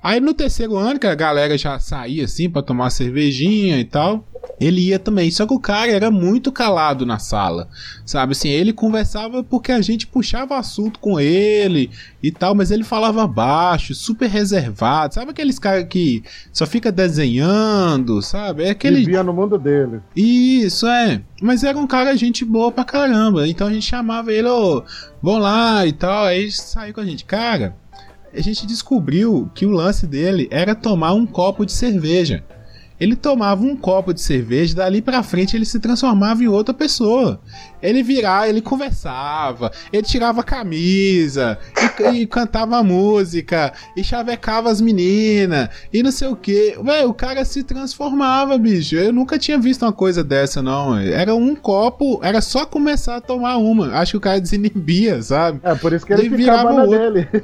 Aí 0.03 0.21
no 0.21 0.33
terceiro 0.33 0.77
ano, 0.77 0.99
que 0.99 1.07
a 1.07 1.15
galera 1.15 1.59
já 1.59 1.79
saía 1.79 2.25
assim 2.25 2.49
pra 2.49 2.63
tomar 2.63 2.91
cervejinha 2.91 3.79
e 3.79 3.85
tal, 3.85 4.25
ele 4.61 4.81
ia 4.89 4.99
também. 4.99 5.31
Só 5.31 5.47
que 5.47 5.55
o 5.55 5.61
cara 5.61 5.91
era 5.91 6.11
muito 6.11 6.51
calado 6.51 7.05
na 7.05 7.19
sala, 7.19 7.69
sabe? 8.05 8.33
Assim, 8.33 8.49
ele 8.49 8.73
conversava 8.73 9.43
porque 9.43 9.73
a 9.73 9.81
gente 9.81 10.07
puxava 10.07 10.57
assunto 10.57 10.99
com 10.99 11.19
ele 11.19 11.91
e 12.23 12.31
tal, 12.31 12.55
mas 12.55 12.71
ele 12.71 12.85
falava 12.85 13.27
baixo, 13.27 13.95
super 13.95 14.29
reservado. 14.29 15.15
Sabe 15.15 15.31
aqueles 15.31 15.59
caras 15.59 15.87
que 15.89 16.23
só 16.53 16.67
fica 16.67 16.91
desenhando, 16.91 18.21
sabe? 18.23 18.65
É 18.65 18.71
aquele. 18.71 19.01
Vivia 19.01 19.23
no 19.23 19.33
mundo 19.33 19.59
dele. 19.59 20.01
Isso, 20.15 20.87
é. 20.87 21.21
Mas 21.41 21.63
era 21.63 21.79
um 21.79 21.87
cara 21.87 22.17
gente 22.17 22.45
boa 22.45 22.73
pra 22.73 22.85
caramba. 22.85 23.47
Então 23.47 23.67
a 23.67 23.73
gente 23.73 23.87
chamava 23.87 24.33
ele, 24.33 24.49
ô, 24.49 24.83
vão 25.23 25.39
lá 25.39 25.87
e 25.87 25.93
tal. 25.93 26.25
Aí 26.25 26.43
ele 26.43 26.53
saiu 26.53 26.95
com 26.95 27.01
a 27.01 27.05
gente. 27.05 27.25
Cara, 27.25 27.77
a 28.33 28.41
gente 28.41 28.67
descobriu 28.67 29.51
que 29.55 29.67
o 29.67 29.71
lance 29.71 30.07
dele 30.07 30.49
era 30.51 30.75
tomar 30.75 31.12
um 31.12 31.27
copo 31.27 31.64
de 31.64 31.73
cerveja. 31.73 32.45
Ele 33.01 33.15
tomava 33.15 33.63
um 33.63 33.77
copo 33.77 34.13
de 34.13 34.21
cerveja, 34.21 34.75
dali 34.75 35.01
pra 35.01 35.23
frente 35.23 35.57
ele 35.57 35.65
se 35.65 35.79
transformava 35.79 36.43
em 36.43 36.49
outra 36.49 36.75
pessoa. 36.75 37.41
Ele 37.81 38.03
virava, 38.03 38.49
ele 38.49 38.61
conversava, 38.61 39.71
ele 39.93 40.03
tirava 40.03 40.41
a 40.41 40.45
camisa, 40.45 41.59
e, 42.13 42.23
e 42.23 42.27
cantava 42.27 42.83
música, 42.83 43.73
e 43.97 44.03
chavecava 44.03 44.69
as 44.71 44.81
meninas, 44.81 45.69
e 45.93 46.03
não 46.03 46.11
sei 46.11 46.29
o 46.29 46.35
que. 46.37 46.77
O 47.07 47.15
cara 47.15 47.45
se 47.45 47.63
transformava, 47.63 48.59
bicho. 48.59 48.97
Eu 48.97 49.13
nunca 49.13 49.39
tinha 49.39 49.59
visto 49.59 49.83
uma 49.83 49.93
coisa 49.93 50.25
dessa, 50.25 50.61
não. 50.61 50.99
Era 50.99 51.35
um 51.35 51.55
copo, 51.55 52.19
era 52.23 52.41
só 52.41 52.67
começar 52.67 53.17
a 53.17 53.21
tomar 53.21 53.59
uma. 53.59 53.93
Acho 53.95 54.13
que 54.13 54.17
o 54.17 54.21
cara 54.21 54.41
desinibia, 54.41 55.23
sabe? 55.23 55.61
É, 55.63 55.75
por 55.75 55.93
isso 55.93 56.05
que 56.05 56.13
ele 56.13 56.23
Ele 56.27 56.37
ficava 56.37 56.73
virava 56.73 56.73
na 56.75 56.83
outro. 56.85 57.13
dele. 57.13 57.29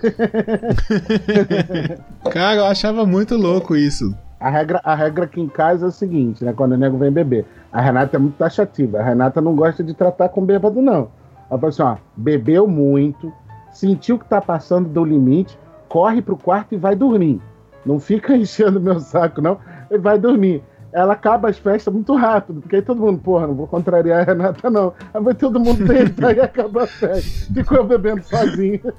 Cara, 2.33 2.57
eu 2.57 2.65
achava 2.67 3.07
muito 3.07 3.37
louco 3.37 3.77
isso. 3.77 4.15
A 4.45 4.51
regra, 4.51 4.79
a 4.85 4.95
regra 4.95 5.25
aqui 5.25 5.41
em 5.41 5.49
casa 5.49 5.87
é 5.87 5.89
o 5.89 5.91
seguinte, 5.91 6.45
né? 6.45 6.53
Quando 6.53 6.73
o 6.73 6.77
nego 6.77 6.99
vem 6.99 7.11
beber. 7.11 7.47
A 7.73 7.81
Renata 7.81 8.17
é 8.17 8.19
muito 8.19 8.37
taxativa. 8.37 8.99
A 8.99 9.03
Renata 9.03 9.41
não 9.41 9.57
gosta 9.57 9.83
de 9.83 9.95
tratar 9.95 10.29
com 10.29 10.45
bêbado, 10.45 10.83
não. 10.83 11.09
Ela 11.51 11.59
fala 11.59 11.69
assim, 11.69 11.83
ó, 11.83 11.97
bebeu 12.15 12.69
muito, 12.69 13.33
sentiu 13.73 14.19
que 14.19 14.27
tá 14.27 14.43
passando 14.43 14.87
do 14.87 15.03
limite, 15.03 15.59
corre 15.89 16.21
pro 16.21 16.37
quarto 16.37 16.75
e 16.75 16.77
vai 16.77 16.95
dormir. 16.95 17.41
Não 17.87 17.99
fica 17.99 18.37
enchendo 18.37 18.79
meu 18.79 19.01
saco, 19.01 19.41
não. 19.41 19.57
E 19.91 19.97
vai 19.97 20.19
dormir. 20.19 20.63
ela 20.93 21.15
acaba 21.15 21.49
as 21.49 21.57
festas 21.57 21.95
muito 21.95 22.15
rápido, 22.15 22.61
porque 22.61 22.77
aí 22.77 22.83
todo 22.83 23.01
mundo, 23.01 23.21
porra, 23.21 23.47
não 23.47 23.55
vou 23.55 23.67
contrariar 23.67 24.21
a 24.21 24.25
Renata, 24.25 24.69
não. 24.69 24.93
Aí 25.15 25.23
vai 25.23 25.33
todo 25.33 25.59
mundo 25.59 25.83
deitar 25.89 26.37
e 26.37 26.41
acaba 26.41 26.83
a 26.83 26.87
festa. 26.87 27.55
Ficou 27.55 27.79
eu 27.79 27.85
bebendo 27.85 28.23
sozinho. 28.23 28.79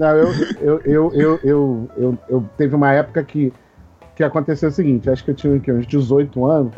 não, 0.00 0.16
eu, 0.16 0.28
eu, 0.60 0.80
eu, 0.86 1.12
eu, 1.12 1.40
eu, 1.44 1.90
eu, 1.94 2.18
eu 2.26 2.44
teve 2.56 2.74
uma 2.74 2.90
época 2.90 3.22
que, 3.22 3.52
que 4.16 4.24
aconteceu 4.24 4.70
o 4.70 4.72
seguinte, 4.72 5.10
acho 5.10 5.22
que 5.22 5.30
eu 5.30 5.34
tinha 5.34 5.54
aqui, 5.54 5.70
uns 5.70 5.86
18 5.86 6.42
anos, 6.46 6.72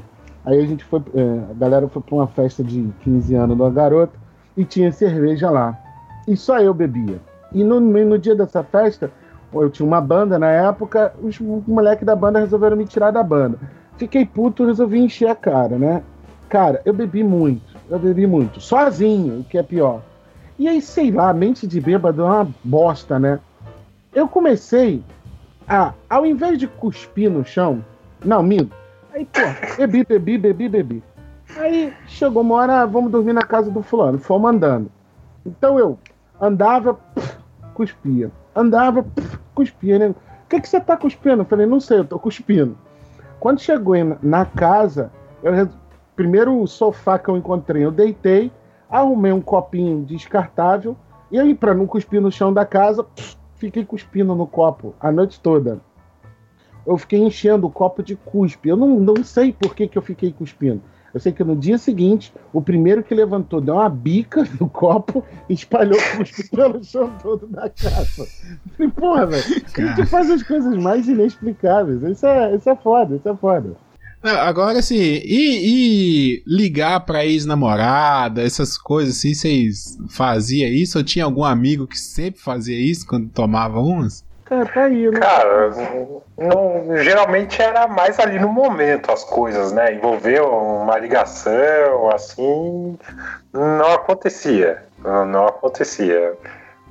aí 0.44 0.58
a 0.58 0.66
gente 0.66 0.82
foi, 0.82 1.00
é, 1.14 1.50
a 1.52 1.54
galera 1.54 1.86
foi 1.86 2.02
pra 2.02 2.16
uma 2.16 2.26
festa 2.26 2.64
de 2.64 2.92
15 3.02 3.32
anos 3.36 3.56
de 3.56 3.62
uma 3.62 3.70
garota 3.70 4.18
e 4.56 4.64
tinha 4.64 4.90
cerveja 4.90 5.50
lá. 5.50 5.78
E 6.26 6.36
só 6.36 6.58
eu 6.58 6.74
bebia. 6.74 7.20
E 7.52 7.62
no, 7.62 7.78
no 7.78 8.18
dia 8.18 8.34
dessa 8.34 8.64
festa, 8.64 9.08
eu 9.54 9.70
tinha 9.70 9.86
uma 9.86 10.00
banda 10.00 10.36
na 10.36 10.50
época, 10.50 11.14
os 11.22 11.38
moleques 11.38 12.04
da 12.04 12.16
banda 12.16 12.40
resolveram 12.40 12.76
me 12.76 12.86
tirar 12.86 13.12
da 13.12 13.22
banda. 13.22 13.56
Fiquei 13.98 14.26
puto, 14.26 14.66
resolvi 14.66 14.98
encher 14.98 15.28
a 15.28 15.36
cara, 15.36 15.78
né? 15.78 16.02
Cara, 16.48 16.82
eu 16.84 16.92
bebi 16.92 17.22
muito, 17.22 17.76
eu 17.88 18.00
bebi 18.00 18.26
muito, 18.26 18.60
sozinho, 18.60 19.40
o 19.40 19.44
que 19.44 19.56
é 19.56 19.62
pior. 19.62 20.02
E 20.58 20.68
aí, 20.68 20.80
sei 20.80 21.10
lá, 21.10 21.32
mente 21.32 21.66
de 21.66 21.80
bêbado 21.80 22.22
é 22.22 22.24
uma 22.24 22.48
bosta, 22.62 23.18
né? 23.18 23.40
Eu 24.14 24.28
comecei 24.28 25.02
a, 25.66 25.92
ao 26.08 26.26
invés 26.26 26.58
de 26.58 26.66
cuspir 26.66 27.30
no 27.30 27.44
chão, 27.44 27.84
não, 28.24 28.42
minto. 28.42 28.74
Aí, 29.12 29.24
pô, 29.26 29.40
bebi, 29.76 30.04
bebi, 30.04 30.38
bebi, 30.38 30.68
bebi. 30.68 31.02
Aí 31.56 31.92
chegou 32.06 32.42
uma 32.42 32.54
hora, 32.56 32.86
vamos 32.86 33.10
dormir 33.10 33.32
na 33.32 33.42
casa 33.42 33.70
do 33.70 33.82
fulano, 33.82 34.18
fomos 34.18 34.50
andando. 34.50 34.90
Então 35.44 35.78
eu 35.78 35.98
andava, 36.40 36.94
pff, 36.94 37.38
cuspia. 37.74 38.30
Andava, 38.54 39.02
pff, 39.02 39.38
cuspia, 39.54 39.98
né? 39.98 40.08
O 40.08 40.48
que, 40.48 40.60
que 40.60 40.68
você 40.68 40.80
tá 40.80 40.96
cuspindo? 40.96 41.42
Eu 41.42 41.46
falei, 41.46 41.66
não 41.66 41.80
sei, 41.80 41.98
eu 41.98 42.04
tô 42.04 42.18
cuspindo. 42.18 42.76
Quando 43.40 43.60
chegou 43.60 43.94
na 44.22 44.44
casa, 44.44 45.10
eu 45.42 45.68
primeiro 46.14 46.60
o 46.60 46.66
sofá 46.66 47.18
que 47.18 47.28
eu 47.28 47.36
encontrei, 47.36 47.84
eu 47.84 47.90
deitei, 47.90 48.52
arrumei 48.92 49.32
um 49.32 49.40
copinho 49.40 50.04
descartável, 50.04 50.96
e 51.30 51.40
aí, 51.40 51.54
pra 51.54 51.72
não 51.72 51.86
cuspir 51.86 52.20
no 52.20 52.30
chão 52.30 52.52
da 52.52 52.66
casa, 52.66 53.02
pff, 53.02 53.38
fiquei 53.56 53.86
cuspindo 53.86 54.34
no 54.34 54.46
copo 54.46 54.94
a 55.00 55.10
noite 55.10 55.40
toda. 55.40 55.80
Eu 56.86 56.98
fiquei 56.98 57.20
enchendo 57.20 57.66
o 57.66 57.70
copo 57.70 58.02
de 58.02 58.16
cuspe. 58.16 58.68
Eu 58.68 58.76
não, 58.76 59.00
não 59.00 59.24
sei 59.24 59.52
por 59.52 59.74
que, 59.74 59.88
que 59.88 59.96
eu 59.96 60.02
fiquei 60.02 60.30
cuspindo. 60.30 60.82
Eu 61.14 61.20
sei 61.20 61.32
que 61.32 61.44
no 61.44 61.56
dia 61.56 61.78
seguinte, 61.78 62.34
o 62.52 62.60
primeiro 62.60 63.02
que 63.02 63.14
levantou 63.14 63.60
deu 63.60 63.74
uma 63.74 63.88
bica 63.88 64.46
no 64.60 64.68
copo 64.68 65.24
e 65.48 65.54
espalhou 65.54 65.98
cuspe 66.16 66.48
pelo 66.54 66.84
chão 66.84 67.10
todo 67.22 67.46
da 67.46 67.70
casa. 67.70 68.26
Falei, 68.76 68.92
porra, 68.92 69.26
velho, 69.26 69.44
a 69.44 69.80
gente 69.94 70.06
faz 70.06 70.30
as 70.30 70.42
coisas 70.42 70.76
mais 70.76 71.08
inexplicáveis. 71.08 72.02
Isso 72.02 72.26
é, 72.26 72.54
isso 72.54 72.68
é 72.68 72.76
foda, 72.76 73.16
isso 73.16 73.28
é 73.28 73.36
foda. 73.36 73.74
Não, 74.22 74.38
Agora, 74.40 74.78
assim, 74.78 74.96
e, 74.96 75.22
e 76.36 76.42
ligar 76.46 77.00
pra 77.00 77.24
ex-namorada, 77.24 78.42
essas 78.42 78.78
coisas 78.78 79.16
assim, 79.18 79.34
vocês 79.34 79.98
faziam 80.10 80.68
isso? 80.70 80.98
Ou 80.98 81.04
tinha 81.04 81.24
algum 81.24 81.44
amigo 81.44 81.86
que 81.86 81.98
sempre 81.98 82.40
fazia 82.40 82.76
isso 82.78 83.06
quando 83.06 83.28
tomava 83.28 83.80
umas? 83.80 84.24
Cara, 84.44 84.66
tá 84.66 84.84
aí, 84.84 85.10
né? 85.10 85.18
Cara, 85.18 85.70
não- 86.38 86.96
geralmente 87.02 87.60
era 87.60 87.88
mais 87.88 88.18
ali 88.20 88.38
no 88.38 88.48
momento 88.48 89.10
as 89.10 89.24
coisas, 89.24 89.72
né? 89.72 89.94
Envolver 89.94 90.40
uma 90.42 90.98
ligação, 90.98 92.10
assim, 92.14 92.98
não 93.52 93.92
acontecia. 93.92 94.84
Não, 95.02 95.24
não 95.26 95.46
acontecia. 95.46 96.34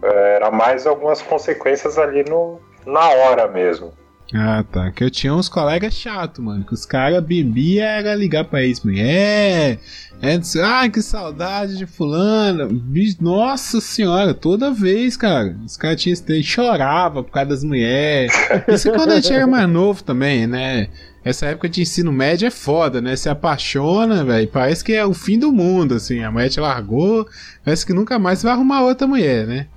Era 0.01 0.49
mais 0.49 0.87
algumas 0.87 1.21
consequências 1.21 1.97
ali 1.97 2.23
no, 2.27 2.59
na 2.85 3.07
hora 3.09 3.47
mesmo. 3.47 3.93
Ah, 4.33 4.63
tá. 4.63 4.89
Que 4.91 5.03
eu 5.03 5.09
tinha 5.11 5.33
uns 5.33 5.49
colegas 5.49 5.93
chatos, 5.93 6.43
mano. 6.43 6.63
Que 6.63 6.73
os 6.73 6.85
caras 6.85 7.21
bebiam 7.23 7.85
era 7.85 8.15
ligar 8.15 8.45
pra 8.45 8.63
ex-mulher. 8.63 9.77
É, 10.21 10.37
dizer, 10.37 10.63
ai, 10.63 10.89
que 10.89 11.01
saudade 11.01 11.77
de 11.77 11.85
fulano. 11.85 12.81
Nossa 13.19 13.81
senhora, 13.81 14.33
toda 14.33 14.71
vez, 14.71 15.17
cara. 15.17 15.55
Os 15.65 15.75
caras 15.75 16.01
tinham 16.01 16.13
esse- 16.13 16.43
chorava 16.43 17.21
por 17.23 17.31
causa 17.31 17.49
das 17.49 17.63
mulheres. 17.63 18.31
Isso 18.69 18.89
é 18.89 18.93
quando 18.93 19.11
a 19.11 19.15
gente 19.15 19.33
era 19.33 19.45
mais 19.47 19.67
novo 19.67 20.01
também, 20.03 20.47
né? 20.47 20.87
Essa 21.25 21.47
época 21.47 21.67
de 21.69 21.81
ensino 21.81 22.11
médio 22.11 22.47
é 22.47 22.51
foda, 22.51 23.01
né? 23.01 23.15
Se 23.15 23.27
apaixona, 23.29 24.23
velho. 24.23 24.47
Parece 24.47 24.83
que 24.83 24.93
é 24.93 25.05
o 25.05 25.13
fim 25.13 25.37
do 25.37 25.51
mundo, 25.51 25.95
assim. 25.95 26.23
A 26.23 26.31
mulher 26.31 26.49
te 26.49 26.59
largou, 26.59 27.27
parece 27.65 27.85
que 27.85 27.93
nunca 27.93 28.17
mais 28.17 28.41
vai 28.41 28.53
arrumar 28.53 28.81
outra 28.83 29.05
mulher, 29.05 29.45
né? 29.45 29.67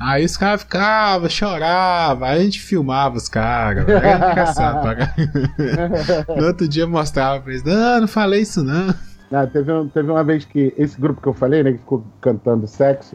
Aí 0.00 0.24
os 0.24 0.36
caras 0.36 0.62
ficavam, 0.62 1.28
choravam, 1.28 2.26
aí 2.26 2.40
a 2.40 2.42
gente 2.44 2.60
filmava 2.60 3.16
os 3.16 3.28
caras, 3.28 3.86
era 3.86 4.30
engraçado 4.30 4.80
pra. 4.80 6.34
No 6.36 6.46
outro 6.46 6.66
dia 6.66 6.86
mostrava 6.86 7.40
pra 7.42 7.52
eles, 7.52 7.62
não, 7.64 8.00
não 8.00 8.08
falei 8.08 8.40
isso 8.40 8.64
não. 8.64 8.94
Ah, 9.32 9.46
teve, 9.46 9.70
um- 9.72 9.88
teve 9.88 10.10
uma 10.10 10.24
vez 10.24 10.44
que 10.44 10.72
esse 10.76 10.98
grupo 11.00 11.20
que 11.20 11.28
eu 11.28 11.34
falei, 11.34 11.62
né, 11.62 11.72
que 11.72 11.78
ficou 11.78 12.02
cantando 12.20 12.66
sexo 12.66 13.14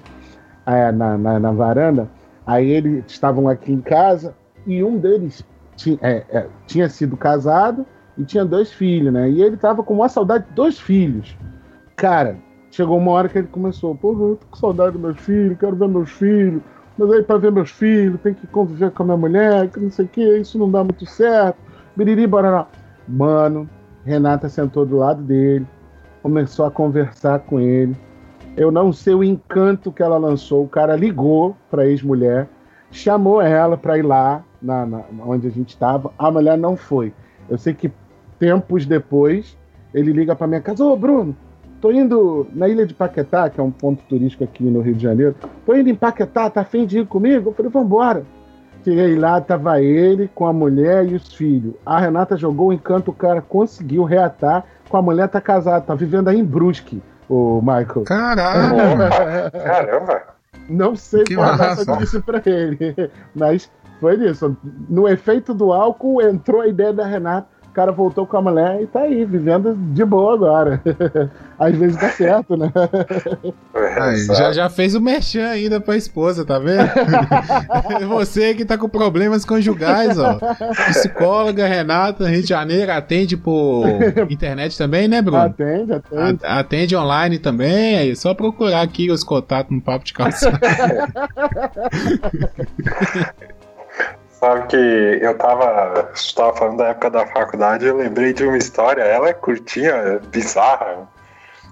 é, 0.66 0.92
na, 0.92 1.18
na, 1.18 1.40
na 1.40 1.52
varanda, 1.52 2.08
aí 2.46 2.70
eles 2.70 3.04
estavam 3.08 3.50
aqui 3.50 3.72
em 3.74 3.82
casa 3.82 4.34
e 4.68 4.84
um 4.84 4.98
deles 4.98 5.44
ti- 5.76 5.98
é, 6.02 6.24
é, 6.30 6.48
tinha 6.68 6.88
sido 6.88 7.18
casado 7.18 7.86
e 8.18 8.24
tinha 8.24 8.46
dois 8.46 8.72
filhos, 8.72 9.12
né? 9.12 9.30
E 9.30 9.42
ele 9.42 9.58
tava 9.58 9.84
com 9.84 9.94
uma 9.96 10.08
saudade 10.08 10.46
de 10.48 10.54
dois 10.54 10.80
filhos. 10.80 11.36
Cara, 11.98 12.38
chegou 12.72 12.98
uma 12.98 13.12
hora 13.12 13.28
que 13.28 13.38
ele 13.40 13.48
começou, 13.48 13.94
pô, 13.96 14.14
eu 14.14 14.36
tô 14.38 14.46
com 14.52 14.56
saudade 14.56 14.94
dos 14.94 15.02
meus 15.02 15.20
filhos, 15.20 15.58
quero 15.60 15.76
ver 15.76 15.88
meus 15.90 16.12
filhos, 16.12 16.62
mas 16.98 17.12
aí 17.12 17.24
pra 17.24 17.38
ver 17.38 17.52
meus 17.52 17.72
filhos 17.72 18.20
tem 18.22 18.34
que 18.34 18.48
conviver 18.48 18.92
com 18.92 19.04
a 19.04 19.06
minha 19.06 19.18
mulher, 19.18 19.70
que 19.70 19.80
não 19.80 19.90
sei 19.90 20.06
o 20.06 20.08
que, 20.08 20.38
isso 20.38 20.58
não 20.58 20.70
dá 20.70 20.84
muito 20.84 21.06
certo, 21.06 21.58
biriri, 21.96 22.26
barará. 22.28 22.68
Mano, 23.08 23.70
Renata 24.06 24.48
sentou 24.50 24.86
do 24.86 24.98
lado 24.98 25.22
dele, 25.22 25.66
começou 26.24 26.66
a 26.66 26.72
conversar 26.72 27.40
com 27.40 27.60
ele. 27.60 27.96
Eu 28.58 28.72
não 28.72 28.94
sei 28.94 29.14
o 29.14 29.24
encanto 29.24 29.92
que 29.92 30.02
ela 30.02 30.18
lançou. 30.18 30.64
O 30.64 30.68
cara 30.70 30.96
ligou 30.96 31.56
pra 31.70 31.86
ex-mulher, 31.86 32.48
chamou 32.90 33.42
ela 33.42 33.76
pra 33.78 33.98
ir 33.98 34.02
lá, 34.04 34.44
na, 34.62 34.86
na- 34.86 35.04
onde 35.26 35.48
a 35.48 35.52
gente 35.52 35.70
estava. 35.70 36.12
A 36.18 36.32
mulher 36.32 36.58
não 36.58 36.76
foi. 36.78 37.14
Eu 37.50 37.58
sei 37.58 37.74
que 37.74 37.92
tempos 38.40 38.86
depois, 38.86 39.58
ele 39.94 40.12
liga 40.14 40.36
pra 40.36 40.48
minha 40.48 40.62
casa: 40.62 40.84
Ô, 40.86 40.96
Bruno, 40.96 41.36
tô 41.82 41.92
indo 41.92 42.48
na 42.54 42.68
ilha 42.68 42.86
de 42.86 42.94
Paquetá, 42.94 43.50
que 43.50 43.60
é 43.60 43.64
um 43.64 43.72
ponto 43.72 44.04
turístico 44.04 44.44
aqui 44.44 44.64
no 44.64 44.82
Rio 44.82 44.96
de 44.96 45.04
Janeiro. 45.04 45.36
Tô 45.66 45.76
indo 45.76 45.90
em 45.90 45.96
Paquetá, 45.96 46.50
tá 46.50 46.62
afim 46.62 46.86
de 46.86 47.00
ir 47.00 47.08
comigo? 47.08 47.50
Eu 47.50 47.54
falei: 47.54 47.72
vambora. 47.72 48.24
Cheguei 48.84 49.16
lá, 49.16 49.42
tava 49.42 49.82
ele 49.82 50.30
com 50.36 50.46
a 50.46 50.54
mulher 50.54 51.08
e 51.08 51.16
os 51.16 51.34
filhos. 51.34 51.74
A 51.84 52.00
Renata 52.00 52.38
jogou 52.38 52.68
o 52.68 52.74
encanto, 52.74 53.10
o 53.10 53.16
cara 53.16 53.42
conseguiu 53.42 54.04
reatar. 54.04 54.64
Com 54.88 54.98
a 54.98 55.02
mulher 55.02 55.28
tá 55.28 55.42
casado, 55.42 55.86
tá 55.86 55.96
vivendo 55.96 56.28
aí 56.28 56.40
em 56.40 56.44
Brusque, 56.44 57.02
o 57.28 57.60
Michael. 57.62 58.04
Caralho. 58.06 58.76
Opa, 58.94 59.50
caramba! 59.60 60.22
Não 60.70 60.96
sei 60.96 61.24
Que 61.24 61.34
o 61.34 61.38
que 61.38 61.44
a 61.44 61.56
Renata 61.56 61.98
disse 61.98 62.22
pra 62.22 62.42
ele, 62.46 62.96
mas 63.34 63.72
foi 64.00 64.16
isso. 64.30 64.56
No 64.88 65.08
efeito 65.08 65.52
do 65.52 65.74
álcool, 65.74 66.22
entrou 66.22 66.62
a 66.62 66.68
ideia 66.68 66.94
da 66.94 67.08
Renata. 67.08 67.48
O 67.76 67.82
cara 67.86 67.92
voltou 67.92 68.26
com 68.26 68.38
a 68.38 68.42
mulher 68.42 68.82
e 68.82 68.88
tá 68.88 69.02
aí, 69.02 69.26
vivendo 69.26 69.76
de 69.76 70.06
boa 70.06 70.34
agora. 70.34 70.82
Às 71.60 71.76
vezes 71.76 71.98
dá 71.98 72.10
certo, 72.10 72.56
né? 72.56 72.72
Aí, 74.00 74.14
Exato. 74.16 74.40
já, 74.40 74.54
já 74.54 74.70
fez 74.70 74.96
o 74.96 75.02
merchan 75.02 75.48
ainda 75.50 75.82
pra 75.82 75.98
esposa, 75.98 76.46
tá 76.46 76.58
vendo? 76.58 76.90
Você 78.08 78.54
que 78.54 78.64
tá 78.64 78.78
com 78.78 78.88
problemas 78.88 79.44
conjugais, 79.44 80.18
ó. 80.18 80.40
Psicóloga 80.88 81.68
Renata, 81.68 82.30
Rio 82.30 82.42
de 82.44 82.48
Janeiro, 82.48 82.92
atende 82.94 83.36
por 83.36 83.86
internet 84.30 84.78
também, 84.78 85.10
né, 85.10 85.22
Bruno? 85.22 85.40
Atende, 85.40 85.92
atende. 85.94 86.46
A- 86.46 86.60
Atende 86.60 86.96
online 86.96 87.40
também, 87.40 87.98
aí 87.98 88.12
é 88.12 88.16
só 88.16 88.34
procurar 88.34 88.82
aqui 88.84 89.12
os 89.12 89.22
contatos 89.22 89.76
no 89.76 89.82
Papo 89.82 90.06
de 90.06 90.14
Calçado. 90.14 90.58
Sabe 94.46 94.68
que 94.68 95.26
eu 95.26 95.36
tava, 95.40 96.12
estava 96.14 96.56
falando 96.56 96.78
da 96.78 96.90
época 96.90 97.10
da 97.10 97.26
faculdade, 97.26 97.88
eu 97.88 97.98
lembrei 97.98 98.32
de 98.32 98.44
uma 98.44 98.56
história, 98.56 99.02
ela 99.02 99.30
é 99.30 99.34
curtinha, 99.34 99.90
é 99.90 100.20
bizarra. 100.20 101.10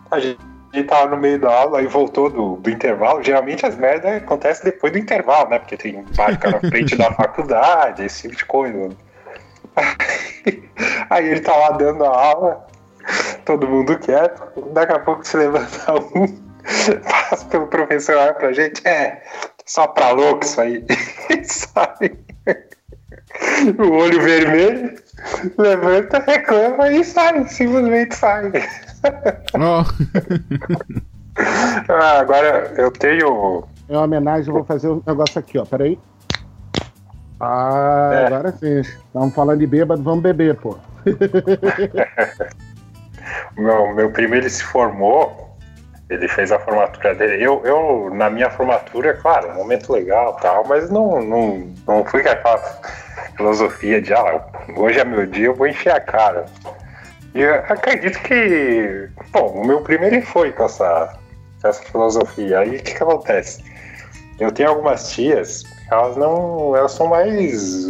A 0.09 0.19
gente, 0.19 0.39
tava 0.87 1.11
no 1.11 1.17
meio 1.17 1.39
da 1.39 1.53
aula 1.53 1.83
e 1.83 1.85
voltou 1.85 2.31
do, 2.31 2.55
do 2.55 2.69
intervalo. 2.71 3.21
Geralmente 3.21 3.63
as 3.63 3.77
merdas 3.77 4.15
acontecem 4.15 4.65
depois 4.65 4.91
do 4.91 4.97
intervalo, 4.97 5.51
né? 5.51 5.59
Porque 5.59 5.77
tem 5.77 6.03
básica 6.17 6.49
na 6.49 6.59
frente 6.61 6.95
da 6.95 7.11
faculdade, 7.13 8.05
esse 8.05 8.23
tipo 8.23 8.37
de 8.37 8.45
coisa. 8.45 8.89
Aí 11.11 11.29
ele 11.29 11.41
tá 11.41 11.55
lá 11.55 11.69
dando 11.73 12.03
a 12.03 12.09
aula, 12.09 12.65
todo 13.45 13.67
mundo 13.67 13.99
quieto, 13.99 14.63
daqui 14.73 14.93
a 14.93 14.99
pouco 14.99 15.23
se 15.27 15.37
levanta 15.37 15.93
um, 16.17 16.25
passa 17.07 17.45
pelo 17.45 17.67
professor 17.67 18.17
olha 18.17 18.33
pra 18.33 18.51
gente, 18.51 18.81
é, 18.87 19.21
só 19.63 19.85
pra 19.85 20.09
louco 20.09 20.43
isso 20.43 20.59
aí. 20.59 20.83
E 21.29 21.43
sai. 21.45 22.32
O 23.79 23.91
olho 23.97 24.21
vermelho, 24.21 24.95
levanta, 25.57 26.19
reclama 26.19 26.91
e 26.91 27.03
sai, 27.03 27.47
simplesmente 27.47 28.15
sai. 28.15 28.51
Ó, 29.55 29.83
Ah, 31.89 32.19
agora 32.19 32.73
eu 32.77 32.91
tenho. 32.91 33.63
É 33.89 33.93
uma 33.93 34.03
homenagem, 34.03 34.47
eu 34.47 34.53
vou 34.53 34.63
fazer 34.63 34.87
um 34.89 35.01
negócio 35.05 35.39
aqui, 35.39 35.57
ó. 35.57 35.65
Peraí. 35.65 35.97
Ah, 37.39 38.11
É. 38.13 38.25
agora 38.27 38.51
sim. 38.51 38.79
Estamos 38.81 39.33
falando 39.33 39.59
de 39.59 39.67
bêbado, 39.67 40.01
vamos 40.03 40.21
beber, 40.23 40.55
pô. 40.55 40.77
Meu, 43.57 43.93
meu 43.93 44.11
primo 44.11 44.35
ele 44.35 44.49
se 44.49 44.63
formou, 44.63 45.55
ele 46.09 46.27
fez 46.27 46.51
a 46.51 46.59
formatura 46.59 47.15
dele. 47.15 47.43
Eu, 47.43 47.61
eu 47.65 48.13
na 48.13 48.29
minha 48.29 48.49
formatura, 48.49 49.13
claro, 49.15 49.49
um 49.51 49.55
momento 49.55 49.91
legal 49.93 50.33
tal, 50.41 50.65
mas 50.67 50.89
não, 50.89 51.21
não, 51.21 51.67
não 51.87 52.03
fui 52.05 52.21
aquela 52.21 52.57
filosofia 53.35 54.01
de 54.01 54.13
ah, 54.13 54.45
hoje 54.75 54.99
é 54.99 55.05
meu 55.05 55.25
dia, 55.25 55.47
eu 55.47 55.55
vou 55.55 55.67
encher 55.67 55.93
a 55.93 55.99
cara. 55.99 56.45
E 57.33 57.43
acredito 57.43 58.19
que, 58.21 59.09
bom, 59.31 59.61
o 59.61 59.65
meu 59.65 59.81
primo 59.81 60.03
ele 60.05 60.21
foi 60.21 60.51
com 60.51 60.65
essa, 60.65 61.17
essa 61.63 61.83
filosofia. 61.83 62.59
Aí 62.59 62.77
o 62.77 62.83
que, 62.83 62.93
que 62.93 63.03
acontece? 63.03 63.63
Eu 64.39 64.51
tenho 64.51 64.69
algumas 64.69 65.11
tias, 65.11 65.63
elas 65.89 66.15
não. 66.15 66.75
Elas 66.75 66.91
são 66.91 67.07
mais. 67.07 67.85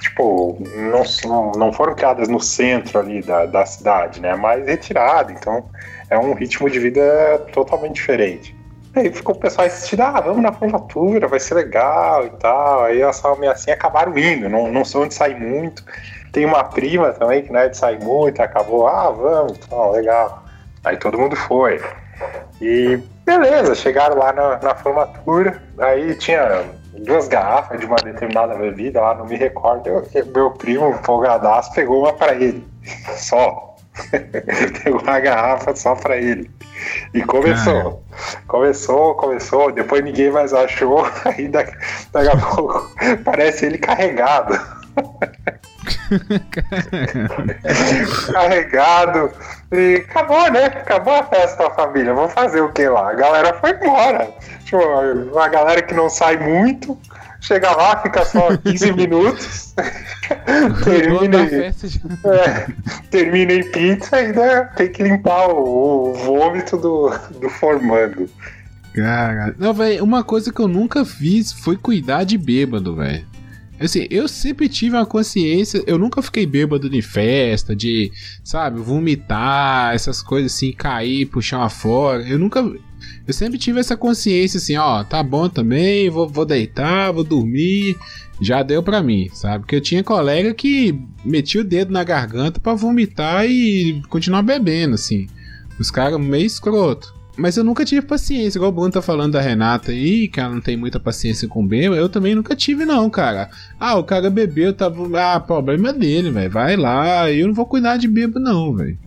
Tipo, 0.00 0.58
não, 0.76 1.02
não, 1.24 1.52
não 1.52 1.72
foram 1.72 1.94
criadas 1.94 2.28
no 2.28 2.40
centro 2.40 2.98
ali 2.98 3.22
da, 3.22 3.46
da 3.46 3.64
cidade, 3.66 4.20
né? 4.20 4.34
Mais 4.34 4.66
retirado, 4.66 5.32
então 5.32 5.68
é 6.08 6.18
um 6.18 6.34
ritmo 6.34 6.68
de 6.68 6.78
vida 6.78 7.46
totalmente 7.52 7.94
diferente. 7.94 8.59
Aí 8.94 9.12
ficou 9.12 9.34
o 9.34 9.38
pessoal 9.38 9.66
assistindo, 9.66 10.00
ah, 10.02 10.20
vamos 10.20 10.42
na 10.42 10.52
formatura, 10.52 11.28
vai 11.28 11.38
ser 11.38 11.54
legal 11.54 12.26
e 12.26 12.30
tal. 12.30 12.84
Aí 12.84 13.00
estavam 13.02 13.38
meio 13.38 13.52
assim, 13.52 13.70
acabaram 13.70 14.16
indo, 14.18 14.48
não, 14.48 14.70
não 14.70 14.84
sou 14.84 15.06
de 15.06 15.14
sair 15.14 15.38
muito. 15.38 15.84
Tem 16.32 16.44
uma 16.44 16.64
prima 16.64 17.12
também 17.12 17.42
que 17.42 17.52
não 17.52 17.60
é 17.60 17.68
de 17.68 17.76
sair 17.76 17.98
muito, 18.00 18.40
acabou, 18.42 18.86
ah, 18.88 19.10
vamos, 19.10 19.58
então, 19.58 19.90
legal. 19.92 20.44
Aí 20.84 20.96
todo 20.96 21.18
mundo 21.18 21.36
foi. 21.36 21.80
E 22.60 22.98
beleza, 23.24 23.74
chegaram 23.74 24.16
lá 24.18 24.32
na, 24.32 24.58
na 24.60 24.74
formatura, 24.74 25.62
aí 25.78 26.14
tinha 26.16 26.64
duas 26.92 27.28
garrafas 27.28 27.78
de 27.80 27.86
uma 27.86 27.96
determinada 27.96 28.54
bebida 28.54 29.00
lá, 29.00 29.14
não 29.14 29.26
me 29.26 29.36
recordo. 29.36 29.88
Eu- 29.88 30.06
meu 30.34 30.50
primo, 30.52 30.90
empolgadaço, 30.90 31.72
pegou 31.74 32.00
uma 32.02 32.12
pra 32.12 32.34
ele. 32.34 32.66
Só. 33.16 33.69
pegou 34.82 35.00
uma 35.00 35.20
garrafa 35.20 35.74
só 35.74 35.94
pra 35.94 36.16
ele. 36.16 36.50
E 37.12 37.22
começou. 37.22 38.02
Começou, 38.46 39.14
começou, 39.14 39.72
depois 39.72 40.02
ninguém 40.02 40.30
mais 40.30 40.52
achou, 40.52 41.06
aí 41.24 41.48
daqui, 41.48 41.76
daqui 42.12 42.28
a 42.28 42.36
pouco 42.36 42.90
parece 43.24 43.66
ele 43.66 43.78
carregado. 43.78 44.58
carregado. 48.32 49.30
E 49.72 50.04
acabou, 50.08 50.50
né? 50.50 50.66
Acabou 50.66 51.14
a 51.14 51.24
festa 51.24 51.64
da 51.64 51.70
família. 51.70 52.12
Vamos 52.12 52.32
fazer 52.32 52.60
o 52.60 52.72
que 52.72 52.88
lá? 52.88 53.10
A 53.10 53.14
galera 53.14 53.54
foi 53.54 53.70
embora. 53.70 54.28
Tipo, 54.64 55.38
a 55.38 55.48
galera 55.48 55.82
que 55.82 55.94
não 55.94 56.08
sai 56.08 56.36
muito, 56.36 56.98
chega 57.40 57.70
lá, 57.70 58.00
fica 58.02 58.24
só 58.24 58.56
15 58.58 58.92
minutos. 58.92 59.74
Termina, 60.84 61.38
é, 61.42 62.66
termina 63.10 63.52
em 63.52 63.70
pizza 63.70 64.20
e 64.20 64.26
ainda 64.26 64.64
tem 64.76 64.90
que 64.90 65.02
limpar 65.02 65.48
o, 65.48 66.10
o 66.10 66.14
vômito 66.14 66.76
do, 66.76 67.10
do 67.40 67.48
formando. 67.48 68.28
Cara, 68.94 69.54
não, 69.58 69.72
velho, 69.72 70.02
uma 70.02 70.24
coisa 70.24 70.52
que 70.52 70.60
eu 70.60 70.68
nunca 70.68 71.04
fiz 71.04 71.52
foi 71.52 71.76
cuidar 71.76 72.24
de 72.24 72.36
bêbado, 72.36 72.96
velho. 72.96 73.24
Assim, 73.80 74.06
eu 74.10 74.28
sempre 74.28 74.68
tive 74.68 74.94
uma 74.94 75.06
consciência, 75.06 75.82
eu 75.86 75.96
nunca 75.96 76.20
fiquei 76.20 76.44
bêbado 76.44 76.90
de 76.90 77.00
festa, 77.00 77.74
de, 77.74 78.12
sabe, 78.44 78.78
vomitar, 78.78 79.94
essas 79.94 80.22
coisas 80.22 80.52
assim, 80.52 80.70
cair, 80.70 81.24
puxar 81.26 81.58
uma 81.58 81.70
fora. 81.70 82.22
Eu 82.28 82.38
nunca. 82.38 82.62
Eu 83.26 83.32
sempre 83.32 83.58
tive 83.58 83.80
essa 83.80 83.96
consciência 83.96 84.58
assim, 84.58 84.76
ó, 84.76 85.04
tá 85.04 85.22
bom 85.22 85.48
também, 85.48 86.10
vou, 86.10 86.28
vou 86.28 86.44
deitar, 86.44 87.12
vou 87.12 87.24
dormir. 87.24 87.96
Já 88.40 88.62
deu 88.62 88.82
pra 88.82 89.02
mim, 89.02 89.28
sabe? 89.34 89.60
Porque 89.60 89.76
eu 89.76 89.80
tinha 89.80 90.02
colega 90.02 90.54
que 90.54 90.98
metia 91.24 91.60
o 91.60 91.64
dedo 91.64 91.92
na 91.92 92.02
garganta 92.02 92.58
pra 92.58 92.74
vomitar 92.74 93.44
e 93.46 94.00
continuar 94.08 94.42
bebendo, 94.42 94.94
assim. 94.94 95.26
Os 95.78 95.90
caras 95.90 96.18
meio 96.18 96.46
escroto. 96.46 97.14
Mas 97.36 97.56
eu 97.56 97.64
nunca 97.64 97.84
tive 97.84 98.02
paciência, 98.02 98.58
igual 98.58 98.70
o 98.70 98.74
Bruno 98.74 98.90
tá 98.90 99.00
falando 99.00 99.32
da 99.32 99.40
Renata 99.40 99.92
aí, 99.92 100.28
que 100.28 100.40
ela 100.40 100.52
não 100.52 100.60
tem 100.60 100.76
muita 100.76 101.00
paciência 101.00 101.48
com 101.48 101.66
bêbado. 101.66 101.98
Eu 101.98 102.08
também 102.08 102.34
nunca 102.34 102.54
tive, 102.54 102.84
não, 102.84 103.08
cara. 103.08 103.48
Ah, 103.78 103.96
o 103.96 104.04
cara 104.04 104.28
bebeu, 104.28 104.74
tá. 104.74 104.92
Ah, 105.18 105.40
problema 105.40 105.92
dele, 105.92 106.30
velho. 106.30 106.50
Vai 106.50 106.76
lá, 106.76 107.30
eu 107.30 107.46
não 107.46 107.54
vou 107.54 107.64
cuidar 107.66 107.96
de 107.96 108.08
bêbado, 108.08 108.40
não, 108.40 108.74
velho. 108.74 108.98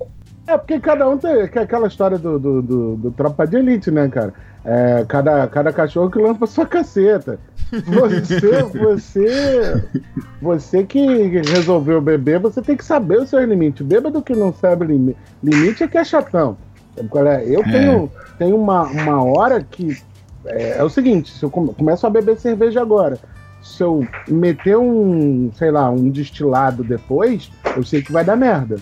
É 0.45 0.57
porque 0.57 0.79
cada 0.79 1.07
um 1.09 1.17
tem 1.17 1.47
que 1.47 1.57
é 1.57 1.61
aquela 1.61 1.87
história 1.87 2.17
do, 2.17 2.37
do, 2.37 2.61
do, 2.61 2.95
do 2.97 3.11
tropa 3.11 3.47
de 3.47 3.55
elite, 3.57 3.89
né, 3.89 4.07
cara? 4.09 4.33
É, 4.65 5.05
cada, 5.07 5.47
cada 5.47 5.71
cachorro 5.73 6.09
que 6.09 6.19
lampa 6.19 6.45
sua 6.47 6.65
caceta. 6.65 7.39
Você, 7.85 8.63
você, 8.77 9.81
você 10.41 10.83
que 10.83 11.27
resolveu 11.49 12.01
beber, 12.01 12.39
você 12.39 12.61
tem 12.61 12.75
que 12.77 12.83
saber 12.85 13.19
os 13.19 13.29
seus 13.29 13.47
limites. 13.47 13.81
O 13.81 13.85
bêbado 13.85 14.21
que 14.21 14.35
não 14.35 14.53
sabe 14.53 14.85
limi- 14.85 15.15
limite 15.41 15.83
é 15.83 15.87
que 15.87 15.97
é 15.97 16.03
chatão. 16.03 16.57
É? 16.97 17.43
Eu 17.47 17.61
É. 17.61 17.71
tenho, 17.71 18.11
tenho 18.37 18.55
uma, 18.55 18.83
uma 18.83 19.23
hora 19.23 19.63
que 19.63 19.97
é, 20.45 20.77
é 20.77 20.83
o 20.83 20.89
seguinte: 20.89 21.31
se 21.31 21.43
eu 21.43 21.49
come- 21.49 21.73
começo 21.73 22.05
a 22.05 22.09
beber 22.09 22.37
cerveja 22.37 22.81
agora, 22.81 23.17
se 23.61 23.81
eu 23.81 24.05
meter 24.27 24.77
um, 24.77 25.51
sei 25.55 25.71
lá, 25.71 25.89
um 25.89 26.09
destilado 26.09 26.83
depois, 26.83 27.49
eu 27.75 27.83
sei 27.83 28.01
que 28.03 28.11
vai 28.11 28.23
dar 28.23 28.35
merda. 28.35 28.75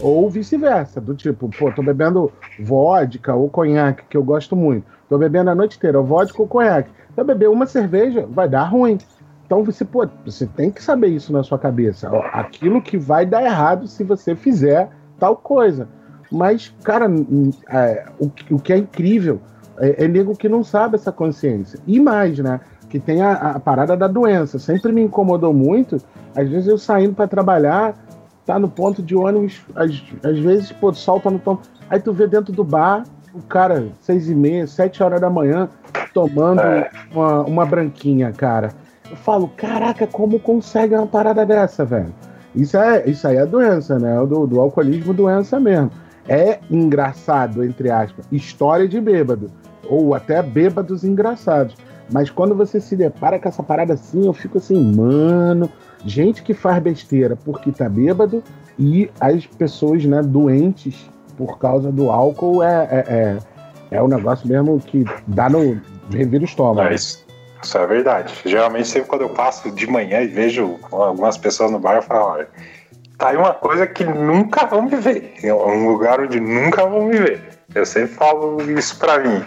Ou 0.00 0.30
vice-versa, 0.30 1.00
do 1.00 1.14
tipo, 1.14 1.48
pô, 1.58 1.70
tô 1.70 1.82
bebendo 1.82 2.32
vodka 2.58 3.34
ou 3.34 3.48
conhaque, 3.48 4.04
que 4.08 4.16
eu 4.16 4.22
gosto 4.22 4.56
muito. 4.56 4.86
Tô 5.08 5.18
bebendo 5.18 5.50
a 5.50 5.54
noite 5.54 5.76
inteira, 5.76 6.00
vodka 6.00 6.40
ou 6.40 6.48
conhaque. 6.48 6.90
Eu 7.16 7.24
beber 7.24 7.50
uma 7.50 7.66
cerveja, 7.66 8.26
vai 8.28 8.48
dar 8.48 8.64
ruim. 8.64 8.98
Então 9.44 9.64
você, 9.64 9.84
pô, 9.84 10.08
você 10.24 10.46
tem 10.46 10.70
que 10.70 10.82
saber 10.82 11.08
isso 11.08 11.32
na 11.32 11.42
sua 11.42 11.58
cabeça. 11.58 12.08
Aquilo 12.32 12.80
que 12.80 12.96
vai 12.96 13.26
dar 13.26 13.42
errado 13.42 13.86
se 13.86 14.04
você 14.04 14.36
fizer 14.36 14.88
tal 15.18 15.36
coisa. 15.36 15.88
Mas, 16.30 16.72
cara, 16.84 17.06
é, 17.68 18.06
o, 18.18 18.30
o 18.54 18.60
que 18.60 18.72
é 18.72 18.78
incrível 18.78 19.40
é, 19.78 20.04
é 20.04 20.08
nego 20.08 20.36
que 20.36 20.48
não 20.48 20.62
sabe 20.62 20.94
essa 20.94 21.10
consciência. 21.10 21.80
E 21.86 21.98
mais, 21.98 22.38
né? 22.38 22.60
Que 22.88 23.00
tem 23.00 23.22
a, 23.22 23.32
a 23.32 23.60
parada 23.60 23.96
da 23.96 24.06
doença. 24.06 24.58
Sempre 24.58 24.92
me 24.92 25.02
incomodou 25.02 25.52
muito. 25.52 25.96
Às 26.34 26.48
vezes 26.48 26.68
eu 26.68 26.78
saindo 26.78 27.14
para 27.14 27.26
trabalhar, 27.26 27.94
tá 28.46 28.58
no 28.58 28.68
ponto 28.68 29.02
de 29.02 29.14
ônibus, 29.16 29.60
às, 29.74 30.02
às 30.22 30.38
vezes, 30.38 30.72
pô, 30.72 30.92
solta 30.92 31.30
no 31.30 31.38
ponto. 31.38 31.68
Aí 31.88 32.00
tu 32.00 32.12
vê 32.12 32.26
dentro 32.26 32.52
do 32.52 32.64
bar, 32.64 33.04
o 33.34 33.40
cara, 33.42 33.88
seis 34.00 34.28
e 34.28 34.34
meia, 34.34 34.66
sete 34.66 35.02
horas 35.02 35.20
da 35.20 35.30
manhã, 35.30 35.68
tomando 36.12 36.60
É. 36.60 36.90
uma, 37.12 37.42
uma 37.42 37.66
branquinha, 37.66 38.32
cara. 38.32 38.72
Eu 39.10 39.16
falo, 39.16 39.48
caraca, 39.56 40.06
como 40.06 40.38
consegue 40.38 40.94
uma 40.94 41.06
parada 41.06 41.44
dessa, 41.44 41.84
velho? 41.84 42.14
Isso, 42.54 42.76
é, 42.76 43.08
isso 43.08 43.26
aí 43.26 43.36
é 43.36 43.46
doença, 43.46 43.98
né? 43.98 44.16
Do, 44.26 44.46
do 44.46 44.60
alcoolismo, 44.60 45.12
doença 45.14 45.58
mesmo. 45.60 45.90
É 46.28 46.58
engraçado, 46.70 47.64
entre 47.64 47.90
aspas, 47.90 48.26
história 48.30 48.86
de 48.88 49.00
bêbado. 49.00 49.50
Ou 49.88 50.14
até 50.14 50.40
bêbados 50.42 51.02
engraçados. 51.04 51.74
Mas 52.12 52.30
quando 52.30 52.54
você 52.54 52.80
se 52.80 52.96
depara 52.96 53.38
com 53.38 53.48
essa 53.48 53.62
parada 53.62 53.94
assim, 53.94 54.26
eu 54.26 54.32
fico 54.32 54.58
assim, 54.58 54.94
mano, 54.96 55.68
gente 56.04 56.42
que 56.42 56.54
faz 56.54 56.82
besteira 56.82 57.36
porque 57.36 57.70
tá 57.72 57.88
bêbado 57.88 58.42
e 58.78 59.10
as 59.20 59.46
pessoas, 59.46 60.04
né, 60.04 60.22
doentes 60.22 61.10
por 61.36 61.58
causa 61.58 61.90
do 61.90 62.10
álcool 62.10 62.62
é, 62.62 62.88
é, 62.90 63.04
é, 63.08 63.96
é 63.96 64.02
um 64.02 64.08
negócio 64.08 64.46
mesmo 64.48 64.78
que 64.80 65.04
dá 65.26 65.48
no. 65.48 65.80
revira 66.10 66.42
o 66.42 66.46
estômago. 66.46 66.88
É, 66.88 66.94
isso, 66.94 67.24
é 67.74 67.86
verdade. 67.86 68.34
Geralmente, 68.44 68.88
sempre 68.88 69.08
quando 69.08 69.22
eu 69.22 69.30
passo 69.30 69.70
de 69.70 69.86
manhã 69.86 70.20
e 70.20 70.26
vejo 70.26 70.78
algumas 70.90 71.36
pessoas 71.36 71.70
no 71.70 71.78
bar, 71.78 71.96
eu 71.96 72.02
falo: 72.02 72.32
olha, 72.32 72.48
tá 73.18 73.28
aí 73.28 73.36
uma 73.36 73.54
coisa 73.54 73.86
que 73.86 74.04
nunca 74.04 74.66
vão 74.66 74.82
me 74.82 74.96
ver. 74.96 75.34
É 75.42 75.52
um 75.52 75.88
lugar 75.88 76.20
onde 76.20 76.40
nunca 76.40 76.86
vão 76.86 77.06
me 77.06 77.16
ver. 77.18 77.42
Eu 77.74 77.86
sempre 77.86 78.14
falo 78.14 78.60
isso 78.70 78.98
pra 78.98 79.18
mim. 79.18 79.44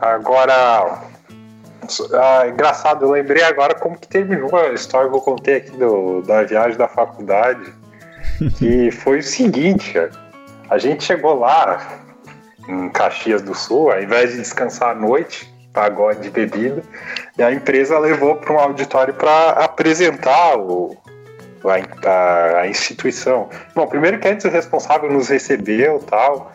Agora. 0.00 1.09
Ah, 2.12 2.46
engraçado, 2.48 3.04
eu 3.04 3.10
lembrei 3.10 3.42
agora 3.42 3.74
como 3.74 3.98
que 3.98 4.06
terminou 4.08 4.54
a 4.56 4.68
história 4.72 5.08
que 5.10 5.16
eu 5.16 5.20
contei 5.20 5.56
aqui 5.56 5.70
do, 5.72 6.22
da 6.22 6.42
viagem 6.42 6.76
da 6.78 6.88
faculdade. 6.88 7.72
Que 8.58 8.90
foi 9.02 9.18
o 9.18 9.22
seguinte. 9.22 9.94
A 10.68 10.78
gente 10.78 11.04
chegou 11.04 11.38
lá 11.38 11.98
em 12.68 12.88
Caxias 12.90 13.42
do 13.42 13.54
Sul, 13.54 13.90
ao 13.90 14.00
invés 14.02 14.30
de 14.30 14.36
descansar 14.38 14.90
à 14.90 14.94
noite, 14.94 15.52
pagode 15.72 16.20
de 16.20 16.30
bebida, 16.30 16.82
e 17.38 17.42
a 17.42 17.52
empresa 17.52 17.98
levou 17.98 18.36
para 18.36 18.52
um 18.52 18.58
auditório 18.58 19.14
para 19.14 19.50
apresentar 19.50 20.56
o, 20.58 20.96
a, 21.64 22.08
a- 22.08 22.60
a 22.60 22.68
instituição. 22.68 23.48
Bom, 23.74 23.86
primeiro 23.86 24.18
que 24.18 24.28
antes 24.28 24.44
o 24.44 24.48
responsável 24.48 25.10
nos 25.10 25.28
recebeu 25.28 25.98
tal. 26.00 26.52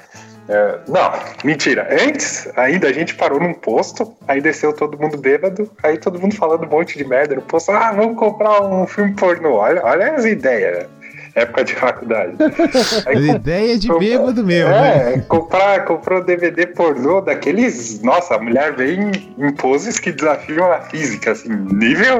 É, 0.47 0.79
não, 0.87 1.11
mentira. 1.43 1.87
Antes, 1.91 2.47
ainda 2.55 2.87
a 2.87 2.93
gente 2.93 3.15
parou 3.15 3.39
num 3.39 3.53
posto, 3.53 4.15
aí 4.27 4.39
desceu 4.39 4.73
todo 4.73 4.97
mundo 4.99 5.17
bêbado, 5.17 5.69
aí 5.81 5.97
todo 5.97 6.19
mundo 6.19 6.35
falando 6.35 6.65
um 6.65 6.69
monte 6.69 6.97
de 6.97 7.03
merda 7.05 7.35
no 7.35 7.41
posto. 7.41 7.71
Ah, 7.71 7.91
vamos 7.91 8.17
comprar 8.17 8.61
um 8.61 8.85
filme 8.85 9.13
pornô. 9.13 9.55
Olha, 9.55 9.83
olha 9.83 10.13
as 10.13 10.25
ideias. 10.25 10.79
né? 10.79 11.04
Época 11.35 11.63
de 11.65 11.75
faculdade. 11.75 12.33
Ideia 13.35 13.77
de 13.77 13.87
Compa- 13.89 13.99
bêbado 13.99 14.43
mesmo, 14.43 14.69
né? 14.71 15.13
É, 15.15 15.19
comprar, 15.19 15.83
comprou 15.85 16.23
DVD 16.23 16.65
pornô 16.67 17.19
daqueles. 17.21 18.01
Nossa, 18.01 18.35
a 18.35 18.39
mulher 18.39 18.73
vem 18.73 19.11
em 19.37 19.51
poses 19.53 19.99
que 19.99 20.11
desafiam 20.13 20.71
a 20.71 20.79
física, 20.81 21.33
assim, 21.33 21.49
nível 21.49 22.17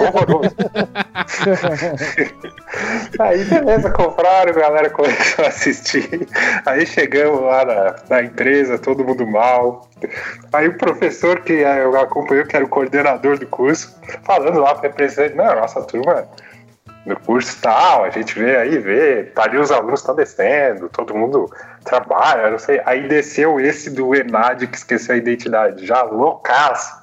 horroroso. 0.00 0.54
Aí, 3.18 3.44
beleza, 3.44 3.90
compraram, 3.90 4.50
a 4.50 4.54
galera 4.54 4.90
começou 4.90 5.44
a 5.44 5.48
assistir. 5.48 6.28
Aí 6.64 6.86
chegamos 6.86 7.40
lá 7.42 7.64
na, 7.64 7.96
na 8.08 8.22
empresa, 8.22 8.78
todo 8.78 9.04
mundo 9.04 9.26
mal. 9.26 9.88
Aí 10.52 10.68
o 10.68 10.78
professor 10.78 11.40
que 11.40 11.52
eu 11.52 11.98
acompanhou, 11.98 12.46
que 12.46 12.54
era 12.54 12.64
o 12.64 12.68
coordenador 12.68 13.38
do 13.38 13.46
curso, 13.46 13.96
falando 14.24 14.60
lá 14.60 14.74
para 14.74 14.88
a 14.88 14.90
representante, 14.90 15.34
não, 15.36 15.56
nossa 15.56 15.82
turma 15.82 16.26
no 17.06 17.18
curso 17.20 17.58
tal, 17.60 18.04
a 18.04 18.10
gente 18.10 18.38
vê 18.38 18.56
aí, 18.56 18.78
vê, 18.78 19.24
tá 19.24 19.44
ali 19.44 19.58
os 19.58 19.70
alunos 19.70 20.00
estão 20.00 20.14
descendo, 20.14 20.88
todo 20.88 21.14
mundo 21.14 21.50
trabalha, 21.84 22.50
não 22.50 22.58
sei. 22.58 22.80
Aí 22.84 23.06
desceu 23.06 23.60
esse 23.60 23.90
do 23.90 24.14
Enad 24.14 24.66
que 24.66 24.76
esqueceu 24.76 25.14
a 25.14 25.18
identidade, 25.18 25.86
já 25.86 26.02
loucaço. 26.02 26.94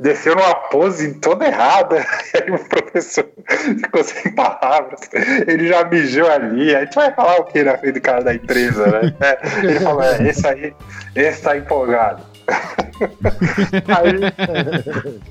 Desceu 0.00 0.34
numa 0.34 0.54
pose 0.54 1.14
toda 1.14 1.46
errada. 1.46 1.98
Aí 2.34 2.50
o 2.50 2.58
professor 2.58 3.28
ficou 3.78 4.02
sem 4.02 4.34
palavras. 4.34 5.00
Ele 5.46 5.68
já 5.68 5.84
mijou 5.84 6.28
ali. 6.28 6.74
Aí 6.74 6.86
tu 6.86 6.94
vai 6.94 7.12
falar 7.12 7.36
o 7.40 7.44
que 7.44 7.62
na 7.62 7.76
frente 7.76 7.94
do 7.94 8.00
cara 8.00 8.24
da 8.24 8.34
empresa, 8.34 8.86
né? 8.86 9.14
É, 9.20 9.38
ele 9.62 9.80
falou: 9.80 10.02
é, 10.02 10.22
esse 10.26 10.46
aí, 10.46 10.74
esse 11.14 11.42
tá 11.42 11.56
empolgado. 11.56 12.29
Aí, 13.88 14.20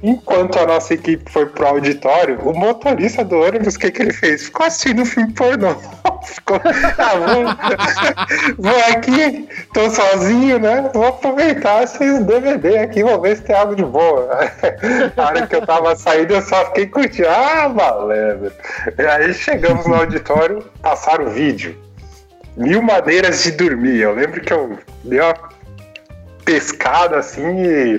enquanto 0.01 0.57
a 0.59 0.65
nossa 0.65 0.93
equipe 0.93 1.31
foi 1.31 1.45
pro 1.45 1.67
auditório, 1.67 2.39
o 2.41 2.57
motorista 2.57 3.23
do 3.23 3.39
ônibus, 3.39 3.75
o 3.75 3.79
que, 3.79 3.91
que 3.91 4.01
ele 4.01 4.13
fez? 4.13 4.45
Ficou 4.45 4.65
assistindo 4.65 5.05
filme 5.05 5.33
pornô. 5.33 5.75
Ficou, 6.25 6.59
ah, 6.97 7.15
vou, 7.15 7.45
vou 8.71 8.79
aqui, 8.91 9.47
tô 9.73 9.89
sozinho, 9.89 10.59
né? 10.59 10.89
Vou 10.93 11.07
aproveitar 11.07 11.83
esses 11.83 12.25
DVD 12.25 12.79
aqui, 12.79 13.03
vou 13.03 13.21
ver 13.21 13.37
se 13.37 13.43
tem 13.43 13.55
algo 13.55 13.75
de 13.75 13.85
boa. 13.85 14.29
A 15.15 15.25
hora 15.25 15.47
que 15.47 15.55
eu 15.55 15.65
tava 15.65 15.95
saindo, 15.95 16.33
eu 16.33 16.41
só 16.41 16.65
fiquei 16.65 16.87
curtindo. 16.87 17.29
Ah, 17.29 17.67
valendo. 17.69 18.51
E 18.97 19.01
aí 19.05 19.33
chegamos 19.33 19.85
no 19.85 19.95
auditório, 19.95 20.63
passaram 20.81 21.25
o 21.25 21.29
vídeo. 21.29 21.77
Mil 22.57 22.81
maneiras 22.81 23.43
de 23.43 23.51
dormir. 23.51 24.01
Eu 24.01 24.13
lembro 24.13 24.41
que 24.41 24.51
eu 24.51 24.77
dei 25.03 25.21
uma 25.21 25.33
pescada 26.49 27.17
assim 27.19 27.45
e 27.45 27.97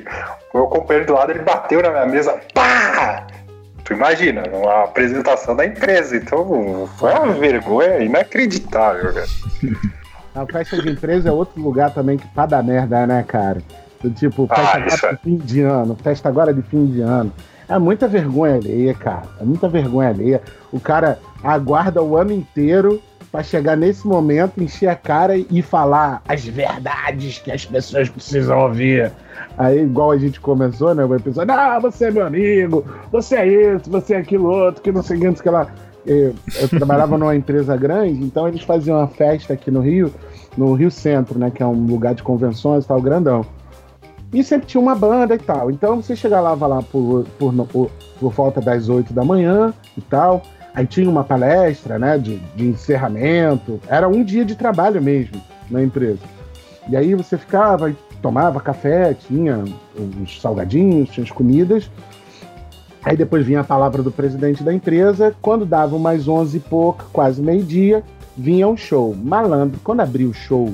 o 0.52 0.58
meu 0.58 0.66
companheiro 0.66 1.06
do 1.06 1.12
lado 1.12 1.30
ele 1.30 1.42
bateu 1.42 1.80
na 1.80 1.90
minha 1.90 2.06
mesa, 2.06 2.36
pá! 2.52 3.24
Tu 3.84 3.92
imagina, 3.92 4.42
uma 4.52 4.84
apresentação 4.84 5.54
da 5.54 5.64
empresa, 5.64 6.16
então 6.16 6.88
foi 6.98 7.12
uma 7.12 7.32
vergonha 7.34 7.98
inacreditável, 8.00 9.14
cara. 9.14 9.26
A 10.34 10.46
festa 10.46 10.80
de 10.80 10.90
empresa 10.90 11.28
é 11.28 11.32
outro 11.32 11.60
lugar 11.60 11.92
também 11.92 12.16
que 12.16 12.26
pá 12.28 12.46
da 12.46 12.62
merda, 12.62 13.04
né, 13.06 13.24
cara? 13.26 13.60
Do 14.00 14.10
Tipo, 14.10 14.46
festa 14.46 14.62
Ah, 14.62 14.76
agora 14.76 15.06
é. 15.06 15.10
de 15.10 15.22
fim 15.22 15.36
de 15.36 15.60
ano, 15.62 15.96
festa 16.02 16.28
agora 16.28 16.54
de 16.54 16.62
fim 16.62 16.86
de 16.86 17.00
ano. 17.00 17.32
É 17.68 17.78
muita 17.78 18.06
vergonha 18.08 18.54
alheia, 18.56 18.94
cara. 18.94 19.22
É 19.40 19.44
muita 19.44 19.68
vergonha 19.68 20.08
alheia. 20.08 20.40
O 20.72 20.78
cara 20.80 21.18
aguarda 21.42 22.02
o 22.02 22.16
ano 22.16 22.32
inteiro 22.32 23.00
pra 23.30 23.42
chegar 23.42 23.76
nesse 23.76 24.06
momento, 24.06 24.62
encher 24.62 24.88
a 24.88 24.94
cara 24.96 25.36
e 25.36 25.62
falar 25.62 26.22
as 26.28 26.44
verdades 26.44 27.38
que 27.38 27.50
as 27.52 27.64
pessoas 27.64 28.08
precisam 28.08 28.58
ouvir. 28.58 29.12
Aí, 29.56 29.82
igual 29.82 30.10
a 30.10 30.18
gente 30.18 30.40
começou, 30.40 30.94
né? 30.94 31.04
O 31.04 31.14
episódio, 31.14 31.52
ah, 31.54 31.78
você 31.78 32.06
é 32.06 32.10
meu 32.10 32.26
amigo, 32.26 32.84
você 33.12 33.36
é 33.36 33.46
isso, 33.46 33.90
você 33.90 34.14
é 34.14 34.18
aquilo 34.18 34.48
outro, 34.50 34.82
que 34.82 34.90
não 34.92 35.02
sei 35.02 35.16
o 35.16 35.34
que, 35.34 35.48
lá. 35.50 35.66
Eu, 36.06 36.34
eu 36.60 36.68
trabalhava 36.68 37.16
numa 37.18 37.36
empresa 37.36 37.76
grande, 37.76 38.24
então 38.24 38.48
eles 38.48 38.62
faziam 38.62 38.96
uma 38.98 39.06
festa 39.06 39.52
aqui 39.52 39.70
no 39.70 39.80
Rio, 39.80 40.12
no 40.56 40.72
Rio 40.74 40.90
Centro, 40.90 41.38
né? 41.38 41.50
Que 41.50 41.62
é 41.62 41.66
um 41.66 41.86
lugar 41.86 42.14
de 42.14 42.22
convenções 42.22 42.84
e 42.84 42.88
tal, 42.88 43.00
grandão. 43.00 43.44
E 44.32 44.42
sempre 44.42 44.66
tinha 44.66 44.80
uma 44.80 44.94
banda 44.94 45.34
e 45.34 45.38
tal. 45.38 45.70
Então 45.70 45.96
você 46.02 46.16
chegava 46.16 46.66
lá 46.66 46.82
por, 46.82 47.24
por, 47.38 47.52
no- 47.52 47.66
por, 47.66 47.90
por 48.18 48.32
volta 48.32 48.60
das 48.60 48.88
8 48.88 49.12
da 49.12 49.24
manhã 49.24 49.74
e 49.96 50.00
tal. 50.00 50.42
Aí 50.74 50.86
tinha 50.86 51.08
uma 51.10 51.24
palestra, 51.24 51.98
né? 51.98 52.16
De, 52.18 52.36
de 52.54 52.66
encerramento. 52.66 53.80
Era 53.88 54.08
um 54.08 54.22
dia 54.22 54.44
de 54.44 54.54
trabalho 54.54 55.02
mesmo 55.02 55.40
na 55.70 55.82
empresa. 55.82 56.20
E 56.88 56.96
aí 56.96 57.14
você 57.14 57.36
ficava 57.36 57.92
tomava 58.20 58.60
café, 58.60 59.14
tinha 59.14 59.64
os 60.22 60.40
salgadinhos, 60.40 61.08
tinha 61.08 61.24
as 61.24 61.30
comidas. 61.30 61.90
Aí 63.02 63.16
depois 63.16 63.46
vinha 63.46 63.60
a 63.60 63.64
palavra 63.64 64.02
do 64.02 64.12
presidente 64.12 64.62
da 64.62 64.72
empresa. 64.74 65.34
Quando 65.40 65.64
dava 65.64 65.96
umas 65.96 66.28
11 66.28 66.58
e 66.58 66.60
pouco, 66.60 67.06
quase 67.12 67.40
meio-dia, 67.40 68.04
vinha 68.36 68.68
um 68.68 68.76
show. 68.76 69.14
Malandro, 69.14 69.80
quando 69.82 70.00
abriu 70.00 70.28
o 70.30 70.34
show, 70.34 70.70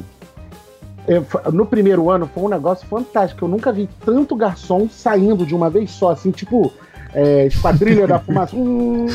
eu- 1.07 1.25
no 1.53 1.65
primeiro 1.65 2.11
ano 2.11 2.29
foi 2.35 2.43
um 2.43 2.49
negócio 2.49 2.87
fantástico. 2.89 3.45
Eu 3.45 3.49
nunca 3.49 3.73
vi 3.73 3.89
tanto 4.05 4.35
garçom 4.35 4.89
saindo 4.89 5.47
de 5.47 5.55
uma 5.55 5.71
vez 5.71 5.93
só, 5.93 6.11
assim, 6.11 6.33
tipo 6.33 6.73
é, 7.17 7.47
Esquadrilha 7.47 8.07
da 8.07 8.19
Fumaça. 8.19 8.55
Hum, 8.55 9.07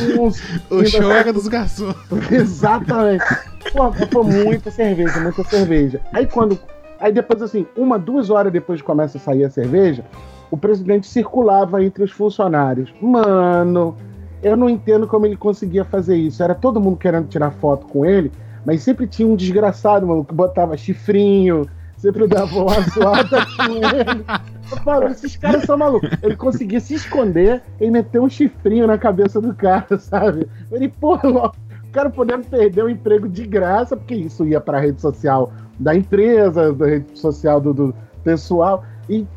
O 0.71 0.85
show 0.85 1.11
era 1.11 1.31
dos 1.31 1.47
garçons. 1.47 1.95
Exatamente. 2.31 3.23
Pô, 3.71 3.91
foi 3.91 4.23
muita 4.23 4.71
cerveja, 4.71 5.19
muita 5.19 5.43
cerveja. 5.43 6.01
Aí 6.11 6.25
quando. 6.25 6.57
Aí 6.99 7.11
depois, 7.11 7.41
assim, 7.43 7.65
uma, 7.77 7.99
duas 7.99 8.29
horas 8.31 8.51
depois 8.51 8.81
que 8.81 8.85
começa 8.85 9.17
a 9.19 9.21
sair 9.21 9.43
a 9.43 9.49
cerveja, 9.51 10.03
o 10.49 10.57
presidente 10.57 11.05
circulava 11.07 11.83
entre 11.83 12.03
os 12.03 12.11
funcionários. 12.11 12.91
Mano, 12.99 13.95
eu 14.41 14.57
não 14.57 14.67
entendo 14.67 15.07
como 15.07 15.27
ele 15.27 15.37
conseguia 15.37 15.85
fazer 15.85 16.15
isso. 16.15 16.41
Era 16.43 16.55
todo 16.55 16.81
mundo 16.81 16.97
querendo 16.97 17.27
tirar 17.27 17.51
foto 17.51 17.85
com 17.85 18.03
ele, 18.03 18.31
mas 18.65 18.81
sempre 18.81 19.05
tinha 19.05 19.27
um 19.27 19.35
desgraçado, 19.35 20.07
mano, 20.07 20.25
que 20.25 20.33
botava 20.33 20.75
chifrinho, 20.75 21.67
sempre 22.01 22.27
dava 22.27 22.59
uma 22.59 22.81
zoada 22.81 23.45
com 23.45 23.73
ele. 23.73 24.25
Eu 24.71 24.77
falo, 24.77 25.07
esses 25.07 25.35
caras 25.35 25.63
são 25.63 25.77
malucos. 25.77 26.09
Ele 26.23 26.35
conseguia 26.35 26.79
se 26.79 26.95
esconder 26.95 27.61
e 27.79 27.89
meter 27.91 28.19
um 28.19 28.29
chifrinho 28.29 28.87
na 28.87 28.97
cabeça 28.97 29.39
do 29.39 29.53
cara, 29.53 29.97
sabe? 29.99 30.47
Ele, 30.71 30.89
porra, 30.89 31.29
o 31.29 31.51
cara 31.91 32.09
podendo 32.09 32.43
perder 32.45 32.83
o 32.83 32.89
emprego 32.89 33.29
de 33.29 33.45
graça, 33.45 33.95
porque 33.95 34.15
isso 34.15 34.45
ia 34.45 34.59
pra 34.59 34.79
rede 34.79 34.99
social 34.99 35.51
da 35.79 35.95
empresa, 35.95 36.73
da 36.73 36.87
rede 36.87 37.19
social 37.19 37.61
do, 37.61 37.73
do 37.73 37.95
pessoal, 38.23 38.83
e 39.07 39.27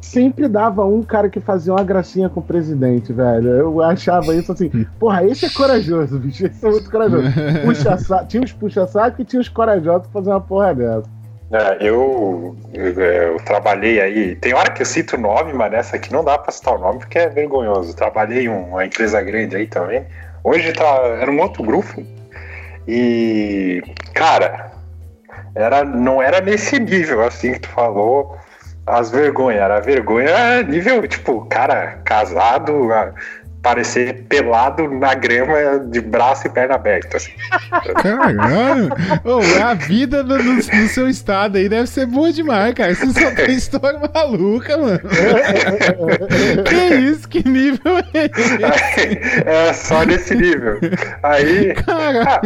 sempre 0.00 0.48
dava 0.48 0.84
um 0.84 1.02
cara 1.02 1.28
que 1.28 1.40
fazia 1.40 1.72
uma 1.72 1.84
gracinha 1.84 2.28
com 2.28 2.40
o 2.40 2.42
presidente, 2.42 3.12
velho. 3.12 3.48
Eu 3.48 3.82
achava 3.82 4.34
isso 4.34 4.52
assim, 4.52 4.70
porra, 4.98 5.24
esse 5.24 5.46
é 5.46 5.50
corajoso, 5.50 6.18
bicho, 6.18 6.46
esse 6.46 6.66
é 6.66 6.70
muito 6.70 6.90
corajoso. 6.90 7.24
Puxa 7.64 7.96
-saco, 7.96 8.26
tinha 8.26 8.42
os 8.42 8.52
puxa-saco 8.52 9.22
e 9.22 9.24
tinha 9.24 9.40
os 9.40 9.48
corajosos 9.48 10.08
pra 10.08 10.20
fazer 10.20 10.30
uma 10.30 10.40
porra 10.40 10.74
dessa. 10.74 11.19
É, 11.52 11.78
eu, 11.80 12.56
eu, 12.72 13.00
eu 13.00 13.36
trabalhei 13.44 14.00
aí. 14.00 14.36
Tem 14.36 14.54
hora 14.54 14.70
que 14.70 14.82
eu 14.82 14.86
cito 14.86 15.16
o 15.16 15.20
nome, 15.20 15.52
mas 15.52 15.72
nessa 15.72 15.96
aqui 15.96 16.12
não 16.12 16.22
dá 16.22 16.38
pra 16.38 16.52
citar 16.52 16.74
o 16.74 16.78
nome 16.78 17.00
porque 17.00 17.18
é 17.18 17.28
vergonhoso. 17.28 17.94
Trabalhei 17.96 18.44
em 18.44 18.48
uma 18.48 18.84
empresa 18.84 19.20
grande 19.20 19.56
aí 19.56 19.66
também. 19.66 20.06
Hoje 20.44 20.72
tá, 20.72 20.84
era 21.20 21.30
um 21.30 21.40
outro 21.40 21.64
grupo. 21.64 22.04
E, 22.86 23.82
cara, 24.14 24.70
era, 25.54 25.84
não 25.84 26.22
era 26.22 26.40
nesse 26.40 26.78
nível 26.78 27.24
assim 27.24 27.52
que 27.52 27.60
tu 27.60 27.68
falou. 27.68 28.38
As 28.86 29.10
vergonhas, 29.10 29.62
era 29.62 29.80
vergonha 29.80 30.62
nível, 30.62 31.06
tipo, 31.06 31.44
cara 31.46 32.00
casado, 32.04 32.88
parecer 33.62 34.24
pelado 34.28 34.88
na 34.88 35.12
grama 35.14 35.78
de 35.90 36.00
braço 36.00 36.46
e 36.46 36.50
perna 36.50 36.76
aberta. 36.76 37.18
Assim. 37.18 37.32
Caralho. 38.02 38.88
Ô, 39.24 39.40
a 39.62 39.74
vida 39.74 40.22
no, 40.22 40.38
no- 40.38 40.54
no 40.54 40.62
seu 40.88 41.08
estado 41.08 41.58
aí 41.58 41.68
deve 41.68 41.86
ser 41.86 42.06
boa 42.06 42.32
demais, 42.32 42.72
cara. 42.74 42.94
Você 42.94 43.06
só 43.20 43.30
tem 43.34 43.50
história 43.54 44.00
maluca, 44.14 44.76
mano. 44.78 45.00
que 46.64 46.94
isso? 46.94 47.28
Que 47.28 47.46
nível 47.48 47.98
é 48.14 48.30
esse? 48.34 49.18
é 49.46 49.72
só 49.74 50.04
nesse 50.04 50.34
nível. 50.34 50.78
Aí. 51.22 51.74
Caralho. 51.74 52.40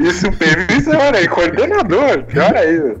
E 0.00 0.12
supervisor, 0.12 1.14
aí, 1.14 1.26
coordenador, 1.28 2.22
pior 2.24 2.54
ainda. 2.56 2.94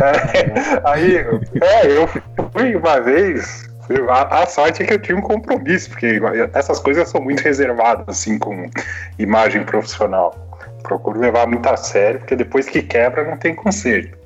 É, 0.00 0.80
aí, 0.84 1.16
é, 1.62 1.86
eu 1.96 2.08
fui 2.52 2.74
uma 2.76 3.00
vez. 3.00 3.68
A, 4.08 4.42
a 4.42 4.46
sorte 4.46 4.82
é 4.82 4.86
que 4.86 4.94
eu 4.94 4.98
tinha 5.00 5.18
um 5.18 5.20
compromisso, 5.20 5.90
porque 5.90 6.20
essas 6.54 6.78
coisas 6.78 7.08
são 7.08 7.20
muito 7.20 7.40
reservadas, 7.40 8.04
assim, 8.08 8.38
com 8.38 8.70
imagem 9.18 9.64
profissional. 9.64 10.34
Procuro 10.82 11.18
levar 11.18 11.46
muito 11.46 11.66
a 11.68 11.76
sério, 11.76 12.20
porque 12.20 12.36
depois 12.36 12.68
que 12.68 12.82
quebra 12.82 13.24
não 13.24 13.36
tem 13.36 13.54
conserto. 13.54 14.16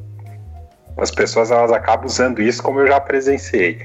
As 0.98 1.10
pessoas 1.10 1.50
elas 1.50 1.72
acabam 1.72 2.06
usando 2.06 2.42
isso 2.42 2.62
como 2.62 2.80
eu 2.80 2.86
já 2.86 3.00
presenciei. 3.00 3.80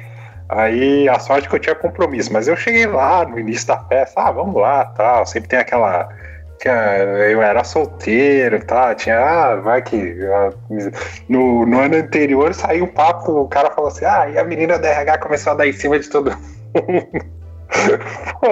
Aí 0.50 1.08
a 1.08 1.20
sorte 1.20 1.46
é 1.46 1.50
que 1.50 1.56
eu 1.56 1.60
tinha 1.60 1.76
compromisso, 1.76 2.34
mas 2.34 2.48
eu 2.48 2.56
cheguei 2.56 2.86
lá 2.86 3.24
no 3.24 3.40
início 3.40 3.68
da 3.68 3.80
festa, 3.86 4.22
ah, 4.22 4.32
vamos 4.32 4.56
lá, 4.56 4.86
tal. 4.86 5.26
Sempre 5.26 5.50
tem 5.50 5.60
aquela. 5.60 6.10
Que 6.60 6.68
eu 6.68 7.42
era 7.42 7.64
solteiro, 7.64 8.64
tá? 8.66 8.94
Tinha, 8.94 9.18
ah, 9.18 9.56
vai 9.56 9.82
que. 9.82 10.18
ah, 10.26 10.52
No, 11.30 11.66
no 11.66 11.80
ano 11.80 11.96
anterior 11.96 12.54
saiu 12.54 12.84
um 12.84 12.88
papo, 12.88 13.32
o 13.44 13.48
cara 13.48 13.72
falou 13.72 13.90
assim, 13.90 14.06
ah, 14.06 14.30
e 14.30 14.38
a 14.38 14.44
menina 14.44 14.78
da 14.78 14.90
RH 14.90 15.18
começou 15.20 15.54
a 15.54 15.56
dar 15.56 15.68
em 15.68 15.74
cima 15.74 15.98
de 15.98 16.10
todo 16.10 16.32
mundo. 16.32 17.40
Pô, 18.42 18.48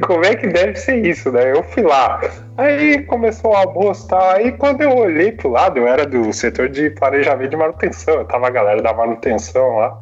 como 0.06 0.24
é 0.24 0.34
que 0.36 0.46
deve 0.46 0.76
ser 0.76 1.04
isso, 1.04 1.30
né? 1.32 1.52
Eu 1.52 1.62
fui 1.64 1.82
lá. 1.82 2.20
Aí 2.56 3.02
começou 3.04 3.50
o 3.52 3.54
almoço 3.54 4.06
tal. 4.08 4.30
Aí 4.30 4.52
quando 4.52 4.82
eu 4.82 4.96
olhei 4.96 5.32
pro 5.32 5.50
lado, 5.50 5.78
eu 5.78 5.86
era 5.88 6.06
do 6.06 6.32
setor 6.32 6.68
de 6.68 6.90
planejamento 6.90 7.50
de 7.50 7.56
manutenção. 7.56 8.14
Eu 8.14 8.24
tava 8.24 8.46
a 8.46 8.50
galera 8.50 8.80
da 8.82 8.92
manutenção 8.92 9.76
lá. 9.76 9.98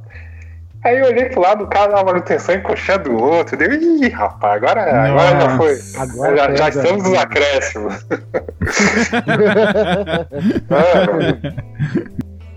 Aí 0.85 0.99
eu 0.99 1.07
olhei 1.07 1.24
pro 1.26 1.41
lado, 1.41 1.64
o 1.64 1.66
cara 1.66 1.93
da 1.93 2.05
manutenção 2.05 2.55
encoxando 2.55 3.11
o 3.11 3.20
outro. 3.20 3.57
Deu, 3.57 3.72
ih, 3.72 4.09
rapaz, 4.09 4.62
agora, 4.62 5.07
agora 5.07 5.41
já 5.41 5.57
foi. 5.57 5.79
Agora 5.97 6.37
já, 6.37 6.55
já 6.55 6.68
estamos 6.68 7.03
nos 7.05 7.18
acréscimos. 7.18 8.07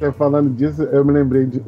É, 0.01 0.11
falando 0.13 0.49
disso, 0.49 0.81
eu 0.81 1.05
me 1.05 1.11
lembrei 1.11 1.45
de, 1.45 1.61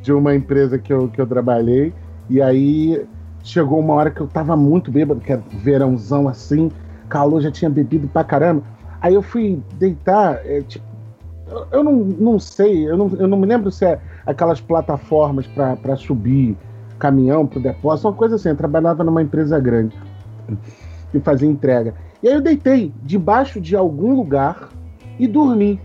de 0.00 0.12
uma 0.14 0.34
empresa 0.34 0.78
que 0.78 0.90
eu, 0.90 1.08
que 1.08 1.20
eu 1.20 1.26
trabalhei, 1.26 1.92
e 2.30 2.40
aí 2.40 3.06
chegou 3.44 3.78
uma 3.80 3.92
hora 3.92 4.10
que 4.10 4.20
eu 4.20 4.26
tava 4.26 4.56
muito 4.56 4.90
bêbado, 4.90 5.20
que 5.20 5.32
era 5.32 5.42
verãozão 5.62 6.26
assim, 6.26 6.70
calor, 7.06 7.42
já 7.42 7.50
tinha 7.50 7.70
bebido 7.70 8.08
pra 8.08 8.24
caramba. 8.24 8.62
Aí 9.00 9.12
eu 9.12 9.20
fui 9.20 9.62
deitar, 9.74 10.40
é, 10.46 10.62
tipo, 10.62 10.87
eu, 11.72 11.84
não, 11.84 11.92
não 11.92 12.38
sei, 12.38 12.88
eu 12.88 12.96
não, 12.96 13.10
eu 13.18 13.26
não 13.26 13.38
me 13.38 13.46
lembro 13.46 13.70
se 13.70 13.84
é 13.84 14.00
aquelas 14.26 14.60
plataformas 14.60 15.46
pra 15.46 15.96
subir 15.96 16.56
caminhão 16.98 17.46
pro 17.46 17.60
depósito, 17.60 18.08
uma 18.08 18.14
coisa 18.14 18.34
assim. 18.36 18.50
Eu 18.50 18.56
trabalhava 18.56 19.04
numa 19.04 19.22
empresa 19.22 19.58
grande 19.58 19.96
e 21.14 21.20
fazia 21.20 21.48
entrega. 21.48 21.94
E 22.22 22.28
aí 22.28 22.34
eu 22.34 22.40
deitei 22.40 22.92
debaixo 23.02 23.60
de 23.60 23.76
algum 23.76 24.14
lugar 24.14 24.68
e 25.18 25.26
dormi. 25.26 25.80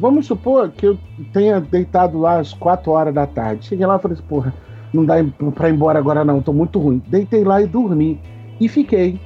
Vamos 0.00 0.26
supor 0.26 0.70
que 0.70 0.86
eu 0.86 0.98
tenha 1.32 1.60
deitado 1.60 2.18
lá 2.18 2.38
às 2.38 2.52
4 2.54 2.90
horas 2.90 3.14
da 3.14 3.26
tarde. 3.26 3.66
Cheguei 3.66 3.84
lá 3.84 3.96
e 3.96 3.98
falei 3.98 4.16
assim, 4.16 4.26
porra, 4.26 4.54
não 4.92 5.04
dá 5.04 5.16
pra 5.54 5.68
ir 5.68 5.74
embora 5.74 5.98
agora 5.98 6.24
não, 6.24 6.40
tô 6.40 6.52
muito 6.52 6.78
ruim. 6.78 7.02
Deitei 7.08 7.44
lá 7.44 7.60
e 7.60 7.66
dormi. 7.66 8.20
E 8.60 8.68
fiquei. 8.68 9.20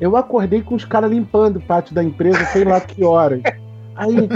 Eu 0.00 0.16
acordei 0.16 0.62
com 0.62 0.74
os 0.74 0.84
caras 0.84 1.10
limpando 1.10 1.56
o 1.56 1.60
pátio 1.60 1.94
da 1.94 2.04
empresa, 2.04 2.44
sei 2.46 2.64
lá 2.64 2.80
que 2.80 3.02
horas. 3.02 3.40
Aí, 3.98 4.28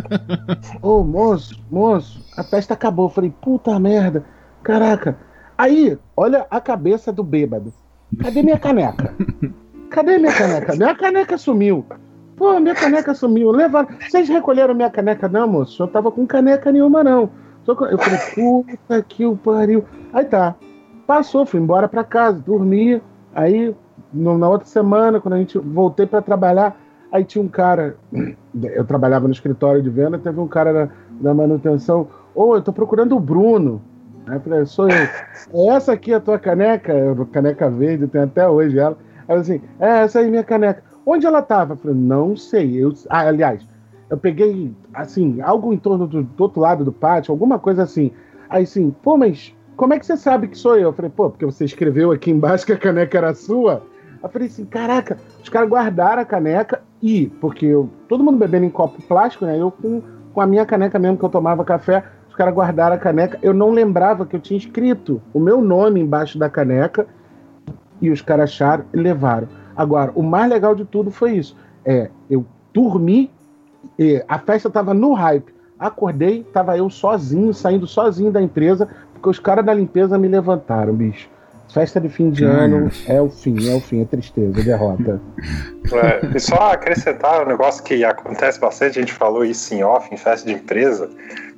ô 0.83 1.05
moço, 1.05 1.59
moço, 1.71 2.21
a 2.37 2.43
festa 2.43 2.75
acabou. 2.75 3.07
Eu 3.07 3.11
falei, 3.11 3.33
puta 3.41 3.79
merda, 3.79 4.25
caraca. 4.63 5.17
Aí, 5.57 5.97
olha 6.17 6.47
a 6.51 6.61
cabeça 6.61 7.13
do 7.13 7.23
bêbado. 7.23 7.73
Cadê 8.21 8.43
minha 8.43 8.59
caneca? 8.59 9.15
Cadê 9.89 10.19
minha 10.19 10.33
caneca? 10.33 10.75
Minha 10.75 10.95
caneca 10.95 11.39
sumiu. 11.39 11.87
Pô, 12.37 12.59
minha 12.59 12.75
caneca 12.75 13.15
sumiu. 13.15 13.51
Levaram. 13.51 13.89
Vocês 14.01 14.29
recolheram 14.29 14.75
minha 14.75 14.91
caneca? 14.91 15.29
Não, 15.29 15.47
moço. 15.47 15.83
Eu 15.83 15.89
tava 15.89 16.11
com 16.11 16.27
caneca 16.27 16.73
nenhuma, 16.73 17.05
não. 17.05 17.31
Eu 17.67 17.77
falei, 17.77 18.19
puta 18.35 19.03
que 19.03 19.25
o 19.25 19.37
pariu. 19.37 19.85
Aí 20.13 20.25
tá. 20.25 20.57
Passou, 21.07 21.47
fui 21.47 21.61
embora 21.61 21.89
pra 21.89 22.03
casa, 22.03 22.41
dormi. 22.41 23.01
Aí, 23.35 23.75
na 24.13 24.49
outra 24.49 24.67
semana, 24.67 25.21
quando 25.21 25.35
a 25.35 25.39
gente 25.39 25.59
voltei 25.59 26.07
pra 26.07 26.21
trabalhar, 26.21 26.77
aí 27.13 27.25
tinha 27.25 27.45
um 27.45 27.49
cara. 27.49 27.97
Eu 28.55 28.85
trabalhava 28.85 29.29
no 29.29 29.35
escritório 29.35 29.83
de 29.83 29.91
venda, 29.91 30.19
teve 30.19 30.41
um 30.41 30.49
cara 30.49 30.91
da 31.21 31.35
manutenção. 31.35 32.09
Ô, 32.35 32.57
eu 32.57 32.63
tô 32.63 32.73
procurando 32.73 33.15
o 33.15 33.21
Bruno. 33.21 33.83
Aí 34.27 34.37
eu 34.37 34.41
falei, 34.41 34.67
sou 34.67 34.89
eu. 34.89 35.09
É 35.53 35.67
essa 35.69 35.93
aqui 35.93 36.15
a 36.15 36.21
tua 36.21 36.39
caneca? 36.39 36.95
Caneca 37.31 37.69
verde, 37.69 38.07
tem 38.07 38.23
até 38.23 38.49
hoje 38.49 38.79
ela. 38.79 38.97
Aí 39.29 39.37
eu 39.37 39.41
assim, 39.41 39.61
é 39.79 40.03
essa 40.03 40.21
aí 40.21 40.31
minha 40.31 40.45
caneca. 40.45 40.83
Onde 41.05 41.27
ela 41.27 41.43
tava? 41.43 41.75
Eu 41.75 41.77
falei, 41.77 41.97
não 41.97 42.37
sei. 42.37 42.83
Eu, 42.83 42.93
ah, 43.11 43.27
aliás, 43.27 43.67
eu 44.09 44.17
peguei, 44.17 44.73
assim, 44.95 45.41
algo 45.41 45.73
em 45.73 45.79
torno 45.79 46.07
do, 46.07 46.23
do 46.23 46.43
outro 46.43 46.61
lado 46.61 46.85
do 46.85 46.93
pátio, 46.93 47.33
alguma 47.33 47.59
coisa 47.59 47.83
assim. 47.83 48.13
Aí 48.49 48.63
assim, 48.63 48.95
pô, 49.03 49.17
mas 49.17 49.55
como 49.77 49.95
é 49.95 49.99
que 49.99 50.07
você 50.07 50.17
sabe 50.17 50.49
que 50.49 50.57
sou 50.57 50.77
eu? 50.77 50.91
Eu 50.91 50.93
falei, 50.93 51.11
pô, 51.11 51.31
porque 51.31 51.45
você 51.45 51.65
escreveu 51.65 52.13
aqui 52.13 52.31
embaixo 52.31 52.67
que 52.67 52.73
a 52.73 52.79
caneca 52.79 53.19
era 53.19 53.35
sua. 53.35 53.83
Eu 54.23 54.29
falei 54.29 54.49
assim, 54.49 54.65
caraca, 54.65 55.19
os 55.43 55.49
caras 55.49 55.69
guardaram 55.69 56.23
a 56.23 56.25
caneca 56.25 56.83
e, 57.03 57.27
porque 57.41 57.67
eu, 57.67 57.91
todo 58.09 58.23
mundo 58.23 58.39
bebendo 58.39 58.65
em 58.65 58.71
copo 58.71 59.03
plástico, 59.03 59.45
né? 59.45 59.61
Eu 59.61 59.71
com, 59.71 60.01
com 60.33 60.41
a 60.41 60.47
minha 60.47 60.65
caneca 60.65 60.99
mesmo 60.99 61.19
que 61.19 61.25
eu 61.25 61.29
tomava 61.29 61.65
café, 61.65 62.05
os 62.29 62.37
caras 62.37 62.55
guardaram 62.55 62.95
a 62.95 62.99
caneca. 62.99 63.39
Eu 63.43 63.53
não 63.53 63.71
lembrava 63.71 64.25
que 64.25 64.37
eu 64.37 64.41
tinha 64.41 64.57
escrito 64.57 65.21
o 65.35 65.41
meu 65.41 65.61
nome 65.61 66.01
embaixo 66.01 66.39
da 66.39 66.49
caneca 66.49 67.07
e 68.01 68.11
os 68.11 68.23
caras 68.23 68.51
acharam 68.51 68.85
e 68.95 68.97
levaram. 68.97 69.49
Agora, 69.77 70.13
o 70.15 70.23
mais 70.23 70.49
legal 70.49 70.75
de 70.75 70.85
tudo 70.85 71.11
foi 71.11 71.33
isso. 71.33 71.57
É, 71.85 72.11
eu 72.31 72.47
dormi, 72.73 73.31
e 73.99 74.23
a 74.29 74.39
festa 74.39 74.71
tava 74.71 74.95
no 74.95 75.13
hype. 75.13 75.53
Acordei, 75.79 76.45
tava 76.45 76.77
eu 76.77 76.89
sozinho, 76.89 77.53
saindo 77.53 77.87
sozinho 77.87 78.31
da 78.31 78.41
empresa, 78.41 78.89
porque 79.13 79.29
os 79.29 79.39
caras 79.39 79.65
da 79.65 79.75
limpeza 79.75 80.17
me 80.17 80.29
levantaram, 80.29 80.95
bicho. 80.95 81.29
Festa 81.73 81.99
de 82.01 82.09
fim 82.09 82.31
de 82.31 82.45
ano 82.45 82.91
é 83.09 83.21
o 83.21 83.31
fim, 83.31 83.71
é 83.71 83.75
o 83.75 83.81
fim, 83.81 84.03
é 84.03 84.05
tristeza, 84.05 84.61
é 84.61 84.63
derrota. 84.63 85.21
É, 85.93 86.37
e 86.37 86.41
só 86.41 86.73
acrescentar 86.73 87.43
um 87.43 87.47
negócio 87.47 87.83
que 87.83 88.05
acontece 88.05 88.61
bastante, 88.61 88.99
a 88.99 89.03
gente 89.03 89.13
falou 89.13 89.45
isso 89.45 89.75
em 89.75 89.83
off, 89.83 90.13
em 90.13 90.17
festa 90.19 90.47
de 90.47 90.53
empresa. 90.55 91.09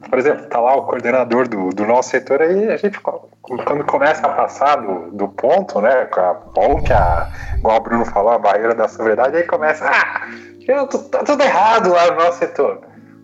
Por 0.09 0.19
exemplo, 0.19 0.47
tá 0.47 0.61
lá 0.61 0.77
o 0.77 0.83
coordenador 0.83 1.49
do, 1.49 1.71
do 1.71 1.85
nosso 1.85 2.11
setor 2.11 2.43
aí, 2.43 2.69
a 2.71 2.77
gente, 2.77 3.01
quando 3.01 3.85
começa 3.85 4.25
a 4.27 4.29
passar 4.31 4.77
do, 4.77 5.11
do 5.11 5.29
ponto, 5.29 5.81
né, 5.81 6.05
com 6.07 6.21
a, 6.21 6.41
ou 6.57 6.83
que 6.83 6.93
a, 6.93 7.29
igual 7.57 7.79
o 7.79 7.81
Bruno 7.81 8.05
falou, 8.05 8.33
a 8.33 8.39
barreira 8.39 8.75
da 8.75 8.87
sobriedade, 8.87 9.37
aí 9.37 9.43
começa, 9.45 9.85
ah, 9.87 10.29
eu 10.69 10.87
tô- 10.87 10.99
tá 10.99 11.25
tudo 11.25 11.43
errado 11.43 11.91
lá 11.91 12.11
no 12.12 12.17
nosso 12.17 12.39
setor. 12.39 12.81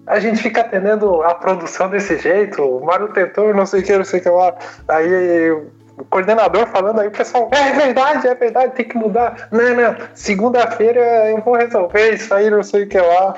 A 0.07 0.18
gente 0.18 0.43
fica 0.43 0.62
atendendo 0.62 1.22
a 1.22 1.34
produção 1.34 1.88
desse 1.88 2.18
jeito, 2.18 2.62
o 2.62 2.84
manutentor, 2.84 3.55
não 3.55 3.64
sei 3.64 3.80
o 3.80 3.84
que, 3.84 3.97
não 3.97 4.05
sei 4.05 4.18
o 4.18 4.22
que 4.22 4.28
lá. 4.28 4.55
Aí 4.88 5.57
o 6.01 6.05
coordenador 6.05 6.66
falando 6.66 7.01
aí, 7.01 7.09
o 7.09 7.11
pessoal, 7.11 7.51
é 7.53 7.72
verdade, 7.72 8.26
é 8.26 8.34
verdade, 8.34 8.74
tem 8.74 8.88
que 8.88 8.96
mudar. 8.96 9.48
Não, 9.51 9.74
não, 9.74 9.96
segunda-feira 10.14 11.30
eu 11.30 11.40
vou 11.42 11.55
resolver 11.55 12.14
isso 12.14 12.32
aí, 12.32 12.51
não 12.51 12.62
sei 12.62 12.84
o 12.84 12.88
que 12.88 12.98
lá. 12.98 13.34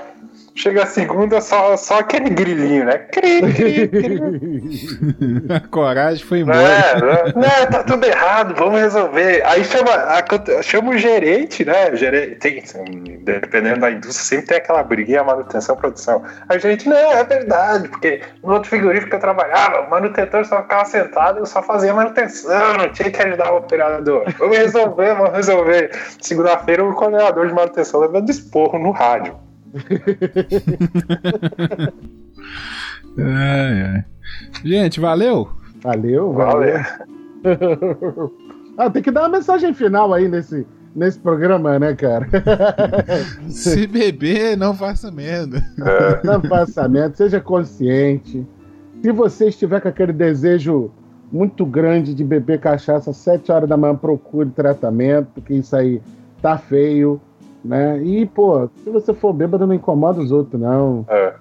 Chega 0.55 0.83
a 0.83 0.87
segunda, 0.87 1.41
só, 1.41 1.77
só 1.79 2.01
aquele 2.01 2.29
grilinho, 2.29 2.85
né? 2.85 2.99
Cri, 3.11 3.41
cri, 3.55 3.89
cri. 3.89 5.49
A 5.55 5.61
coragem 5.61 6.25
foi 6.25 6.41
embora. 6.41 6.59
É, 6.59 7.01
né? 7.01 7.33
Não, 7.35 7.67
tá 7.71 7.83
tudo 7.83 8.05
errado, 8.05 8.55
vamos 8.57 8.79
resolver. 8.81 9.43
Aí 9.47 9.65
chama, 9.65 9.91
a- 9.91 10.63
chama 10.63 10.91
o 10.91 10.99
gerente, 10.99 11.65
né? 11.65 11.97
Gerente, 11.97 12.35
tem, 12.37 12.63
dependendo 13.25 13.81
da 13.81 13.91
indústria, 13.91 14.13
sempre 14.25 14.47
tem 14.49 14.57
aquela 14.59 14.83
briguinha 14.83 15.25
manutenção, 15.25 15.75
produção. 15.75 16.23
Aí 16.49 16.59
o 16.59 16.61
gerente, 16.61 16.87
não, 16.89 16.97
é 17.13 17.25
verdade, 17.25 17.89
porque 17.89 18.21
no 18.45 18.53
outro 18.53 18.69
frigorífico 18.69 19.09
que 19.11 19.17
eu 19.17 19.21
trabalhava, 19.21 19.81
o 19.87 19.91
manutentor 19.91 20.45
só 20.45 20.61
ficava 20.63 20.85
sentado 20.85 21.39
e 21.39 21.41
eu 21.41 21.47
só 21.47 21.63
fazia 21.63 21.95
manutenção, 21.95 22.75
não 22.77 22.89
tinha 22.93 23.11
que 23.11 23.23
ajudar 23.23 23.53
o 23.53 23.57
operador. 23.57 24.25
Vamos 24.39 24.57
resolver, 24.59 25.15
vamos 25.15 25.33
resolver. 25.35 25.91
Segunda-feira, 26.21 26.85
o 26.85 26.95
coordenador 26.95 27.47
de 27.47 27.55
manutenção 27.55 28.01
levando 28.01 28.29
esporro 28.29 28.79
no 28.79 28.91
rádio. 28.91 29.35
Ai, 33.19 33.83
ai. 33.83 34.05
Gente, 34.65 35.01
valeu? 35.01 35.49
Valeu, 35.83 36.33
Valeu. 36.33 36.81
valeu. 37.43 38.33
ah, 38.79 38.91
tem 38.91 39.03
que 39.03 39.11
dar 39.11 39.23
uma 39.23 39.39
mensagem 39.39 39.75
final 39.75 40.15
aí 40.15 40.29
nesse, 40.29 40.67
nesse 40.95 41.19
programa, 41.19 41.79
né, 41.79 41.95
cara? 41.95 42.29
Se 43.49 43.87
beber, 43.87 44.57
não 44.57 44.75
faça 44.75 45.11
merda. 45.11 45.63
Não 46.23 46.41
faça 46.43 46.89
merda, 46.89 47.17
seja 47.17 47.41
consciente. 47.41 48.47
Se 49.03 49.11
você 49.11 49.49
estiver 49.49 49.81
com 49.81 49.89
aquele 49.89 50.13
desejo 50.13 50.91
muito 51.33 51.67
grande 51.67 52.15
de 52.15 52.23
beber 52.23 52.61
cachaça 52.61 53.11
às 53.11 53.17
7 53.17 53.51
horas 53.51 53.69
da 53.69 53.77
manhã, 53.77 53.97
procure 53.97 54.51
tratamento, 54.51 55.29
porque 55.35 55.55
isso 55.55 55.75
aí 55.75 56.01
tá 56.41 56.59
feio, 56.59 57.21
né? 57.65 58.03
E, 58.03 58.27
pô, 58.27 58.69
se 58.83 58.91
você 58.91 59.15
for 59.15 59.33
bêbado, 59.33 59.67
não 59.67 59.75
incomoda 59.75 60.21
os 60.21 60.33
outros, 60.33 60.61
não. 60.61 61.05
É. 61.09 61.35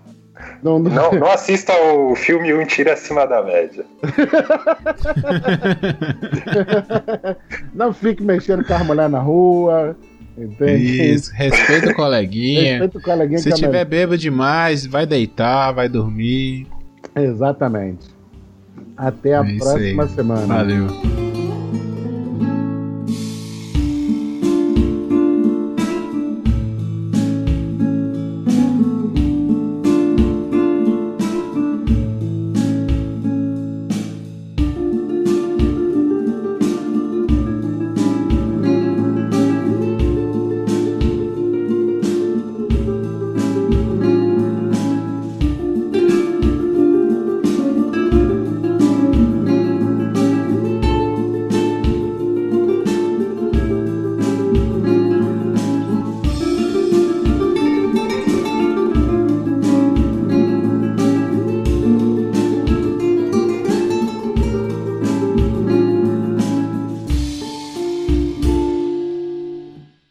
Não, 0.64 0.80
não- 0.80 0.92
Não, 0.92 1.12
não 1.12 1.32
assista 1.32 1.72
o 1.74 2.16
filme 2.16 2.54
Um 2.54 2.66
Tiro 2.66 2.92
Acima 2.92 3.28
da 3.28 3.44
Média. 3.44 3.86
não 7.74 7.94
fique 7.94 8.24
mexendo 8.24 8.64
com 8.64 8.74
as 8.74 8.86
mulheres 8.86 9.12
na 9.12 9.20
rua, 9.20 9.96
entende? 10.38 11.14
Isso, 11.14 11.32
respeita 11.34 11.92
o 11.92 11.96
coleguinha. 11.96 12.72
Respeita 12.80 12.98
o 12.98 13.02
coleguinha 13.02 13.40
Se 13.40 13.50
que 13.50 13.54
é 13.54 13.58
tiver 13.58 13.86
bêbado 13.86 14.18
demais, 14.18 14.86
vai 14.86 15.06
deitar, 15.06 15.72
vai 15.74 15.88
dormir. 15.88 16.68
Exatamente. 17.16 18.10
Até 18.98 19.36
a 19.36 19.42
É 19.46 19.58
próxima 19.58 20.04
aí. 20.04 20.10
semana. 20.10 20.48
Valeu. 20.56 20.88